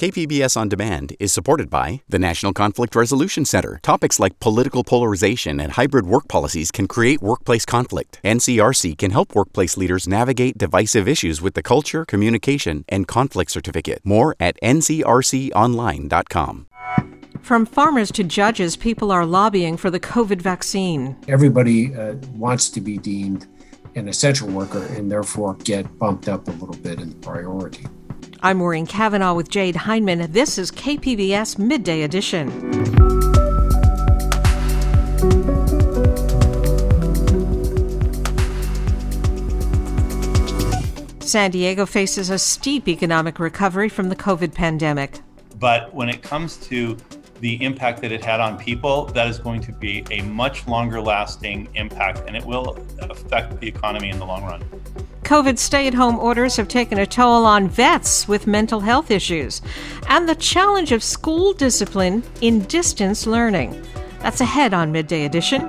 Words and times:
KPBS 0.00 0.56
On 0.56 0.66
Demand 0.66 1.14
is 1.20 1.30
supported 1.30 1.68
by 1.68 2.00
the 2.08 2.18
National 2.18 2.54
Conflict 2.54 2.96
Resolution 2.96 3.44
Center. 3.44 3.78
Topics 3.82 4.18
like 4.18 4.40
political 4.40 4.82
polarization 4.82 5.60
and 5.60 5.72
hybrid 5.72 6.06
work 6.06 6.26
policies 6.26 6.70
can 6.70 6.88
create 6.88 7.20
workplace 7.20 7.66
conflict. 7.66 8.18
NCRC 8.24 8.96
can 8.96 9.10
help 9.10 9.34
workplace 9.34 9.76
leaders 9.76 10.08
navigate 10.08 10.56
divisive 10.56 11.06
issues 11.06 11.42
with 11.42 11.52
the 11.52 11.62
Culture, 11.62 12.06
Communication, 12.06 12.86
and 12.88 13.06
Conflict 13.06 13.50
Certificate. 13.50 14.00
More 14.02 14.34
at 14.40 14.58
ncrconline.com. 14.62 16.66
From 17.42 17.66
farmers 17.66 18.10
to 18.12 18.24
judges, 18.24 18.78
people 18.78 19.12
are 19.12 19.26
lobbying 19.26 19.76
for 19.76 19.90
the 19.90 20.00
COVID 20.00 20.40
vaccine. 20.40 21.14
Everybody 21.28 21.94
uh, 21.94 22.14
wants 22.36 22.70
to 22.70 22.80
be 22.80 22.96
deemed 22.96 23.46
an 23.96 24.08
essential 24.08 24.48
worker 24.48 24.82
and 24.96 25.12
therefore 25.12 25.56
get 25.56 25.98
bumped 25.98 26.26
up 26.26 26.48
a 26.48 26.52
little 26.52 26.76
bit 26.76 27.00
in 27.00 27.10
the 27.10 27.16
priority. 27.16 27.84
I'm 28.42 28.56
Maureen 28.56 28.86
Cavanaugh 28.86 29.34
with 29.34 29.50
Jade 29.50 29.76
Hindman. 29.76 30.32
This 30.32 30.56
is 30.56 30.70
KPBS 30.70 31.58
Midday 31.58 32.00
Edition. 32.00 32.48
San 41.20 41.50
Diego 41.50 41.84
faces 41.84 42.30
a 42.30 42.38
steep 42.38 42.88
economic 42.88 43.38
recovery 43.38 43.90
from 43.90 44.08
the 44.08 44.16
COVID 44.16 44.54
pandemic. 44.54 45.20
But 45.58 45.92
when 45.92 46.08
it 46.08 46.22
comes 46.22 46.56
to 46.68 46.96
the 47.40 47.62
impact 47.62 48.00
that 48.02 48.12
it 48.12 48.24
had 48.24 48.40
on 48.40 48.58
people, 48.58 49.06
that 49.06 49.26
is 49.26 49.38
going 49.38 49.60
to 49.62 49.72
be 49.72 50.04
a 50.10 50.22
much 50.22 50.66
longer 50.66 51.00
lasting 51.00 51.68
impact 51.74 52.22
and 52.26 52.36
it 52.36 52.44
will 52.44 52.78
affect 53.00 53.58
the 53.60 53.66
economy 53.66 54.10
in 54.10 54.18
the 54.18 54.26
long 54.26 54.44
run. 54.44 54.62
COVID 55.22 55.58
stay 55.58 55.86
at 55.86 55.94
home 55.94 56.18
orders 56.18 56.56
have 56.56 56.68
taken 56.68 56.98
a 56.98 57.06
toll 57.06 57.46
on 57.46 57.68
vets 57.68 58.26
with 58.26 58.46
mental 58.46 58.80
health 58.80 59.10
issues, 59.10 59.62
and 60.08 60.28
the 60.28 60.34
challenge 60.34 60.90
of 60.90 61.04
school 61.04 61.52
discipline 61.52 62.22
in 62.40 62.60
distance 62.64 63.26
learning. 63.26 63.80
That's 64.20 64.40
ahead 64.40 64.74
on 64.74 64.90
Midday 64.90 65.24
Edition. 65.24 65.68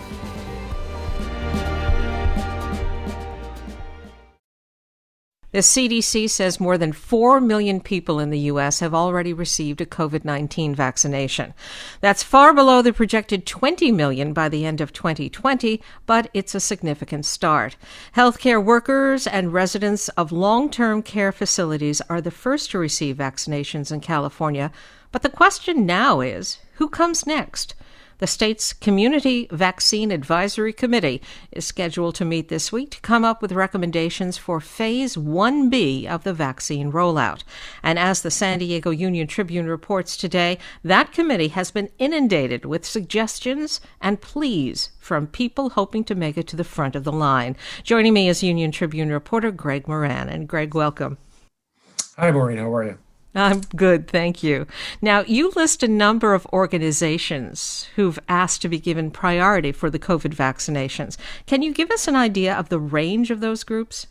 The 5.51 5.59
CDC 5.59 6.29
says 6.29 6.61
more 6.61 6.77
than 6.77 6.93
4 6.93 7.41
million 7.41 7.81
people 7.81 8.19
in 8.19 8.29
the 8.29 8.39
U.S. 8.51 8.79
have 8.79 8.93
already 8.93 9.33
received 9.33 9.81
a 9.81 9.85
COVID 9.85 10.23
19 10.23 10.73
vaccination. 10.73 11.53
That's 11.99 12.23
far 12.23 12.53
below 12.53 12.81
the 12.81 12.93
projected 12.93 13.45
20 13.45 13.91
million 13.91 14.31
by 14.31 14.47
the 14.47 14.65
end 14.65 14.79
of 14.79 14.93
2020, 14.93 15.81
but 16.05 16.29
it's 16.33 16.55
a 16.55 16.61
significant 16.61 17.25
start. 17.25 17.75
Healthcare 18.15 18.63
workers 18.63 19.27
and 19.27 19.51
residents 19.51 20.07
of 20.09 20.31
long 20.31 20.69
term 20.69 21.03
care 21.03 21.33
facilities 21.33 21.99
are 22.09 22.21
the 22.21 22.31
first 22.31 22.71
to 22.71 22.79
receive 22.79 23.17
vaccinations 23.17 23.91
in 23.91 23.99
California. 23.99 24.71
But 25.11 25.21
the 25.21 25.29
question 25.29 25.85
now 25.85 26.21
is 26.21 26.59
who 26.75 26.87
comes 26.87 27.27
next? 27.27 27.75
The 28.21 28.27
state's 28.27 28.71
Community 28.71 29.47
Vaccine 29.49 30.11
Advisory 30.11 30.73
Committee 30.73 31.23
is 31.51 31.65
scheduled 31.65 32.13
to 32.13 32.23
meet 32.23 32.49
this 32.49 32.71
week 32.71 32.91
to 32.91 33.01
come 33.01 33.25
up 33.25 33.41
with 33.41 33.51
recommendations 33.51 34.37
for 34.37 34.59
Phase 34.59 35.15
1B 35.15 36.05
of 36.05 36.23
the 36.23 36.31
vaccine 36.31 36.91
rollout. 36.91 37.41
And 37.81 37.97
as 37.97 38.21
the 38.21 38.29
San 38.29 38.59
Diego 38.59 38.91
Union 38.91 39.25
Tribune 39.25 39.65
reports 39.65 40.15
today, 40.15 40.59
that 40.83 41.11
committee 41.11 41.47
has 41.47 41.71
been 41.71 41.89
inundated 41.97 42.63
with 42.63 42.85
suggestions 42.85 43.81
and 43.99 44.21
pleas 44.21 44.91
from 44.99 45.25
people 45.25 45.71
hoping 45.71 46.03
to 46.03 46.13
make 46.13 46.37
it 46.37 46.45
to 46.49 46.55
the 46.55 46.63
front 46.63 46.95
of 46.95 47.03
the 47.03 47.11
line. 47.11 47.57
Joining 47.81 48.13
me 48.13 48.29
is 48.29 48.43
Union 48.43 48.71
Tribune 48.71 49.09
reporter 49.09 49.49
Greg 49.49 49.87
Moran. 49.87 50.29
And 50.29 50.47
Greg, 50.47 50.75
welcome. 50.75 51.17
Hi, 52.17 52.29
Maureen. 52.29 52.59
How 52.59 52.71
are 52.71 52.83
you? 52.83 52.99
I'm 53.33 53.61
good, 53.75 54.09
thank 54.09 54.43
you. 54.43 54.67
Now, 55.01 55.21
you 55.21 55.51
list 55.55 55.83
a 55.83 55.87
number 55.87 56.33
of 56.33 56.45
organizations 56.47 57.87
who've 57.95 58.19
asked 58.27 58.61
to 58.63 58.69
be 58.69 58.79
given 58.79 59.09
priority 59.09 59.71
for 59.71 59.89
the 59.89 59.99
COVID 59.99 60.35
vaccinations. 60.35 61.17
Can 61.45 61.61
you 61.61 61.73
give 61.73 61.91
us 61.91 62.07
an 62.07 62.15
idea 62.15 62.53
of 62.53 62.69
the 62.69 62.79
range 62.79 63.31
of 63.31 63.39
those 63.39 63.63
groups? 63.63 64.07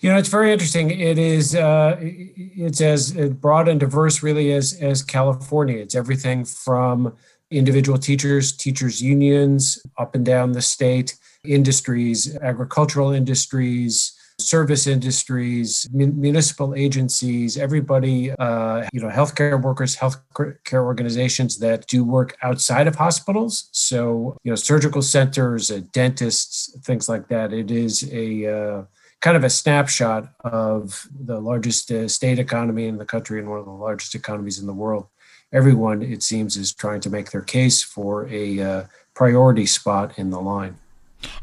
You 0.00 0.10
know, 0.10 0.16
it's 0.16 0.28
very 0.28 0.52
interesting. 0.52 0.92
It 0.92 1.18
is 1.18 1.56
uh, 1.56 1.96
it's 2.00 2.80
as 2.80 3.12
broad 3.12 3.68
and 3.68 3.80
diverse, 3.80 4.22
really, 4.22 4.52
as 4.52 4.74
as 4.80 5.02
California. 5.02 5.78
It's 5.78 5.96
everything 5.96 6.44
from 6.44 7.16
individual 7.50 7.98
teachers, 7.98 8.52
teachers 8.56 9.02
unions, 9.02 9.84
up 9.98 10.14
and 10.14 10.24
down 10.24 10.52
the 10.52 10.62
state, 10.62 11.16
industries, 11.44 12.36
agricultural 12.36 13.10
industries, 13.10 14.12
service 14.40 14.86
industries, 14.86 15.88
municipal 15.92 16.74
agencies, 16.74 17.56
everybody, 17.56 18.30
uh, 18.32 18.86
you 18.92 19.00
know, 19.00 19.08
healthcare 19.08 19.60
workers, 19.60 19.96
healthcare 19.96 20.82
organizations 20.82 21.58
that 21.58 21.86
do 21.86 22.04
work 22.04 22.36
outside 22.42 22.86
of 22.86 22.96
hospitals. 22.96 23.68
So, 23.72 24.36
you 24.42 24.50
know, 24.50 24.56
surgical 24.56 25.02
centers, 25.02 25.70
uh, 25.70 25.80
dentists, 25.92 26.76
things 26.80 27.08
like 27.08 27.28
that. 27.28 27.52
It 27.52 27.70
is 27.70 28.10
a 28.12 28.46
uh, 28.46 28.84
kind 29.20 29.36
of 29.36 29.44
a 29.44 29.50
snapshot 29.50 30.32
of 30.40 31.06
the 31.18 31.40
largest 31.40 31.90
uh, 31.90 32.08
state 32.08 32.38
economy 32.38 32.86
in 32.86 32.96
the 32.96 33.04
country 33.04 33.38
and 33.38 33.48
one 33.48 33.58
of 33.58 33.66
the 33.66 33.70
largest 33.70 34.14
economies 34.14 34.58
in 34.58 34.66
the 34.66 34.72
world. 34.72 35.06
Everyone, 35.52 36.02
it 36.02 36.22
seems, 36.22 36.56
is 36.56 36.72
trying 36.72 37.00
to 37.00 37.10
make 37.10 37.30
their 37.30 37.42
case 37.42 37.82
for 37.82 38.28
a 38.28 38.60
uh, 38.60 38.84
priority 39.14 39.66
spot 39.66 40.18
in 40.18 40.30
the 40.30 40.40
line. 40.40 40.76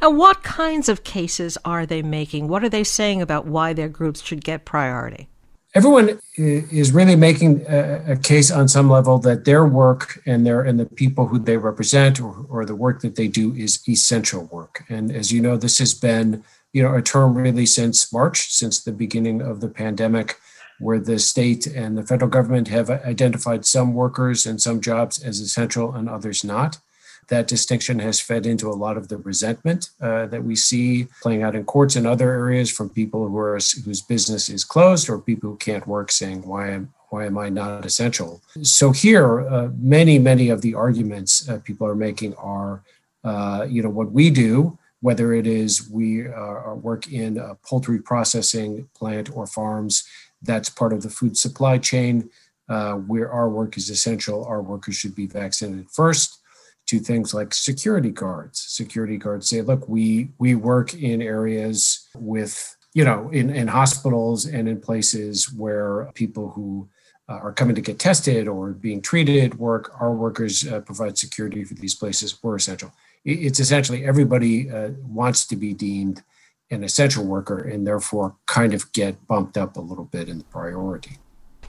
And 0.01 0.17
what 0.17 0.43
kinds 0.43 0.89
of 0.89 1.03
cases 1.03 1.57
are 1.65 1.85
they 1.85 2.01
making? 2.01 2.47
What 2.47 2.63
are 2.63 2.69
they 2.69 2.83
saying 2.83 3.21
about 3.21 3.45
why 3.45 3.73
their 3.73 3.89
groups 3.89 4.21
should 4.21 4.43
get 4.43 4.65
priority? 4.65 5.27
Everyone 5.73 6.19
is 6.37 6.91
really 6.91 7.15
making 7.15 7.63
a, 7.67 8.17
case 8.17 8.49
on 8.49 8.67
some 8.67 8.89
level 8.89 9.19
that 9.19 9.45
their 9.45 9.65
work 9.65 10.21
and 10.25 10.45
their 10.45 10.61
and 10.61 10.79
the 10.79 10.85
people 10.85 11.27
who 11.27 11.37
they 11.37 11.57
represent 11.57 12.19
or, 12.19 12.45
or 12.49 12.65
the 12.65 12.75
work 12.75 13.01
that 13.01 13.15
they 13.15 13.27
do 13.27 13.53
is 13.53 13.87
essential 13.87 14.45
work. 14.45 14.85
And 14.89 15.11
as 15.11 15.31
you 15.31 15.41
know, 15.41 15.57
this 15.57 15.77
has 15.77 15.93
been 15.93 16.43
you 16.73 16.81
know 16.81 16.95
a 16.95 17.01
term 17.01 17.35
really 17.35 17.65
since 17.65 18.11
March, 18.11 18.51
since 18.51 18.83
the 18.83 18.91
beginning 18.91 19.41
of 19.41 19.59
the 19.59 19.67
pandemic, 19.67 20.39
where 20.79 20.99
the 20.99 21.19
state 21.19 21.67
and 21.67 21.97
the 21.97 22.03
federal 22.03 22.31
government 22.31 22.69
have 22.69 22.89
identified 22.89 23.65
some 23.65 23.93
workers 23.93 24.47
and 24.47 24.59
some 24.59 24.81
jobs 24.81 25.21
as 25.21 25.39
essential 25.39 25.93
and 25.93 26.09
others 26.09 26.43
not 26.43 26.79
that 27.27 27.47
distinction 27.47 27.99
has 27.99 28.19
fed 28.19 28.45
into 28.45 28.69
a 28.69 28.73
lot 28.73 28.97
of 28.97 29.09
the 29.09 29.17
resentment 29.17 29.89
uh, 30.01 30.25
that 30.27 30.43
we 30.43 30.55
see 30.55 31.07
playing 31.21 31.43
out 31.43 31.55
in 31.55 31.65
courts 31.65 31.95
and 31.95 32.07
other 32.07 32.31
areas 32.31 32.71
from 32.71 32.89
people 32.89 33.27
who 33.27 33.37
are 33.37 33.55
whose 33.85 34.01
business 34.01 34.49
is 34.49 34.63
closed 34.63 35.09
or 35.09 35.19
people 35.19 35.51
who 35.51 35.57
can't 35.57 35.87
work 35.87 36.11
saying 36.11 36.41
why 36.43 36.69
am 36.71 36.93
why 37.09 37.25
am 37.25 37.37
I 37.37 37.47
not 37.49 37.85
essential? 37.85 38.41
So 38.61 38.91
here, 38.91 39.47
uh, 39.47 39.69
many 39.77 40.19
many 40.19 40.49
of 40.49 40.61
the 40.61 40.75
arguments 40.75 41.47
uh, 41.47 41.59
people 41.63 41.87
are 41.87 41.95
making 41.95 42.35
are, 42.35 42.83
uh, 43.23 43.65
you 43.69 43.81
know, 43.81 43.89
what 43.89 44.11
we 44.11 44.29
do, 44.29 44.77
whether 45.01 45.33
it 45.33 45.47
is 45.47 45.89
we 45.89 46.27
uh, 46.27 46.73
work 46.73 47.11
in 47.11 47.37
a 47.37 47.55
poultry 47.55 47.99
processing 47.99 48.89
plant 48.95 49.35
or 49.35 49.47
farms, 49.47 50.05
that's 50.41 50.69
part 50.69 50.93
of 50.93 51.01
the 51.01 51.09
food 51.09 51.37
supply 51.37 51.77
chain. 51.77 52.29
Uh, 52.69 52.95
where 52.95 53.31
our 53.31 53.47
work 53.47 53.77
is 53.77 53.89
essential, 53.89 54.43
our 54.43 54.61
workers 54.61 54.93
should 54.93 55.15
be 55.15 55.25
vaccinated 55.25 55.89
first 55.89 56.41
to 56.87 56.99
things 56.99 57.33
like 57.33 57.53
security 57.53 58.11
guards. 58.11 58.59
Security 58.59 59.17
guards 59.17 59.47
say, 59.49 59.61
look, 59.61 59.87
we 59.87 60.29
we 60.39 60.55
work 60.55 60.93
in 60.93 61.21
areas 61.21 62.07
with, 62.15 62.75
you 62.93 63.03
know, 63.03 63.29
in, 63.29 63.49
in 63.49 63.67
hospitals 63.67 64.45
and 64.45 64.67
in 64.67 64.79
places 64.79 65.51
where 65.53 66.09
people 66.15 66.49
who 66.49 66.87
uh, 67.29 67.33
are 67.33 67.51
coming 67.51 67.75
to 67.75 67.81
get 67.81 67.99
tested 67.99 68.47
or 68.47 68.71
being 68.71 69.01
treated 69.01 69.59
work, 69.59 69.91
our 69.99 70.13
workers 70.13 70.65
uh, 70.67 70.79
provide 70.79 71.17
security 71.17 71.63
for 71.63 71.73
these 71.73 71.93
places. 71.93 72.41
We're 72.41 72.55
essential. 72.55 72.91
It's 73.25 73.59
essentially 73.59 74.05
everybody 74.05 74.71
uh, 74.71 74.91
wants 75.05 75.45
to 75.47 75.57
be 75.57 75.73
deemed 75.73 76.23
an 76.71 76.83
essential 76.83 77.25
worker 77.25 77.59
and 77.59 77.85
therefore 77.85 78.35
kind 78.45 78.73
of 78.73 78.91
get 78.93 79.27
bumped 79.27 79.57
up 79.57 79.75
a 79.75 79.81
little 79.81 80.05
bit 80.05 80.29
in 80.29 80.37
the 80.37 80.43
priority. 80.45 81.17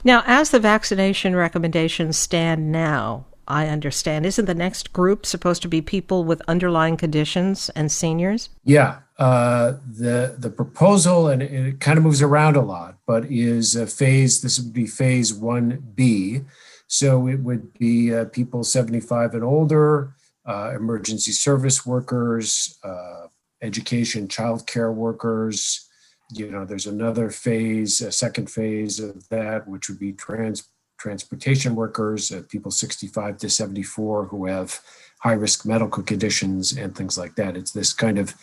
Now, 0.03 0.23
as 0.25 0.51
the 0.51 0.59
vaccination 0.59 1.35
recommendations 1.35 2.17
stand 2.17 2.71
now, 2.71 3.25
I 3.49 3.67
understand, 3.67 4.25
isn't 4.25 4.45
the 4.45 4.53
next 4.53 4.93
group 4.93 5.25
supposed 5.25 5.63
to 5.63 5.67
be 5.67 5.81
people 5.81 6.23
with 6.23 6.41
underlying 6.47 6.97
conditions 6.97 7.69
and 7.71 7.91
seniors? 7.91 8.49
Yeah, 8.63 8.99
uh, 9.17 9.73
the 9.85 10.35
the 10.37 10.51
proposal, 10.51 11.27
and 11.27 11.41
it, 11.41 11.51
it 11.51 11.79
kind 11.79 11.97
of 11.97 12.03
moves 12.03 12.21
around 12.21 12.55
a 12.55 12.61
lot, 12.61 12.99
but 13.07 13.25
is 13.25 13.75
a 13.75 13.87
phase. 13.87 14.41
This 14.41 14.59
would 14.59 14.71
be 14.71 14.85
phase 14.85 15.33
one 15.33 15.83
B, 15.95 16.41
so 16.87 17.27
it 17.27 17.39
would 17.39 17.73
be 17.73 18.13
uh, 18.13 18.25
people 18.25 18.63
seventy 18.63 18.99
five 18.99 19.33
and 19.33 19.43
older, 19.43 20.13
uh, 20.45 20.73
emergency 20.75 21.31
service 21.31 21.85
workers, 21.85 22.77
uh, 22.83 23.27
education, 23.61 24.27
childcare 24.27 24.93
workers. 24.93 25.89
You 26.31 26.51
know, 26.51 26.63
there's 26.63 26.85
another 26.85 27.31
phase, 27.31 28.01
a 28.01 28.11
second 28.11 28.51
phase 28.51 28.99
of 28.99 29.27
that, 29.29 29.67
which 29.67 29.89
would 29.89 29.97
be 29.97 30.13
trans 30.13 30.69
transportation 30.99 31.75
workers, 31.75 32.31
uh, 32.31 32.43
people 32.49 32.71
65 32.71 33.37
to 33.39 33.49
74 33.49 34.25
who 34.25 34.45
have 34.45 34.79
high 35.19 35.33
risk 35.33 35.65
medical 35.65 36.03
conditions 36.03 36.77
and 36.77 36.95
things 36.95 37.17
like 37.17 37.35
that. 37.35 37.57
It's 37.57 37.71
this 37.71 37.93
kind 37.93 38.19
of 38.19 38.35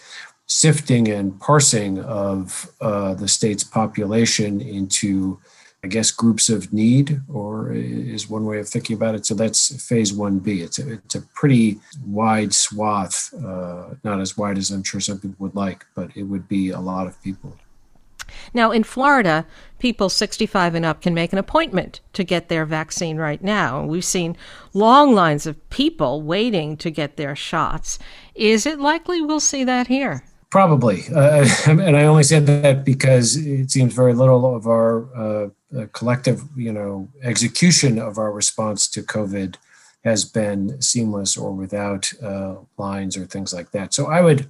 sifting 0.46 1.08
and 1.08 1.38
parsing 1.40 2.00
of 2.00 2.70
uh, 2.80 3.14
the 3.14 3.28
state's 3.28 3.64
population 3.64 4.60
into, 4.60 5.40
I 5.82 5.88
guess, 5.88 6.10
groups 6.10 6.48
of 6.48 6.72
need, 6.72 7.20
or 7.28 7.72
is 7.72 8.30
one 8.30 8.44
way 8.44 8.58
of 8.58 8.68
thinking 8.68 8.96
about 8.96 9.14
it. 9.14 9.26
So 9.26 9.34
that's 9.34 9.86
phase 9.86 10.12
1B. 10.12 10.62
It's 10.62 10.78
a, 10.78 10.92
it's 10.94 11.14
a 11.16 11.22
pretty 11.34 11.80
wide 12.06 12.54
swath, 12.54 13.32
uh, 13.34 13.94
not 14.04 14.20
as 14.20 14.36
wide 14.36 14.58
as 14.58 14.70
I'm 14.70 14.82
sure 14.82 15.00
some 15.00 15.18
people 15.18 15.36
would 15.40 15.56
like, 15.56 15.84
but 15.94 16.16
it 16.16 16.24
would 16.24 16.46
be 16.48 16.70
a 16.70 16.80
lot 16.80 17.06
of 17.06 17.20
people. 17.22 17.56
Now, 18.54 18.70
in 18.70 18.84
Florida, 18.84 19.46
people 19.78 20.08
65 20.08 20.74
and 20.74 20.84
up 20.84 21.02
can 21.02 21.14
make 21.14 21.32
an 21.32 21.38
appointment 21.38 22.00
to 22.12 22.24
get 22.24 22.48
their 22.48 22.64
vaccine 22.64 23.16
right 23.16 23.42
now. 23.42 23.84
We've 23.84 24.04
seen 24.04 24.36
long 24.72 25.14
lines 25.14 25.46
of 25.46 25.68
people 25.70 26.22
waiting 26.22 26.76
to 26.78 26.90
get 26.90 27.16
their 27.16 27.36
shots. 27.36 27.98
Is 28.34 28.66
it 28.66 28.78
likely 28.80 29.20
we'll 29.20 29.40
see 29.40 29.64
that 29.64 29.86
here? 29.86 30.24
Probably, 30.50 31.02
uh, 31.14 31.46
and 31.66 31.96
I 31.96 32.04
only 32.04 32.22
said 32.22 32.46
that 32.46 32.84
because 32.84 33.36
it 33.36 33.70
seems 33.70 33.94
very 33.94 34.14
little 34.14 34.54
of 34.54 34.66
our 34.66 35.14
uh, 35.14 35.48
uh, 35.76 35.86
collective, 35.92 36.42
you 36.56 36.72
know, 36.72 37.08
execution 37.22 37.98
of 37.98 38.18
our 38.18 38.32
response 38.32 38.88
to 38.88 39.02
COVID 39.02 39.56
has 40.04 40.24
been 40.24 40.80
seamless 40.80 41.36
or 41.36 41.52
without 41.52 42.12
uh, 42.22 42.54
lines 42.78 43.16
or 43.16 43.26
things 43.26 43.52
like 43.52 43.72
that. 43.72 43.92
So 43.92 44.06
I 44.06 44.20
would 44.20 44.48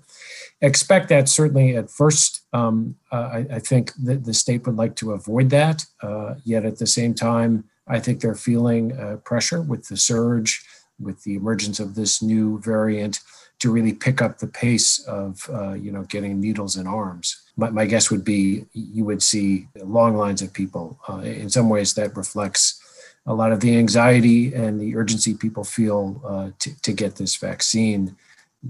expect 0.61 1.09
that 1.11 1.29
certainly 1.29 1.77
at 1.77 1.91
first. 1.91 2.43
Um, 2.53 2.97
uh, 3.13 3.29
I, 3.33 3.47
I, 3.57 3.59
think 3.59 3.93
that 4.05 4.25
the 4.25 4.33
state 4.33 4.67
would 4.67 4.77
like 4.77 4.97
to 4.97 5.13
avoid 5.13 5.51
that. 5.51 5.85
Uh, 6.03 6.37
yet 6.45 6.65
at 6.65 6.79
the 6.79 6.87
same 6.87 7.15
time, 7.15 7.65
I 7.87 8.01
think 8.01 8.21
they're 8.21 8.35
feeling 8.35 8.97
pressure 9.25 9.61
with 9.61 9.89
the 9.89 9.97
surge, 9.97 10.65
with 10.99 11.23
the 11.25 11.35
emergence 11.35 11.79
of 11.79 11.95
this 11.95 12.23
new 12.23 12.61
variant 12.61 13.21
to 13.59 13.71
really 13.71 13.93
pick 13.93 14.21
up 14.21 14.39
the 14.39 14.47
pace 14.47 14.99
of 15.07 15.49
uh, 15.53 15.73
you 15.73 15.91
know 15.91 16.03
getting 16.05 16.41
needles 16.41 16.77
in 16.77 16.87
arms. 16.87 17.43
My, 17.57 17.71
my, 17.71 17.87
guess 17.87 18.11
would 18.11 18.25
be 18.25 18.67
you 18.73 19.05
would 19.05 19.23
see 19.23 19.69
long 19.77 20.17
lines 20.17 20.43
of 20.43 20.53
people. 20.53 20.99
Uh, 21.09 21.19
in 21.19 21.49
some 21.49 21.69
ways, 21.69 21.95
that 21.95 22.17
reflects 22.17 22.83
a 23.27 23.35
lot 23.35 23.53
of 23.53 23.61
the 23.61 23.77
anxiety 23.77 24.55
and 24.55 24.81
the 24.81 24.95
urgency 24.95 25.35
people 25.35 25.65
feel 25.65 26.21
uh, 26.25 26.51
to, 26.61 26.83
to 26.83 26.93
get 26.93 27.17
this 27.17 27.37
vaccine, 27.37 28.17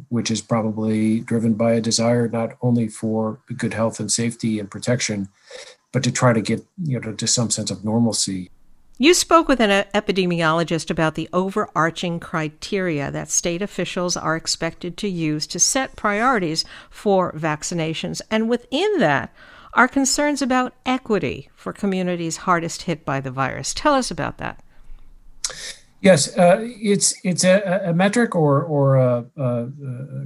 which 0.08 0.30
is 0.30 0.40
probably 0.40 1.20
driven 1.20 1.54
by 1.54 1.72
a 1.72 1.80
desire 1.80 2.28
not 2.28 2.56
only 2.62 2.88
for 2.88 3.40
good 3.56 3.74
health 3.74 4.00
and 4.00 4.10
safety 4.10 4.58
and 4.58 4.70
protection, 4.70 5.28
but 5.92 6.02
to 6.02 6.12
try 6.12 6.32
to 6.32 6.40
get 6.40 6.64
you 6.82 7.00
know 7.00 7.12
to 7.12 7.26
some 7.26 7.50
sense 7.50 7.70
of 7.70 7.84
normalcy 7.84 8.50
you 8.98 9.12
spoke 9.12 9.46
with 9.46 9.60
an 9.60 9.84
epidemiologist 9.92 10.90
about 10.90 11.16
the 11.16 11.28
overarching 11.30 12.18
criteria 12.18 13.10
that 13.10 13.28
state 13.28 13.60
officials 13.60 14.16
are 14.16 14.36
expected 14.36 14.96
to 14.96 15.08
use 15.08 15.46
to 15.48 15.58
set 15.58 15.96
priorities 15.96 16.64
for 16.88 17.30
vaccinations. 17.32 18.22
And 18.30 18.48
within 18.48 18.98
that 19.00 19.34
are 19.74 19.86
concerns 19.86 20.40
about 20.40 20.72
equity 20.86 21.50
for 21.54 21.74
communities 21.74 22.38
hardest 22.38 22.82
hit 22.82 23.04
by 23.04 23.20
the 23.20 23.30
virus. 23.30 23.74
Tell 23.74 23.92
us 23.92 24.10
about 24.10 24.38
that. 24.38 24.64
Yes, 26.00 26.36
uh, 26.36 26.58
it's 26.60 27.14
it's 27.24 27.42
a, 27.42 27.82
a, 27.86 27.94
metric 27.94 28.34
or 28.34 28.62
or 28.62 28.96
a, 28.96 29.24
a, 29.36 29.68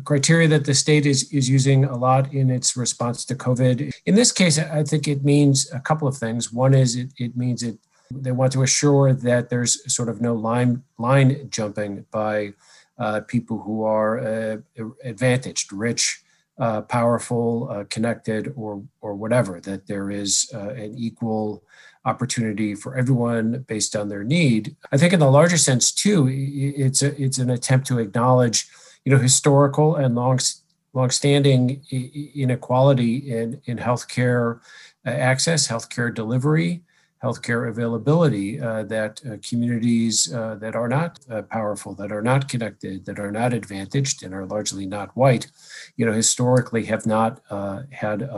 criteria 0.04 0.48
that 0.48 0.64
the 0.64 0.74
state 0.74 1.06
is 1.06 1.32
is 1.32 1.48
using 1.48 1.84
a 1.84 1.96
lot 1.96 2.32
in 2.34 2.50
its 2.50 2.76
response 2.76 3.24
to 3.26 3.34
COVID. 3.36 3.90
In 4.04 4.14
this 4.16 4.32
case, 4.32 4.58
I 4.58 4.82
think 4.82 5.06
it 5.06 5.24
means 5.24 5.70
a 5.72 5.78
couple 5.80 6.08
of 6.08 6.16
things. 6.16 6.52
One 6.52 6.74
is 6.74 6.96
it, 6.96 7.12
it 7.18 7.36
means 7.36 7.62
it 7.62 7.78
they 8.10 8.32
want 8.32 8.52
to 8.52 8.62
assure 8.62 9.12
that 9.12 9.48
there's 9.48 9.94
sort 9.94 10.08
of 10.08 10.20
no 10.20 10.34
line 10.34 10.82
line 10.98 11.48
jumping 11.50 12.04
by 12.10 12.52
uh, 12.98 13.20
people 13.20 13.58
who 13.60 13.84
are 13.84 14.18
uh, 14.18 14.56
advantaged, 15.04 15.72
rich, 15.72 16.22
uh, 16.58 16.82
powerful, 16.82 17.68
uh, 17.70 17.84
connected, 17.84 18.52
or 18.56 18.82
or 19.00 19.14
whatever. 19.14 19.60
That 19.60 19.86
there 19.86 20.10
is 20.10 20.50
uh, 20.52 20.70
an 20.70 20.94
equal 20.98 21.62
opportunity 22.04 22.74
for 22.74 22.96
everyone 22.96 23.64
based 23.68 23.94
on 23.94 24.08
their 24.08 24.24
need. 24.24 24.76
I 24.92 24.96
think, 24.96 25.12
in 25.12 25.20
the 25.20 25.30
larger 25.30 25.58
sense, 25.58 25.92
too, 25.92 26.28
it's 26.30 27.02
a, 27.02 27.20
it's 27.22 27.38
an 27.38 27.50
attempt 27.50 27.86
to 27.88 27.98
acknowledge, 27.98 28.68
you 29.04 29.12
know, 29.12 29.18
historical 29.18 29.96
and 29.96 30.14
long 30.14 30.38
longstanding 30.92 31.82
inequality 32.34 33.16
in 33.16 33.60
in 33.66 33.78
healthcare 33.78 34.60
uh, 35.06 35.10
access, 35.10 35.68
healthcare 35.68 36.12
delivery 36.12 36.82
healthcare 37.22 37.68
availability 37.68 38.60
uh, 38.60 38.82
that 38.84 39.20
uh, 39.26 39.36
communities 39.46 40.32
uh, 40.32 40.54
that 40.54 40.74
are 40.74 40.88
not 40.88 41.18
uh, 41.30 41.42
powerful, 41.42 41.94
that 41.94 42.10
are 42.10 42.22
not 42.22 42.48
connected, 42.48 43.04
that 43.04 43.18
are 43.18 43.30
not 43.30 43.52
advantaged, 43.52 44.22
and 44.22 44.34
are 44.34 44.46
largely 44.46 44.86
not 44.86 45.14
white, 45.16 45.50
you 45.96 46.06
know, 46.06 46.12
historically 46.12 46.84
have 46.84 47.04
not 47.04 47.40
uh, 47.50 47.82
had 47.90 48.28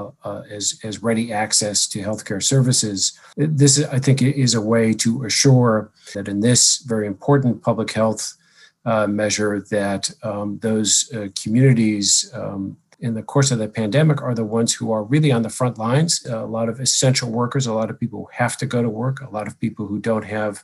as 0.51 0.79
as 0.83 1.03
ready 1.03 1.33
access 1.33 1.87
to 1.87 2.01
healthcare 2.01 2.43
services. 2.43 3.19
This, 3.37 3.85
I 3.85 3.99
think, 3.99 4.21
is 4.21 4.55
a 4.55 4.61
way 4.61 4.93
to 4.95 5.25
assure 5.25 5.93
that 6.15 6.29
in 6.29 6.41
this 6.41 6.79
very 6.79 7.07
important 7.07 7.63
public 7.63 7.93
health 7.93 8.37
uh, 8.85 9.07
measure 9.07 9.61
that 9.71 10.11
um, 10.25 10.59
those 10.61 11.13
communities 11.41 12.31
um, 12.35 12.77
in 13.03 13.15
the 13.15 13.23
course 13.23 13.51
of 13.51 13.59
the 13.59 13.69
pandemic 13.69 14.23
are 14.23 14.35
the 14.35 14.45
ones 14.45 14.73
who 14.73 14.93
are 14.93 15.03
really 15.03 15.33
on 15.33 15.43
the 15.43 15.51
front 15.51 15.77
lines. 15.77 16.25
A 16.25 16.47
lot 16.47 16.69
of 16.69 16.81
essential 16.81 17.31
workers, 17.31 17.67
a 17.67 17.75
lot 17.75 17.91
of 17.91 17.99
people 17.99 18.21
who 18.21 18.29
have 18.33 18.57
to 18.59 18.67
go 18.67 18.81
to 18.81 18.89
work, 18.89 19.21
a 19.21 19.29
lot 19.29 19.47
of 19.49 19.59
people 19.61 19.87
who 19.87 19.99
don't 19.99 20.25
have 20.25 20.63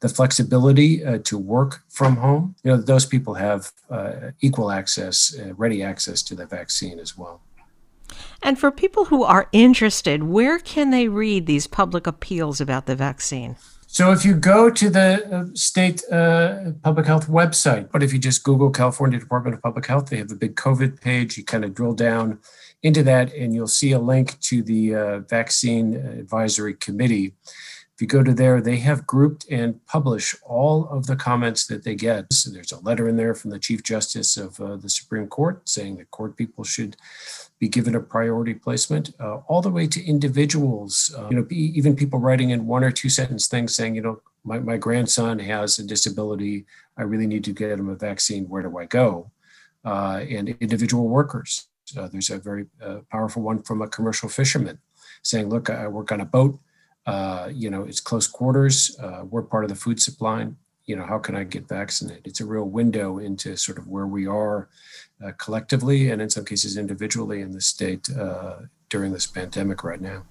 the 0.00 0.08
flexibility 0.08 1.04
uh, 1.04 1.18
to 1.24 1.36
work 1.36 1.82
from 1.88 2.16
home. 2.16 2.54
You 2.62 2.72
know, 2.72 2.76
those 2.76 3.06
people 3.06 3.34
have 3.34 3.72
uh, 3.90 4.32
equal 4.40 4.70
access, 4.70 5.36
uh, 5.36 5.54
ready 5.54 5.82
access 5.82 6.22
to 6.24 6.34
the 6.34 6.46
vaccine 6.46 6.98
as 7.00 7.16
well. 7.16 7.40
And 8.42 8.58
for 8.58 8.70
people 8.70 9.06
who 9.06 9.24
are 9.24 9.48
interested, 9.52 10.22
where 10.22 10.58
can 10.58 10.90
they 10.90 11.08
read 11.08 11.46
these 11.46 11.66
public 11.66 12.06
appeals 12.06 12.60
about 12.60 12.86
the 12.86 12.94
vaccine? 12.94 13.56
So 13.90 14.12
if 14.12 14.22
you 14.22 14.34
go 14.34 14.68
to 14.68 14.90
the 14.90 15.34
uh, 15.34 15.44
state 15.54 16.02
uh, 16.12 16.72
public 16.82 17.06
health 17.06 17.26
website, 17.26 17.90
but 17.90 18.02
if 18.02 18.12
you 18.12 18.18
just 18.18 18.44
Google 18.44 18.68
California 18.68 19.18
Department 19.18 19.56
of 19.56 19.62
Public 19.62 19.86
Health, 19.86 20.10
they 20.10 20.18
have 20.18 20.30
a 20.30 20.34
big 20.34 20.56
COVID 20.56 21.00
page. 21.00 21.38
You 21.38 21.44
kind 21.44 21.64
of 21.64 21.72
drill 21.72 21.94
down 21.94 22.38
into 22.82 23.02
that, 23.04 23.32
and 23.32 23.54
you'll 23.54 23.66
see 23.66 23.92
a 23.92 23.98
link 23.98 24.38
to 24.40 24.62
the 24.62 24.94
uh, 24.94 25.18
Vaccine 25.20 25.94
Advisory 25.94 26.74
Committee. 26.74 27.32
If 27.98 28.02
you 28.02 28.06
go 28.06 28.22
to 28.22 28.32
there, 28.32 28.60
they 28.60 28.76
have 28.76 29.08
grouped 29.08 29.44
and 29.50 29.84
publish 29.86 30.36
all 30.44 30.88
of 30.88 31.08
the 31.08 31.16
comments 31.16 31.66
that 31.66 31.82
they 31.82 31.96
get. 31.96 32.32
So 32.32 32.48
there's 32.48 32.70
a 32.70 32.78
letter 32.78 33.08
in 33.08 33.16
there 33.16 33.34
from 33.34 33.50
the 33.50 33.58
Chief 33.58 33.82
Justice 33.82 34.36
of 34.36 34.60
uh, 34.60 34.76
the 34.76 34.88
Supreme 34.88 35.26
Court 35.26 35.68
saying 35.68 35.96
that 35.96 36.12
court 36.12 36.36
people 36.36 36.62
should 36.62 36.94
be 37.58 37.66
given 37.66 37.96
a 37.96 38.00
priority 38.00 38.54
placement, 38.54 39.10
uh, 39.18 39.38
all 39.48 39.62
the 39.62 39.68
way 39.68 39.88
to 39.88 40.04
individuals. 40.06 41.12
Uh, 41.18 41.26
you 41.28 41.34
know, 41.34 41.46
even 41.50 41.96
people 41.96 42.20
writing 42.20 42.50
in 42.50 42.68
one 42.68 42.84
or 42.84 42.92
two 42.92 43.08
sentence 43.08 43.48
things 43.48 43.74
saying, 43.74 43.96
you 43.96 44.02
know, 44.02 44.20
my, 44.44 44.60
my 44.60 44.76
grandson 44.76 45.40
has 45.40 45.80
a 45.80 45.84
disability. 45.84 46.66
I 46.96 47.02
really 47.02 47.26
need 47.26 47.42
to 47.46 47.52
get 47.52 47.80
him 47.80 47.88
a 47.88 47.96
vaccine. 47.96 48.48
Where 48.48 48.62
do 48.62 48.78
I 48.78 48.84
go? 48.84 49.32
Uh, 49.84 50.24
and 50.30 50.50
individual 50.60 51.08
workers. 51.08 51.66
Uh, 51.96 52.06
there's 52.06 52.30
a 52.30 52.38
very 52.38 52.66
uh, 52.80 52.98
powerful 53.10 53.42
one 53.42 53.60
from 53.60 53.82
a 53.82 53.88
commercial 53.88 54.28
fisherman 54.28 54.78
saying, 55.22 55.48
look, 55.48 55.68
I 55.68 55.88
work 55.88 56.12
on 56.12 56.20
a 56.20 56.24
boat. 56.24 56.60
Uh, 57.08 57.50
you 57.52 57.70
know, 57.70 57.82
it's 57.82 58.00
close 58.00 58.26
quarters. 58.26 58.96
we're 59.30 59.42
part 59.42 59.64
of 59.64 59.70
the 59.70 59.76
food 59.76 60.00
supply 60.00 60.48
you 60.88 60.96
know, 60.96 61.04
how 61.04 61.18
can 61.18 61.36
I 61.36 61.44
get 61.44 61.68
vaccinated? 61.68 62.26
It's 62.26 62.40
a 62.40 62.46
real 62.46 62.64
window 62.64 63.18
into 63.18 63.56
sort 63.56 63.78
of 63.78 63.86
where 63.88 64.06
we 64.06 64.26
are 64.26 64.68
uh, 65.22 65.32
collectively 65.36 66.10
and 66.10 66.22
in 66.22 66.30
some 66.30 66.46
cases 66.46 66.78
individually 66.78 67.42
in 67.42 67.52
the 67.52 67.60
state 67.60 68.08
uh, 68.10 68.56
during 68.88 69.12
this 69.12 69.26
pandemic 69.26 69.84
right 69.84 70.00
now. 70.00 70.24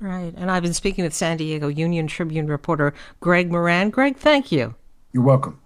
Right. 0.00 0.34
And 0.36 0.50
I've 0.50 0.64
been 0.64 0.74
speaking 0.74 1.04
with 1.04 1.14
San 1.14 1.36
Diego 1.36 1.68
Union 1.68 2.08
Tribune 2.08 2.48
reporter 2.48 2.92
Greg 3.20 3.52
Moran. 3.52 3.90
Greg, 3.90 4.16
thank 4.16 4.50
you. 4.50 4.74
You're 5.12 5.22
welcome. 5.22 5.60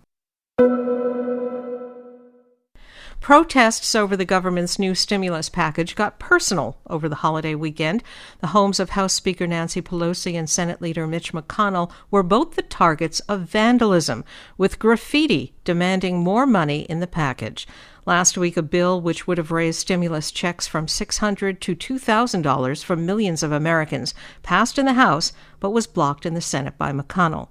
Protests 3.25 3.95
over 3.95 4.19
the 4.19 4.27
government's 4.27 4.79
new 4.79 4.95
stimulus 4.95 5.49
package 5.49 5.95
got 5.95 6.19
personal 6.19 6.77
over 6.91 7.09
the 7.09 7.15
holiday 7.25 7.55
weekend. 7.55 8.03
The 8.43 8.49
homes 8.49 8.79
of 8.79 8.91
House 8.91 9.15
Speaker 9.15 9.47
Nancy 9.47 9.81
Pelosi 9.81 10.35
and 10.35 10.47
Senate 10.47 10.83
Leader 10.83 11.07
Mitch 11.07 11.33
McConnell 11.33 11.91
were 12.11 12.23
both 12.23 12.55
the 12.55 12.61
targets 12.61 13.21
of 13.21 13.49
vandalism, 13.49 14.27
with 14.59 14.79
graffiti 14.79 15.55
demanding 15.65 16.19
more 16.19 16.45
money 16.45 16.81
in 16.81 17.01
the 17.01 17.07
package. 17.07 17.67
Last 18.05 18.37
week, 18.37 18.59
a 18.59 18.63
bill 18.63 19.01
which 19.01 19.27
would 19.27 19.39
have 19.39 19.51
raised 19.51 19.81
stimulus 19.81 20.31
checks 20.31 20.67
from 20.67 20.85
$600 20.85 21.59
to 21.61 21.75
$2,000 21.75 22.85
for 22.85 22.95
millions 22.95 23.43
of 23.43 23.53
Americans 23.53 24.13
passed 24.43 24.79
in 24.79 24.85
the 24.85 24.93
House 24.93 25.33
but 25.61 25.71
was 25.71 25.87
blocked 25.87 26.27
in 26.27 26.35
the 26.35 26.43
Senate 26.43 26.77
by 26.77 26.93
McConnell. 26.93 27.49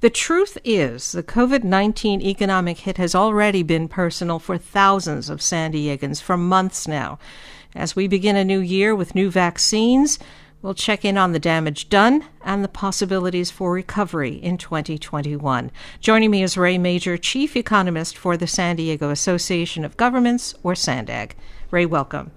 The 0.00 0.10
truth 0.10 0.58
is, 0.64 1.12
the 1.12 1.22
COVID 1.22 1.64
19 1.64 2.20
economic 2.20 2.78
hit 2.78 2.96
has 2.96 3.14
already 3.14 3.62
been 3.62 3.88
personal 3.88 4.38
for 4.38 4.58
thousands 4.58 5.28
of 5.28 5.42
San 5.42 5.72
Diegans 5.72 6.22
for 6.22 6.36
months 6.36 6.88
now. 6.88 7.18
As 7.74 7.94
we 7.94 8.08
begin 8.08 8.36
a 8.36 8.44
new 8.44 8.60
year 8.60 8.94
with 8.94 9.14
new 9.14 9.30
vaccines, 9.30 10.18
we'll 10.62 10.74
check 10.74 11.04
in 11.04 11.18
on 11.18 11.32
the 11.32 11.38
damage 11.38 11.88
done 11.88 12.24
and 12.42 12.64
the 12.64 12.68
possibilities 12.68 13.50
for 13.50 13.72
recovery 13.72 14.34
in 14.34 14.56
2021. 14.56 15.70
Joining 16.00 16.30
me 16.30 16.42
is 16.42 16.56
Ray 16.56 16.78
Major, 16.78 17.16
Chief 17.16 17.56
Economist 17.56 18.16
for 18.16 18.36
the 18.36 18.46
San 18.46 18.76
Diego 18.76 19.10
Association 19.10 19.84
of 19.84 19.96
Governments, 19.96 20.54
or 20.62 20.74
SANDAG. 20.74 21.32
Ray, 21.70 21.86
welcome. 21.86 22.30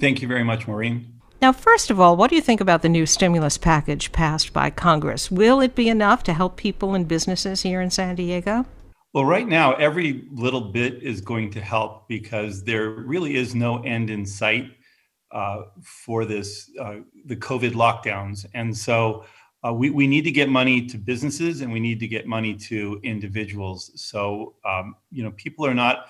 Thank 0.00 0.22
you 0.22 0.28
very 0.28 0.44
much, 0.44 0.66
Maureen. 0.66 1.17
Now, 1.40 1.52
first 1.52 1.90
of 1.90 2.00
all, 2.00 2.16
what 2.16 2.30
do 2.30 2.36
you 2.36 2.42
think 2.42 2.60
about 2.60 2.82
the 2.82 2.88
new 2.88 3.06
stimulus 3.06 3.58
package 3.58 4.10
passed 4.10 4.52
by 4.52 4.70
Congress? 4.70 5.30
Will 5.30 5.60
it 5.60 5.76
be 5.76 5.88
enough 5.88 6.24
to 6.24 6.32
help 6.32 6.56
people 6.56 6.94
and 6.94 7.06
businesses 7.06 7.62
here 7.62 7.80
in 7.80 7.90
San 7.90 8.16
Diego? 8.16 8.66
Well, 9.14 9.24
right 9.24 9.46
now, 9.46 9.74
every 9.74 10.26
little 10.32 10.60
bit 10.60 11.00
is 11.00 11.20
going 11.20 11.50
to 11.52 11.60
help 11.60 12.08
because 12.08 12.64
there 12.64 12.90
really 12.90 13.36
is 13.36 13.54
no 13.54 13.80
end 13.82 14.10
in 14.10 14.26
sight 14.26 14.72
uh, 15.30 15.62
for 15.82 16.24
this, 16.24 16.70
uh, 16.80 16.96
the 17.26 17.36
COVID 17.36 17.72
lockdowns. 17.72 18.44
And 18.54 18.76
so 18.76 19.24
uh, 19.64 19.72
we, 19.72 19.90
we 19.90 20.08
need 20.08 20.24
to 20.24 20.32
get 20.32 20.48
money 20.48 20.86
to 20.86 20.98
businesses 20.98 21.60
and 21.60 21.72
we 21.72 21.78
need 21.78 22.00
to 22.00 22.08
get 22.08 22.26
money 22.26 22.56
to 22.56 23.00
individuals. 23.04 23.92
So, 23.94 24.56
um, 24.64 24.96
you 25.12 25.22
know, 25.22 25.30
people 25.36 25.64
are 25.64 25.74
not 25.74 26.06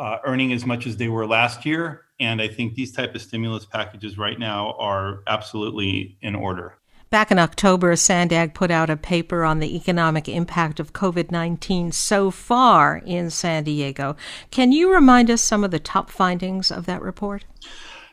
uh, 0.00 0.18
earning 0.24 0.50
as 0.50 0.64
much 0.64 0.86
as 0.86 0.96
they 0.96 1.08
were 1.08 1.26
last 1.26 1.66
year. 1.66 2.06
And 2.18 2.40
I 2.40 2.48
think 2.48 2.74
these 2.74 2.90
type 2.90 3.14
of 3.14 3.20
stimulus 3.20 3.66
packages 3.66 4.16
right 4.16 4.38
now 4.38 4.74
are 4.78 5.20
absolutely 5.26 6.16
in 6.22 6.34
order. 6.34 6.78
Back 7.10 7.30
in 7.30 7.38
October, 7.38 7.94
Sandag 7.96 8.54
put 8.54 8.70
out 8.70 8.88
a 8.88 8.96
paper 8.96 9.44
on 9.44 9.58
the 9.58 9.76
economic 9.76 10.26
impact 10.28 10.80
of 10.80 10.94
COVID 10.94 11.30
19 11.30 11.92
so 11.92 12.30
far 12.30 13.02
in 13.04 13.30
San 13.30 13.64
Diego. 13.64 14.16
Can 14.50 14.72
you 14.72 14.92
remind 14.92 15.30
us 15.30 15.42
some 15.42 15.64
of 15.64 15.70
the 15.70 15.80
top 15.80 16.08
findings 16.08 16.70
of 16.70 16.86
that 16.86 17.02
report? 17.02 17.44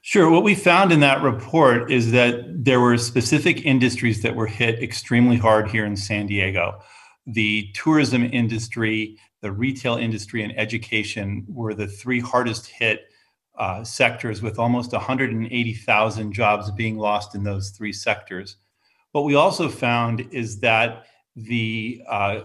Sure. 0.01 0.29
What 0.29 0.43
we 0.43 0.55
found 0.55 0.91
in 0.91 0.99
that 1.01 1.21
report 1.21 1.91
is 1.91 2.11
that 2.11 2.65
there 2.65 2.81
were 2.81 2.97
specific 2.97 3.65
industries 3.65 4.23
that 4.23 4.35
were 4.35 4.47
hit 4.47 4.81
extremely 4.81 5.37
hard 5.37 5.69
here 5.69 5.85
in 5.85 5.95
San 5.95 6.27
Diego. 6.27 6.81
The 7.27 7.69
tourism 7.73 8.23
industry, 8.23 9.17
the 9.41 9.51
retail 9.51 9.95
industry, 9.95 10.43
and 10.43 10.57
education 10.57 11.45
were 11.47 11.73
the 11.73 11.87
three 11.87 12.19
hardest 12.19 12.67
hit 12.67 13.05
uh, 13.57 13.83
sectors, 13.83 14.41
with 14.41 14.59
almost 14.59 14.91
180,000 14.91 16.33
jobs 16.33 16.71
being 16.71 16.97
lost 16.97 17.35
in 17.35 17.43
those 17.43 17.71
three 17.71 17.93
sectors. 17.93 18.57
What 19.11 19.23
we 19.23 19.35
also 19.35 19.69
found 19.69 20.27
is 20.31 20.59
that 20.59 21.05
the 21.35 22.01
uh, 22.07 22.41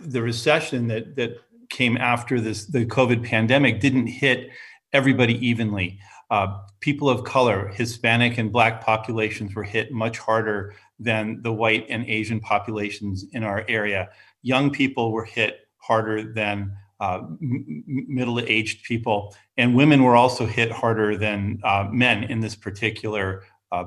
the 0.00 0.22
recession 0.22 0.88
that 0.88 1.16
that 1.16 1.36
came 1.68 1.96
after 1.96 2.40
this 2.40 2.66
the 2.66 2.86
COVID 2.86 3.24
pandemic 3.24 3.80
didn't 3.80 4.06
hit 4.06 4.50
everybody 4.92 5.34
evenly. 5.46 5.98
Uh, 6.30 6.58
people 6.80 7.08
of 7.08 7.24
color, 7.24 7.68
Hispanic 7.68 8.38
and 8.38 8.52
Black 8.52 8.84
populations 8.84 9.54
were 9.54 9.62
hit 9.62 9.92
much 9.92 10.18
harder 10.18 10.74
than 10.98 11.40
the 11.42 11.52
white 11.52 11.86
and 11.88 12.04
Asian 12.06 12.40
populations 12.40 13.24
in 13.32 13.44
our 13.44 13.64
area. 13.68 14.08
Young 14.42 14.70
people 14.70 15.12
were 15.12 15.24
hit 15.24 15.65
harder 15.86 16.32
than 16.32 16.76
uh, 17.00 17.20
m- 17.42 17.84
middle-aged 17.86 18.84
people, 18.84 19.34
and 19.56 19.74
women 19.74 20.02
were 20.02 20.16
also 20.16 20.46
hit 20.46 20.72
harder 20.72 21.16
than 21.16 21.60
uh, 21.62 21.88
men 21.90 22.24
in 22.24 22.40
this 22.40 22.54
particular 22.54 23.42
uh, 23.72 23.84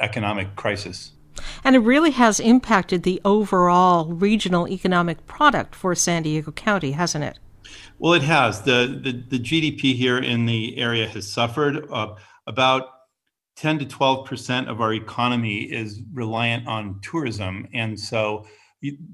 economic 0.00 0.54
crisis. 0.56 1.12
And 1.64 1.74
it 1.74 1.80
really 1.80 2.12
has 2.12 2.38
impacted 2.38 3.02
the 3.02 3.20
overall 3.24 4.06
regional 4.06 4.68
economic 4.68 5.26
product 5.26 5.74
for 5.74 5.94
San 5.94 6.22
Diego 6.22 6.52
County, 6.52 6.92
hasn't 6.92 7.24
it? 7.24 7.38
Well, 7.98 8.12
it 8.12 8.22
has. 8.22 8.62
The, 8.62 9.00
the, 9.02 9.38
the 9.38 9.42
GDP 9.42 9.94
here 9.94 10.18
in 10.18 10.46
the 10.46 10.78
area 10.78 11.08
has 11.08 11.30
suffered. 11.30 11.88
Uh, 11.90 12.14
about 12.46 12.88
10 13.56 13.78
to 13.80 13.86
12 13.86 14.26
percent 14.26 14.68
of 14.68 14.80
our 14.80 14.92
economy 14.92 15.62
is 15.62 16.02
reliant 16.12 16.66
on 16.66 17.00
tourism. 17.02 17.68
And 17.72 17.98
so 17.98 18.46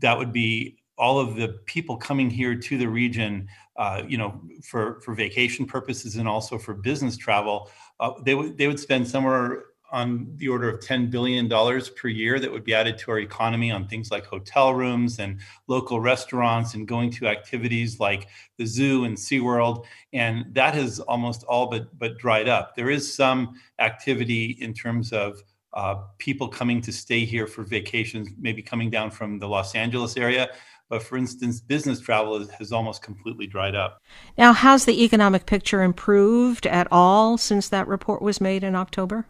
that 0.00 0.18
would 0.18 0.32
be 0.32 0.79
all 1.00 1.18
of 1.18 1.34
the 1.34 1.48
people 1.64 1.96
coming 1.96 2.28
here 2.28 2.54
to 2.54 2.76
the 2.76 2.86
region, 2.86 3.48
uh, 3.76 4.02
you 4.06 4.18
know, 4.18 4.38
for, 4.62 5.00
for 5.00 5.14
vacation 5.14 5.64
purposes 5.64 6.16
and 6.16 6.28
also 6.28 6.58
for 6.58 6.74
business 6.74 7.16
travel. 7.16 7.70
Uh, 7.98 8.12
they, 8.22 8.34
would 8.34 8.58
they 8.58 8.68
would 8.68 8.78
spend 8.78 9.08
somewhere 9.08 9.64
on 9.92 10.30
the 10.36 10.46
order 10.46 10.68
of 10.68 10.78
$10 10.80 11.10
billion 11.10 11.48
per 11.96 12.08
year 12.08 12.38
that 12.38 12.52
would 12.52 12.64
be 12.64 12.74
added 12.74 12.98
to 12.98 13.10
our 13.10 13.18
economy 13.18 13.70
on 13.70 13.88
things 13.88 14.10
like 14.10 14.26
hotel 14.26 14.74
rooms 14.74 15.18
and 15.18 15.40
local 15.68 16.00
restaurants 16.00 16.74
and 16.74 16.86
going 16.86 17.10
to 17.10 17.26
activities 17.26 17.98
like 17.98 18.28
the 18.58 18.66
zoo 18.66 19.04
and 19.04 19.16
SeaWorld. 19.16 19.84
And 20.12 20.54
that 20.54 20.74
has 20.74 21.00
almost 21.00 21.44
all 21.44 21.66
but, 21.66 21.98
but 21.98 22.18
dried 22.18 22.46
up. 22.46 22.76
There 22.76 22.90
is 22.90 23.12
some 23.12 23.58
activity 23.78 24.58
in 24.60 24.74
terms 24.74 25.12
of 25.12 25.42
uh, 25.72 25.96
people 26.18 26.48
coming 26.48 26.80
to 26.82 26.92
stay 26.92 27.24
here 27.24 27.46
for 27.46 27.62
vacations, 27.62 28.28
maybe 28.38 28.62
coming 28.62 28.90
down 28.90 29.10
from 29.10 29.38
the 29.38 29.48
Los 29.48 29.74
Angeles 29.74 30.16
area. 30.16 30.50
But 30.90 31.02
for 31.02 31.16
instance, 31.16 31.60
business 31.60 32.00
travel 32.00 32.46
has 32.58 32.72
almost 32.72 33.00
completely 33.00 33.46
dried 33.46 33.74
up. 33.74 34.02
Now, 34.36 34.52
has 34.52 34.84
the 34.84 35.02
economic 35.04 35.46
picture 35.46 35.82
improved 35.82 36.66
at 36.66 36.88
all 36.90 37.38
since 37.38 37.68
that 37.68 37.88
report 37.88 38.20
was 38.20 38.40
made 38.40 38.62
in 38.62 38.74
October? 38.74 39.24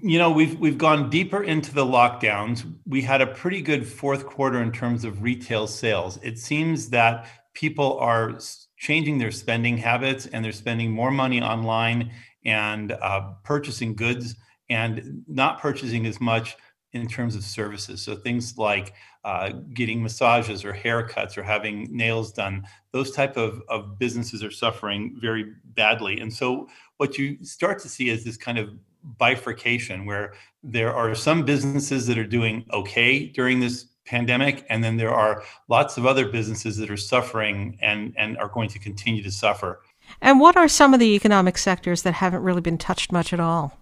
you 0.00 0.18
know 0.18 0.30
we've 0.30 0.58
we've 0.58 0.78
gone 0.78 1.10
deeper 1.10 1.42
into 1.42 1.74
the 1.74 1.84
lockdowns 1.84 2.64
we 2.86 3.02
had 3.02 3.20
a 3.20 3.26
pretty 3.26 3.60
good 3.60 3.86
fourth 3.86 4.24
quarter 4.24 4.62
in 4.62 4.72
terms 4.72 5.04
of 5.04 5.22
retail 5.22 5.66
sales 5.66 6.18
it 6.22 6.38
seems 6.38 6.88
that 6.88 7.28
people 7.52 7.98
are 7.98 8.38
changing 8.78 9.18
their 9.18 9.30
spending 9.30 9.76
habits 9.76 10.26
and 10.26 10.44
they're 10.44 10.52
spending 10.52 10.90
more 10.90 11.10
money 11.10 11.42
online 11.42 12.10
and 12.44 12.92
uh, 12.92 13.32
purchasing 13.44 13.94
goods 13.94 14.36
and 14.68 15.24
not 15.26 15.60
purchasing 15.60 16.06
as 16.06 16.20
much 16.20 16.56
in 16.92 17.06
terms 17.06 17.34
of 17.34 17.42
services. 17.44 18.02
So 18.02 18.14
things 18.16 18.56
like 18.56 18.94
uh, 19.24 19.50
getting 19.74 20.02
massages 20.02 20.64
or 20.64 20.72
haircuts 20.72 21.36
or 21.36 21.42
having 21.42 21.88
nails 21.90 22.32
done 22.32 22.66
those 22.92 23.10
type 23.10 23.36
of, 23.36 23.62
of 23.68 23.98
businesses 23.98 24.42
are 24.42 24.50
suffering 24.50 25.16
very 25.20 25.52
badly. 25.64 26.18
And 26.20 26.32
so 26.32 26.68
what 26.96 27.18
you 27.18 27.44
start 27.44 27.78
to 27.80 27.88
see 27.88 28.08
is 28.08 28.24
this 28.24 28.36
kind 28.38 28.56
of 28.56 28.70
bifurcation 29.18 30.06
where 30.06 30.32
there 30.62 30.94
are 30.94 31.14
some 31.14 31.44
businesses 31.44 32.06
that 32.06 32.18
are 32.18 32.26
doing 32.26 32.64
okay 32.72 33.26
during 33.26 33.60
this 33.60 33.86
pandemic 34.06 34.64
and 34.70 34.82
then 34.82 34.96
there 34.96 35.12
are 35.12 35.42
lots 35.68 35.96
of 35.96 36.06
other 36.06 36.26
businesses 36.28 36.76
that 36.76 36.90
are 36.90 36.96
suffering 36.96 37.76
and 37.82 38.14
and 38.16 38.38
are 38.38 38.48
going 38.48 38.68
to 38.68 38.78
continue 38.78 39.22
to 39.22 39.30
suffer. 39.30 39.82
And 40.20 40.40
what 40.40 40.56
are 40.56 40.68
some 40.68 40.94
of 40.94 41.00
the 41.00 41.14
economic 41.14 41.58
sectors 41.58 42.02
that 42.02 42.14
haven't 42.14 42.42
really 42.42 42.60
been 42.60 42.78
touched 42.78 43.12
much 43.12 43.32
at 43.32 43.40
all 43.40 43.78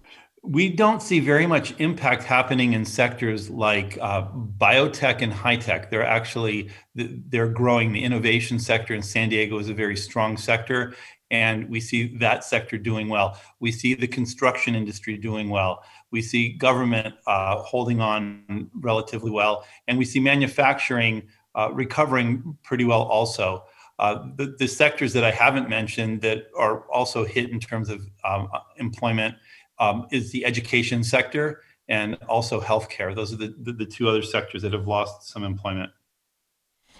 we 0.47 0.69
don't 0.69 1.01
see 1.01 1.19
very 1.19 1.47
much 1.47 1.73
impact 1.79 2.23
happening 2.23 2.73
in 2.73 2.85
sectors 2.85 3.49
like 3.49 3.97
uh, 4.01 4.27
biotech 4.57 5.21
and 5.21 5.33
high 5.33 5.55
tech. 5.55 5.89
They're 5.89 6.05
actually 6.05 6.69
they're 6.93 7.49
growing. 7.49 7.91
The 7.91 8.03
innovation 8.03 8.59
sector 8.59 8.93
in 8.93 9.01
San 9.01 9.29
Diego 9.29 9.57
is 9.57 9.69
a 9.69 9.73
very 9.73 9.97
strong 9.97 10.37
sector, 10.37 10.93
and 11.31 11.67
we 11.69 11.79
see 11.79 12.15
that 12.17 12.43
sector 12.43 12.77
doing 12.77 13.09
well. 13.09 13.39
We 13.59 13.71
see 13.71 13.95
the 13.95 14.07
construction 14.07 14.75
industry 14.75 15.17
doing 15.17 15.49
well. 15.49 15.83
We 16.11 16.21
see 16.21 16.53
government 16.53 17.15
uh, 17.25 17.57
holding 17.57 17.99
on 17.99 18.69
relatively 18.73 19.31
well, 19.31 19.65
and 19.87 19.97
we 19.97 20.05
see 20.05 20.19
manufacturing 20.19 21.27
uh, 21.55 21.71
recovering 21.73 22.57
pretty 22.63 22.85
well 22.85 23.03
also. 23.03 23.65
Uh, 23.97 24.25
the, 24.35 24.55
the, 24.59 24.67
sectors 24.67 25.13
that 25.13 25.23
I 25.23 25.31
haven't 25.31 25.69
mentioned 25.69 26.19
that 26.19 26.47
are 26.57 26.81
also 26.91 27.23
hit 27.23 27.49
in 27.49 27.61
terms 27.61 27.87
of 27.87 28.01
um, 28.25 28.49
employment 28.75 29.35
um, 29.79 30.07
is 30.11 30.31
the 30.31 30.45
education 30.45 31.03
sector 31.03 31.61
and 31.87 32.17
also 32.27 32.59
healthcare. 32.59 33.13
Those 33.13 33.33
are 33.33 33.37
the, 33.37 33.55
the, 33.57 33.73
the 33.73 33.85
two 33.85 34.09
other 34.09 34.21
sectors 34.21 34.61
that 34.63 34.73
have 34.73 34.87
lost 34.87 35.29
some 35.29 35.43
employment. 35.43 35.91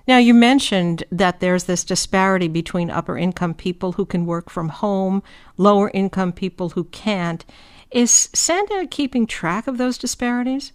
Now, 0.07 0.17
you 0.17 0.35
mentioned 0.35 1.03
that 1.11 1.39
there's 1.39 1.63
this 1.63 1.83
disparity 1.83 2.47
between 2.47 2.91
upper 2.91 3.17
income 3.17 3.55
people 3.55 3.93
who 3.93 4.05
can 4.05 4.27
work 4.27 4.51
from 4.51 4.69
home, 4.69 5.23
lower 5.57 5.89
income 5.93 6.31
people 6.31 6.69
who 6.69 6.83
can't. 6.85 7.43
Is 7.89 8.29
Sandag 8.33 8.91
keeping 8.91 9.25
track 9.25 9.67
of 9.67 9.77
those 9.77 9.97
disparities? 9.97 10.73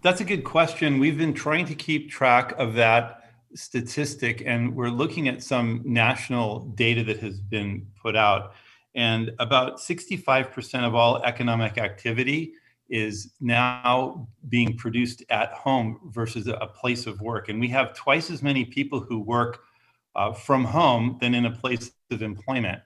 That's 0.00 0.20
a 0.20 0.24
good 0.24 0.44
question. 0.44 0.98
We've 0.98 1.18
been 1.18 1.34
trying 1.34 1.66
to 1.66 1.74
keep 1.74 2.10
track 2.10 2.54
of 2.58 2.74
that 2.74 3.30
statistic, 3.54 4.42
and 4.46 4.74
we're 4.74 4.88
looking 4.88 5.28
at 5.28 5.42
some 5.42 5.82
national 5.84 6.60
data 6.60 7.04
that 7.04 7.18
has 7.18 7.40
been 7.40 7.86
put 8.00 8.16
out. 8.16 8.54
And 8.94 9.32
about 9.38 9.78
65% 9.78 10.86
of 10.86 10.94
all 10.94 11.22
economic 11.22 11.78
activity 11.78 12.54
is 12.88 13.32
now 13.40 14.28
being 14.48 14.76
produced 14.76 15.24
at 15.30 15.52
home 15.52 15.98
versus 16.12 16.46
a 16.46 16.66
place 16.66 17.06
of 17.06 17.20
work. 17.20 17.48
And 17.48 17.58
we 17.58 17.68
have 17.68 17.94
twice 17.94 18.30
as 18.30 18.42
many 18.42 18.64
people 18.64 19.00
who 19.00 19.20
work 19.20 19.64
uh, 20.14 20.32
from 20.32 20.64
home 20.64 21.18
than 21.20 21.34
in 21.34 21.46
a 21.46 21.50
place 21.50 21.90
of 22.10 22.22
employment. 22.22 22.80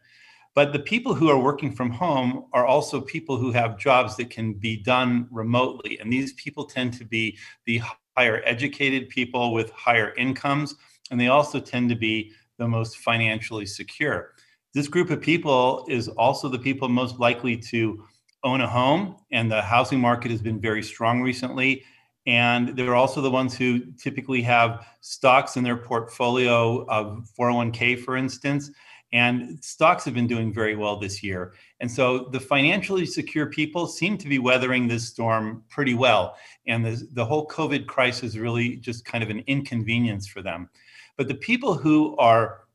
But 0.54 0.72
the 0.72 0.78
people 0.78 1.14
who 1.14 1.28
are 1.28 1.38
working 1.38 1.72
from 1.72 1.90
home 1.90 2.46
are 2.52 2.66
also 2.66 3.00
people 3.00 3.36
who 3.36 3.52
have 3.52 3.78
jobs 3.78 4.16
that 4.16 4.30
can 4.30 4.54
be 4.54 4.76
done 4.76 5.28
remotely. 5.30 5.98
And 6.00 6.12
these 6.12 6.32
people 6.32 6.64
tend 6.64 6.94
to 6.94 7.04
be 7.04 7.38
the 7.66 7.82
higher 8.16 8.42
educated 8.44 9.08
people 9.08 9.52
with 9.52 9.70
higher 9.70 10.14
incomes. 10.16 10.74
And 11.10 11.20
they 11.20 11.28
also 11.28 11.60
tend 11.60 11.90
to 11.90 11.96
be 11.96 12.32
the 12.56 12.66
most 12.66 12.98
financially 12.98 13.66
secure. 13.66 14.32
This 14.78 14.86
group 14.86 15.10
of 15.10 15.20
people 15.20 15.84
is 15.88 16.06
also 16.06 16.48
the 16.48 16.56
people 16.56 16.88
most 16.88 17.18
likely 17.18 17.56
to 17.56 18.04
own 18.44 18.60
a 18.60 18.68
home. 18.68 19.16
And 19.32 19.50
the 19.50 19.60
housing 19.60 19.98
market 19.98 20.30
has 20.30 20.40
been 20.40 20.60
very 20.60 20.84
strong 20.84 21.20
recently. 21.20 21.82
And 22.28 22.76
they're 22.76 22.94
also 22.94 23.20
the 23.20 23.28
ones 23.28 23.56
who 23.56 23.80
typically 24.00 24.40
have 24.42 24.86
stocks 25.00 25.56
in 25.56 25.64
their 25.64 25.78
portfolio 25.78 26.86
of 26.86 27.28
401k, 27.36 27.98
for 28.04 28.16
instance 28.16 28.70
and 29.12 29.58
stocks 29.64 30.04
have 30.04 30.12
been 30.12 30.26
doing 30.26 30.52
very 30.52 30.76
well 30.76 30.98
this 30.98 31.22
year. 31.22 31.54
And 31.80 31.90
so 31.90 32.28
the 32.30 32.40
financially 32.40 33.06
secure 33.06 33.46
people 33.46 33.86
seem 33.86 34.18
to 34.18 34.28
be 34.28 34.38
weathering 34.38 34.86
this 34.86 35.08
storm 35.08 35.64
pretty 35.70 35.94
well. 35.94 36.36
And 36.66 36.84
the, 36.84 37.08
the 37.14 37.24
whole 37.24 37.48
COVID 37.48 37.86
crisis 37.86 38.34
is 38.34 38.38
really 38.38 38.76
just 38.76 39.06
kind 39.06 39.24
of 39.24 39.30
an 39.30 39.42
inconvenience 39.46 40.26
for 40.26 40.42
them. 40.42 40.68
But 41.16 41.26
the 41.26 41.36
people 41.36 41.72
who 41.72 42.16
are 42.18 42.67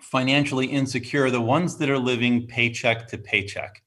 financially 0.00 0.66
insecure 0.66 1.30
the 1.30 1.40
ones 1.40 1.76
that 1.78 1.90
are 1.90 1.98
living 1.98 2.46
paycheck 2.46 3.06
to 3.08 3.18
paycheck. 3.18 3.82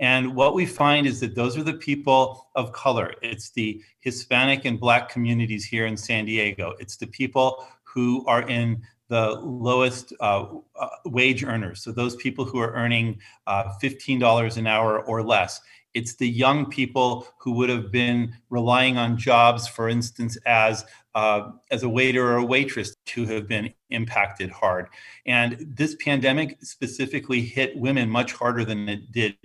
And 0.00 0.36
what 0.36 0.54
we 0.54 0.64
find 0.64 1.06
is 1.06 1.18
that 1.20 1.34
those 1.34 1.56
are 1.56 1.64
the 1.64 1.72
people 1.72 2.48
of 2.54 2.72
color. 2.72 3.14
It's 3.20 3.50
the 3.50 3.82
Hispanic 4.00 4.64
and 4.64 4.78
Black 4.78 5.08
communities 5.08 5.64
here 5.64 5.86
in 5.86 5.96
San 5.96 6.24
Diego. 6.24 6.74
It's 6.78 6.96
the 6.96 7.08
people 7.08 7.66
who 7.82 8.24
are 8.26 8.48
in 8.48 8.82
the 9.08 9.30
lowest 9.40 10.12
uh, 10.20 10.46
uh, 10.78 10.88
wage 11.06 11.42
earners. 11.42 11.82
So 11.82 11.90
those 11.90 12.14
people 12.16 12.44
who 12.44 12.60
are 12.60 12.72
earning 12.72 13.18
uh, 13.46 13.72
$15 13.82 14.56
an 14.56 14.66
hour 14.66 15.00
or 15.00 15.22
less. 15.22 15.60
It's 15.98 16.14
the 16.14 16.28
young 16.28 16.66
people 16.66 17.26
who 17.38 17.52
would 17.52 17.68
have 17.68 17.90
been 17.90 18.34
relying 18.50 18.96
on 18.96 19.16
jobs, 19.16 19.66
for 19.66 19.88
instance, 19.88 20.38
as 20.46 20.84
uh, 21.14 21.50
as 21.72 21.82
a 21.82 21.88
waiter 21.88 22.24
or 22.24 22.36
a 22.36 22.44
waitress, 22.44 22.94
to 23.06 23.26
have 23.26 23.48
been 23.48 23.74
impacted 23.90 24.50
hard. 24.50 24.86
And 25.26 25.56
this 25.76 25.96
pandemic 25.96 26.58
specifically 26.62 27.40
hit 27.40 27.76
women 27.76 28.08
much 28.08 28.32
harder 28.32 28.64
than 28.64 28.88
it 28.88 29.10
did 29.10 29.36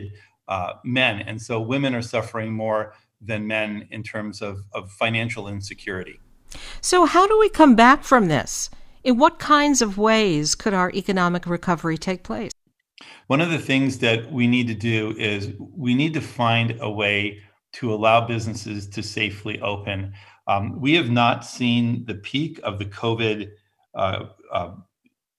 uh, 0.47 0.73
men. 0.83 1.21
And 1.21 1.41
so 1.41 1.59
women 1.59 1.95
are 1.95 2.03
suffering 2.03 2.53
more 2.53 2.93
than 3.19 3.47
men 3.47 3.87
in 3.89 4.03
terms 4.03 4.41
of, 4.41 4.59
of 4.73 4.91
financial 4.91 5.47
insecurity. 5.47 6.19
So, 6.81 7.05
how 7.05 7.25
do 7.25 7.39
we 7.39 7.49
come 7.49 7.75
back 7.75 8.03
from 8.03 8.27
this? 8.27 8.69
In 9.03 9.17
what 9.17 9.39
kinds 9.39 9.81
of 9.81 9.97
ways 9.97 10.53
could 10.55 10.73
our 10.73 10.91
economic 10.91 11.47
recovery 11.47 11.97
take 11.97 12.23
place? 12.23 12.51
One 13.27 13.41
of 13.41 13.49
the 13.49 13.59
things 13.59 13.99
that 13.99 14.31
we 14.31 14.47
need 14.47 14.67
to 14.67 14.73
do 14.73 15.15
is 15.17 15.51
we 15.59 15.95
need 15.95 16.13
to 16.13 16.21
find 16.21 16.77
a 16.81 16.89
way 16.89 17.39
to 17.73 17.93
allow 17.93 18.25
businesses 18.25 18.87
to 18.87 19.01
safely 19.01 19.59
open. 19.61 20.13
Um, 20.47 20.79
we 20.79 20.93
have 20.93 21.09
not 21.09 21.45
seen 21.45 22.05
the 22.05 22.15
peak 22.15 22.59
of 22.63 22.77
the 22.77 22.85
COVID 22.85 23.49
uh, 23.95 24.25
uh, 24.51 24.71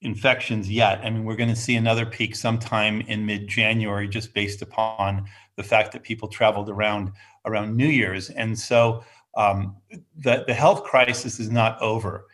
infections 0.01 0.71
yet. 0.71 1.01
I 1.05 1.11
mean, 1.11 1.25
we're 1.25 1.37
going 1.37 1.51
to 1.51 1.57
see 1.57 1.77
another 1.77 2.07
peak 2.07 2.35
sometime 2.35 3.03
in 3.03 3.27
mid-January, 3.27 4.09
just 4.09 4.35
based 4.35 4.63
upon 4.63 5.27
the 5.57 5.63
fact 5.63 5.93
that 5.93 6.03
people 6.03 6.29
traveled 6.29 6.69
around 6.69 7.13
around 7.45 7.77
New 7.77 7.87
Year's, 7.87 8.31
and 8.31 8.59
so 8.59 9.05
um, 9.37 9.77
the 10.17 10.45
the 10.47 10.55
health 10.55 10.83
crisis 10.83 11.39
is 11.39 11.51
not 11.51 11.81
over 11.83 12.27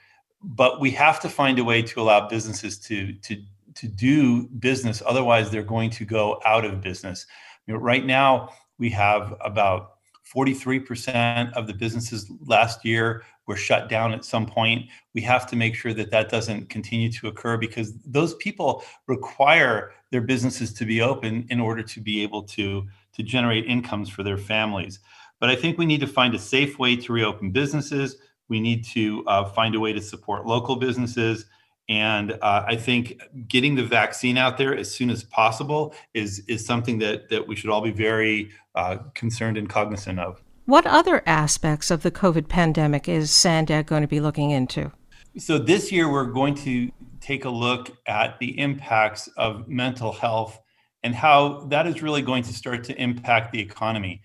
but 0.43 0.81
we 0.81 0.91
have 0.91 1.21
to 1.21 1.29
find 1.29 1.59
a 1.59 1.65
way 1.65 1.83
to 1.83 2.01
allow 2.01 2.29
businesses 2.29 2.79
to 2.79 3.13
to 3.15 3.43
to 3.75 3.89
do 3.89 4.49
business 4.59 5.03
otherwise 5.07 5.51
they're 5.51 5.63
going 5.63 5.91
to 5.91 6.05
go 6.05 6.41
out 6.45 6.65
of 6.65 6.81
business. 6.81 7.27
You 7.67 7.75
know, 7.75 7.81
right 7.81 8.05
now 8.05 8.51
we 8.79 8.91
have 8.91 9.37
about 9.41 9.97
43% 10.35 11.53
of 11.55 11.67
the 11.67 11.75
businesses 11.75 12.31
last 12.47 12.85
year 12.85 13.25
were 13.47 13.57
shut 13.57 13.89
down 13.89 14.13
at 14.13 14.25
some 14.25 14.47
point. 14.47 14.89
We 15.13 15.21
have 15.23 15.47
to 15.49 15.57
make 15.57 15.75
sure 15.75 15.93
that 15.95 16.11
that 16.13 16.29
doesn't 16.29 16.69
continue 16.69 17.11
to 17.13 17.27
occur 17.27 17.57
because 17.57 17.95
those 18.07 18.35
people 18.37 18.85
require 19.09 19.93
their 20.13 20.21
businesses 20.21 20.73
to 20.75 20.85
be 20.85 21.03
open 21.03 21.47
in 21.51 21.59
order 21.59 21.83
to 21.83 22.01
be 22.01 22.23
able 22.23 22.43
to 22.45 22.87
to 23.13 23.23
generate 23.25 23.67
incomes 23.67 24.09
for 24.09 24.23
their 24.23 24.39
families. 24.39 25.01
But 25.41 25.51
i 25.51 25.57
think 25.57 25.79
we 25.79 25.87
need 25.87 26.01
to 26.01 26.07
find 26.07 26.35
a 26.35 26.39
safe 26.39 26.79
way 26.79 26.95
to 26.97 27.13
reopen 27.13 27.51
businesses. 27.51 28.17
We 28.49 28.61
need 28.61 28.85
to 28.87 29.25
uh, 29.27 29.45
find 29.47 29.75
a 29.75 29.81
way 29.81 29.93
to 29.93 30.01
support 30.01 30.47
local 30.47 30.77
businesses. 30.77 31.47
And 31.91 32.39
uh, 32.41 32.65
I 32.69 32.77
think 32.77 33.21
getting 33.49 33.75
the 33.75 33.83
vaccine 33.85 34.39
out 34.39 34.59
there 34.59 34.75
as 34.75 34.95
soon 34.95 35.11
as 35.11 35.25
possible 35.25 35.93
is, 36.15 36.39
is 36.47 36.65
something 36.65 37.01
that, 37.01 37.31
that 37.31 37.49
we 37.49 37.57
should 37.57 37.69
all 37.69 37.81
be 37.81 37.91
very 37.91 38.53
uh, 38.77 38.99
concerned 39.15 39.59
and 39.59 39.69
cognizant 39.69 40.21
of. 40.21 40.41
What 40.67 40.87
other 40.87 41.21
aspects 41.27 41.91
of 41.91 42.05
the 42.05 42.13
COVID 42.13 42.49
pandemic 42.49 43.09
is 43.09 43.33
Sandag 43.33 43.87
going 43.87 44.03
to 44.03 44.09
be 44.09 44.21
looking 44.21 44.53
into? 44.53 44.93
So, 45.37 45.59
this 45.59 45.91
year 45.91 46.11
we're 46.11 46.27
going 46.27 46.55
to 46.57 46.93
take 47.21 47.45
a 47.45 47.51
look 47.51 47.91
at 48.07 48.39
the 48.39 48.57
impacts 48.59 49.29
of 49.37 49.69
mental 49.69 50.13
health 50.13 50.61
and 51.03 51.13
how 51.13 51.67
that 51.71 51.89
is 51.89 52.03
really 52.03 52.23
going 52.23 52.45
to 52.45 52.53
start 52.53 52.85
to 52.85 53.03
impact 53.03 53.51
the 53.53 53.61
economy. 53.61 54.23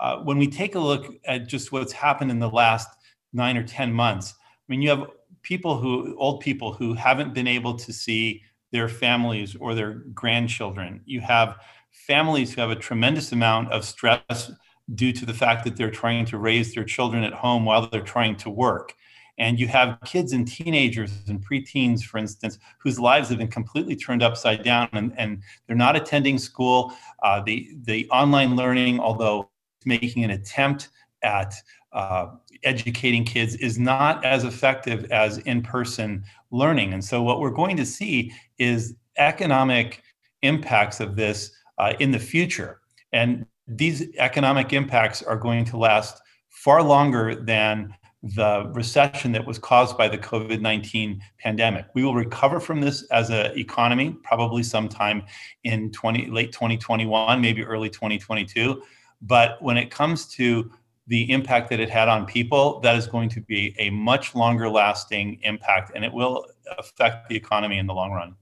Uh, 0.00 0.18
when 0.18 0.36
we 0.36 0.48
take 0.48 0.74
a 0.74 0.78
look 0.78 1.14
at 1.24 1.48
just 1.48 1.72
what's 1.72 1.92
happened 1.92 2.30
in 2.30 2.40
the 2.40 2.50
last 2.50 2.88
nine 3.32 3.56
or 3.56 3.62
10 3.62 3.92
months. 3.92 4.34
I 4.38 4.72
mean, 4.72 4.82
you 4.82 4.90
have 4.90 5.06
people 5.46 5.78
who, 5.78 6.16
old 6.18 6.40
people 6.40 6.72
who 6.72 6.92
haven't 6.92 7.32
been 7.32 7.46
able 7.46 7.74
to 7.76 7.92
see 7.92 8.42
their 8.72 8.88
families 8.88 9.54
or 9.54 9.76
their 9.76 9.92
grandchildren. 10.12 11.00
You 11.04 11.20
have 11.20 11.58
families 11.92 12.52
who 12.52 12.60
have 12.60 12.70
a 12.70 12.76
tremendous 12.76 13.30
amount 13.30 13.70
of 13.70 13.84
stress 13.84 14.50
due 14.96 15.12
to 15.12 15.24
the 15.24 15.32
fact 15.32 15.62
that 15.64 15.76
they're 15.76 15.90
trying 15.90 16.24
to 16.26 16.38
raise 16.38 16.74
their 16.74 16.82
children 16.82 17.22
at 17.22 17.32
home 17.32 17.64
while 17.64 17.86
they're 17.86 18.00
trying 18.00 18.34
to 18.38 18.50
work. 18.50 18.94
And 19.38 19.60
you 19.60 19.68
have 19.68 19.98
kids 20.04 20.32
and 20.32 20.48
teenagers 20.48 21.12
and 21.28 21.44
preteens, 21.46 22.02
for 22.02 22.18
instance, 22.18 22.58
whose 22.80 22.98
lives 22.98 23.28
have 23.28 23.38
been 23.38 23.48
completely 23.48 23.94
turned 23.94 24.24
upside 24.24 24.64
down 24.64 24.88
and, 24.94 25.12
and 25.16 25.42
they're 25.66 25.76
not 25.76 25.94
attending 25.94 26.38
school. 26.38 26.92
Uh, 27.22 27.40
the, 27.42 27.70
the 27.84 28.08
online 28.10 28.56
learning, 28.56 28.98
although 28.98 29.48
making 29.84 30.24
an 30.24 30.30
attempt 30.30 30.88
at 31.22 31.54
uh, 31.92 32.28
educating 32.62 33.24
kids 33.24 33.54
is 33.56 33.78
not 33.78 34.24
as 34.24 34.44
effective 34.44 35.10
as 35.10 35.38
in 35.38 35.62
person 35.62 36.24
learning. 36.50 36.92
And 36.92 37.04
so, 37.04 37.22
what 37.22 37.40
we're 37.40 37.50
going 37.50 37.76
to 37.76 37.86
see 37.86 38.32
is 38.58 38.94
economic 39.18 40.02
impacts 40.42 41.00
of 41.00 41.16
this 41.16 41.50
uh, 41.78 41.94
in 42.00 42.10
the 42.10 42.18
future. 42.18 42.80
And 43.12 43.46
these 43.66 44.08
economic 44.18 44.72
impacts 44.72 45.22
are 45.22 45.36
going 45.36 45.64
to 45.66 45.76
last 45.76 46.20
far 46.50 46.82
longer 46.82 47.34
than 47.34 47.94
the 48.22 48.70
recession 48.74 49.30
that 49.32 49.46
was 49.46 49.58
caused 49.58 49.96
by 49.96 50.08
the 50.08 50.18
COVID 50.18 50.60
19 50.60 51.20
pandemic. 51.38 51.86
We 51.94 52.02
will 52.02 52.14
recover 52.14 52.60
from 52.60 52.80
this 52.80 53.04
as 53.10 53.30
an 53.30 53.56
economy 53.58 54.16
probably 54.22 54.62
sometime 54.62 55.22
in 55.64 55.92
20, 55.92 56.30
late 56.30 56.52
2021, 56.52 57.40
maybe 57.40 57.62
early 57.62 57.90
2022. 57.90 58.82
But 59.22 59.62
when 59.62 59.76
it 59.76 59.90
comes 59.90 60.26
to 60.34 60.70
the 61.06 61.30
impact 61.30 61.70
that 61.70 61.80
it 61.80 61.90
had 61.90 62.08
on 62.08 62.26
people, 62.26 62.80
that 62.80 62.96
is 62.96 63.06
going 63.06 63.28
to 63.30 63.40
be 63.40 63.74
a 63.78 63.90
much 63.90 64.34
longer 64.34 64.68
lasting 64.68 65.38
impact 65.42 65.92
and 65.94 66.04
it 66.04 66.12
will 66.12 66.46
affect 66.78 67.28
the 67.28 67.36
economy 67.36 67.78
in 67.78 67.86
the 67.86 67.94
long 67.94 68.10
run. 68.10 68.34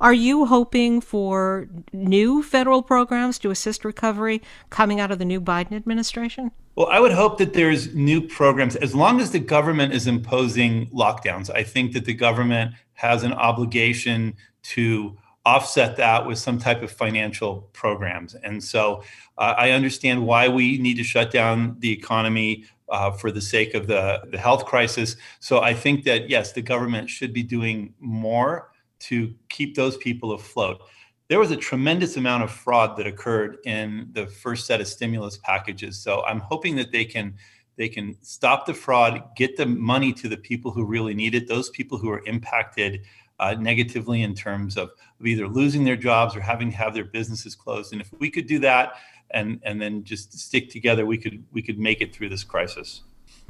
Are 0.00 0.12
you 0.12 0.44
hoping 0.44 1.00
for 1.00 1.68
new 1.92 2.42
federal 2.42 2.82
programs 2.82 3.38
to 3.40 3.50
assist 3.50 3.84
recovery 3.84 4.42
coming 4.70 5.00
out 5.00 5.10
of 5.10 5.18
the 5.18 5.24
new 5.24 5.40
Biden 5.40 5.72
administration? 5.72 6.50
Well, 6.76 6.88
I 6.88 7.00
would 7.00 7.12
hope 7.12 7.38
that 7.38 7.54
there's 7.54 7.94
new 7.94 8.20
programs 8.20 8.76
as 8.76 8.94
long 8.94 9.20
as 9.20 9.30
the 9.30 9.38
government 9.38 9.94
is 9.94 10.06
imposing 10.06 10.86
lockdowns. 10.88 11.50
I 11.50 11.62
think 11.62 11.92
that 11.92 12.04
the 12.04 12.14
government 12.14 12.74
has 12.94 13.22
an 13.22 13.32
obligation 13.32 14.34
to 14.64 15.16
offset 15.44 15.96
that 15.96 16.26
with 16.26 16.38
some 16.38 16.58
type 16.58 16.82
of 16.82 16.90
financial 16.90 17.68
programs. 17.72 18.34
And 18.34 18.62
so 18.62 19.02
uh, 19.36 19.54
I 19.58 19.70
understand 19.70 20.26
why 20.26 20.48
we 20.48 20.78
need 20.78 20.96
to 20.96 21.04
shut 21.04 21.30
down 21.30 21.76
the 21.80 21.92
economy 21.92 22.64
uh, 22.88 23.10
for 23.10 23.30
the 23.30 23.40
sake 23.40 23.74
of 23.74 23.86
the, 23.86 24.22
the 24.30 24.38
health 24.38 24.64
crisis. 24.64 25.16
So 25.40 25.60
I 25.60 25.74
think 25.74 26.04
that, 26.04 26.30
yes, 26.30 26.52
the 26.52 26.62
government 26.62 27.10
should 27.10 27.32
be 27.32 27.42
doing 27.42 27.94
more 28.00 28.70
to 29.00 29.34
keep 29.48 29.74
those 29.74 29.96
people 29.98 30.32
afloat. 30.32 30.82
There 31.28 31.38
was 31.38 31.50
a 31.50 31.56
tremendous 31.56 32.16
amount 32.16 32.44
of 32.44 32.50
fraud 32.50 32.96
that 32.96 33.06
occurred 33.06 33.58
in 33.64 34.08
the 34.12 34.26
first 34.26 34.66
set 34.66 34.80
of 34.80 34.86
stimulus 34.86 35.38
packages. 35.38 35.98
So 35.98 36.22
I'm 36.24 36.40
hoping 36.40 36.76
that 36.76 36.92
they 36.92 37.04
can 37.04 37.34
they 37.76 37.88
can 37.88 38.16
stop 38.22 38.66
the 38.66 38.74
fraud, 38.74 39.20
get 39.34 39.56
the 39.56 39.66
money 39.66 40.12
to 40.12 40.28
the 40.28 40.36
people 40.36 40.70
who 40.70 40.84
really 40.84 41.12
need 41.12 41.34
it, 41.34 41.48
those 41.48 41.70
people 41.70 41.98
who 41.98 42.08
are 42.08 42.22
impacted 42.24 43.00
uh, 43.40 43.54
negatively 43.58 44.22
in 44.22 44.34
terms 44.34 44.76
of, 44.76 44.90
of 45.20 45.26
either 45.26 45.48
losing 45.48 45.84
their 45.84 45.96
jobs 45.96 46.36
or 46.36 46.40
having 46.40 46.70
to 46.70 46.76
have 46.76 46.94
their 46.94 47.04
businesses 47.04 47.54
closed. 47.54 47.92
And 47.92 48.00
if 48.00 48.10
we 48.18 48.30
could 48.30 48.46
do 48.46 48.58
that 48.60 48.94
and 49.30 49.60
and 49.64 49.80
then 49.80 50.04
just 50.04 50.38
stick 50.38 50.70
together, 50.70 51.06
we 51.06 51.18
could 51.18 51.44
we 51.52 51.62
could 51.62 51.78
make 51.78 52.00
it 52.00 52.14
through 52.14 52.28
this 52.28 52.44
crisis. 52.44 53.02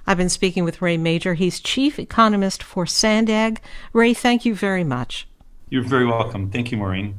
I've 0.06 0.18
been 0.18 0.28
speaking 0.28 0.64
with 0.64 0.82
Ray 0.82 0.96
Major. 0.98 1.34
He's 1.34 1.60
chief 1.60 1.98
economist 1.98 2.62
for 2.62 2.84
Sandag. 2.84 3.60
Ray, 3.92 4.12
thank 4.12 4.44
you 4.44 4.54
very 4.54 4.84
much. 4.84 5.26
You're 5.70 5.82
very 5.82 6.06
welcome. 6.06 6.50
Thank 6.50 6.70
you, 6.70 6.78
Maureen. 6.78 7.18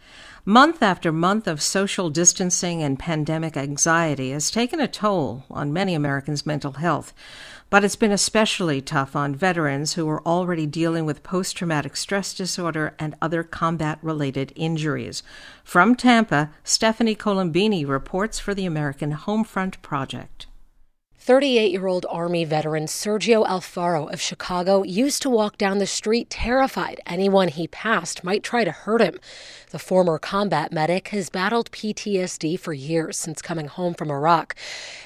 Month 0.45 0.81
after 0.81 1.11
month 1.11 1.47
of 1.47 1.61
social 1.61 2.09
distancing 2.09 2.81
and 2.81 2.97
pandemic 2.97 3.55
anxiety 3.55 4.31
has 4.31 4.49
taken 4.49 4.79
a 4.79 4.87
toll 4.87 5.43
on 5.51 5.71
many 5.71 5.93
Americans' 5.93 6.47
mental 6.47 6.71
health, 6.71 7.13
but 7.69 7.83
it's 7.83 7.95
been 7.95 8.11
especially 8.11 8.81
tough 8.81 9.15
on 9.15 9.35
veterans 9.35 9.93
who 9.93 10.09
are 10.09 10.25
already 10.25 10.65
dealing 10.65 11.05
with 11.05 11.21
post 11.21 11.55
traumatic 11.55 11.95
stress 11.95 12.33
disorder 12.33 12.95
and 12.97 13.13
other 13.21 13.43
combat 13.43 13.99
related 14.01 14.51
injuries. 14.55 15.21
From 15.63 15.93
Tampa, 15.93 16.49
Stephanie 16.63 17.15
Colombini 17.15 17.87
reports 17.87 18.39
for 18.39 18.55
the 18.55 18.65
American 18.65 19.13
Homefront 19.13 19.79
Project. 19.83 20.47
38 21.23 21.69
year 21.69 21.85
old 21.85 22.03
Army 22.09 22.43
veteran 22.43 22.85
Sergio 22.85 23.45
Alfaro 23.45 24.11
of 24.11 24.19
Chicago 24.19 24.81
used 24.81 25.21
to 25.21 25.29
walk 25.29 25.55
down 25.55 25.77
the 25.77 25.85
street 25.85 26.31
terrified 26.31 26.99
anyone 27.05 27.47
he 27.47 27.67
passed 27.67 28.23
might 28.23 28.41
try 28.41 28.63
to 28.63 28.71
hurt 28.71 29.01
him. 29.01 29.19
The 29.69 29.77
former 29.77 30.17
combat 30.17 30.71
medic 30.71 31.09
has 31.09 31.29
battled 31.29 31.69
PTSD 31.69 32.59
for 32.59 32.73
years 32.73 33.19
since 33.19 33.39
coming 33.39 33.67
home 33.67 33.93
from 33.93 34.09
Iraq. 34.09 34.55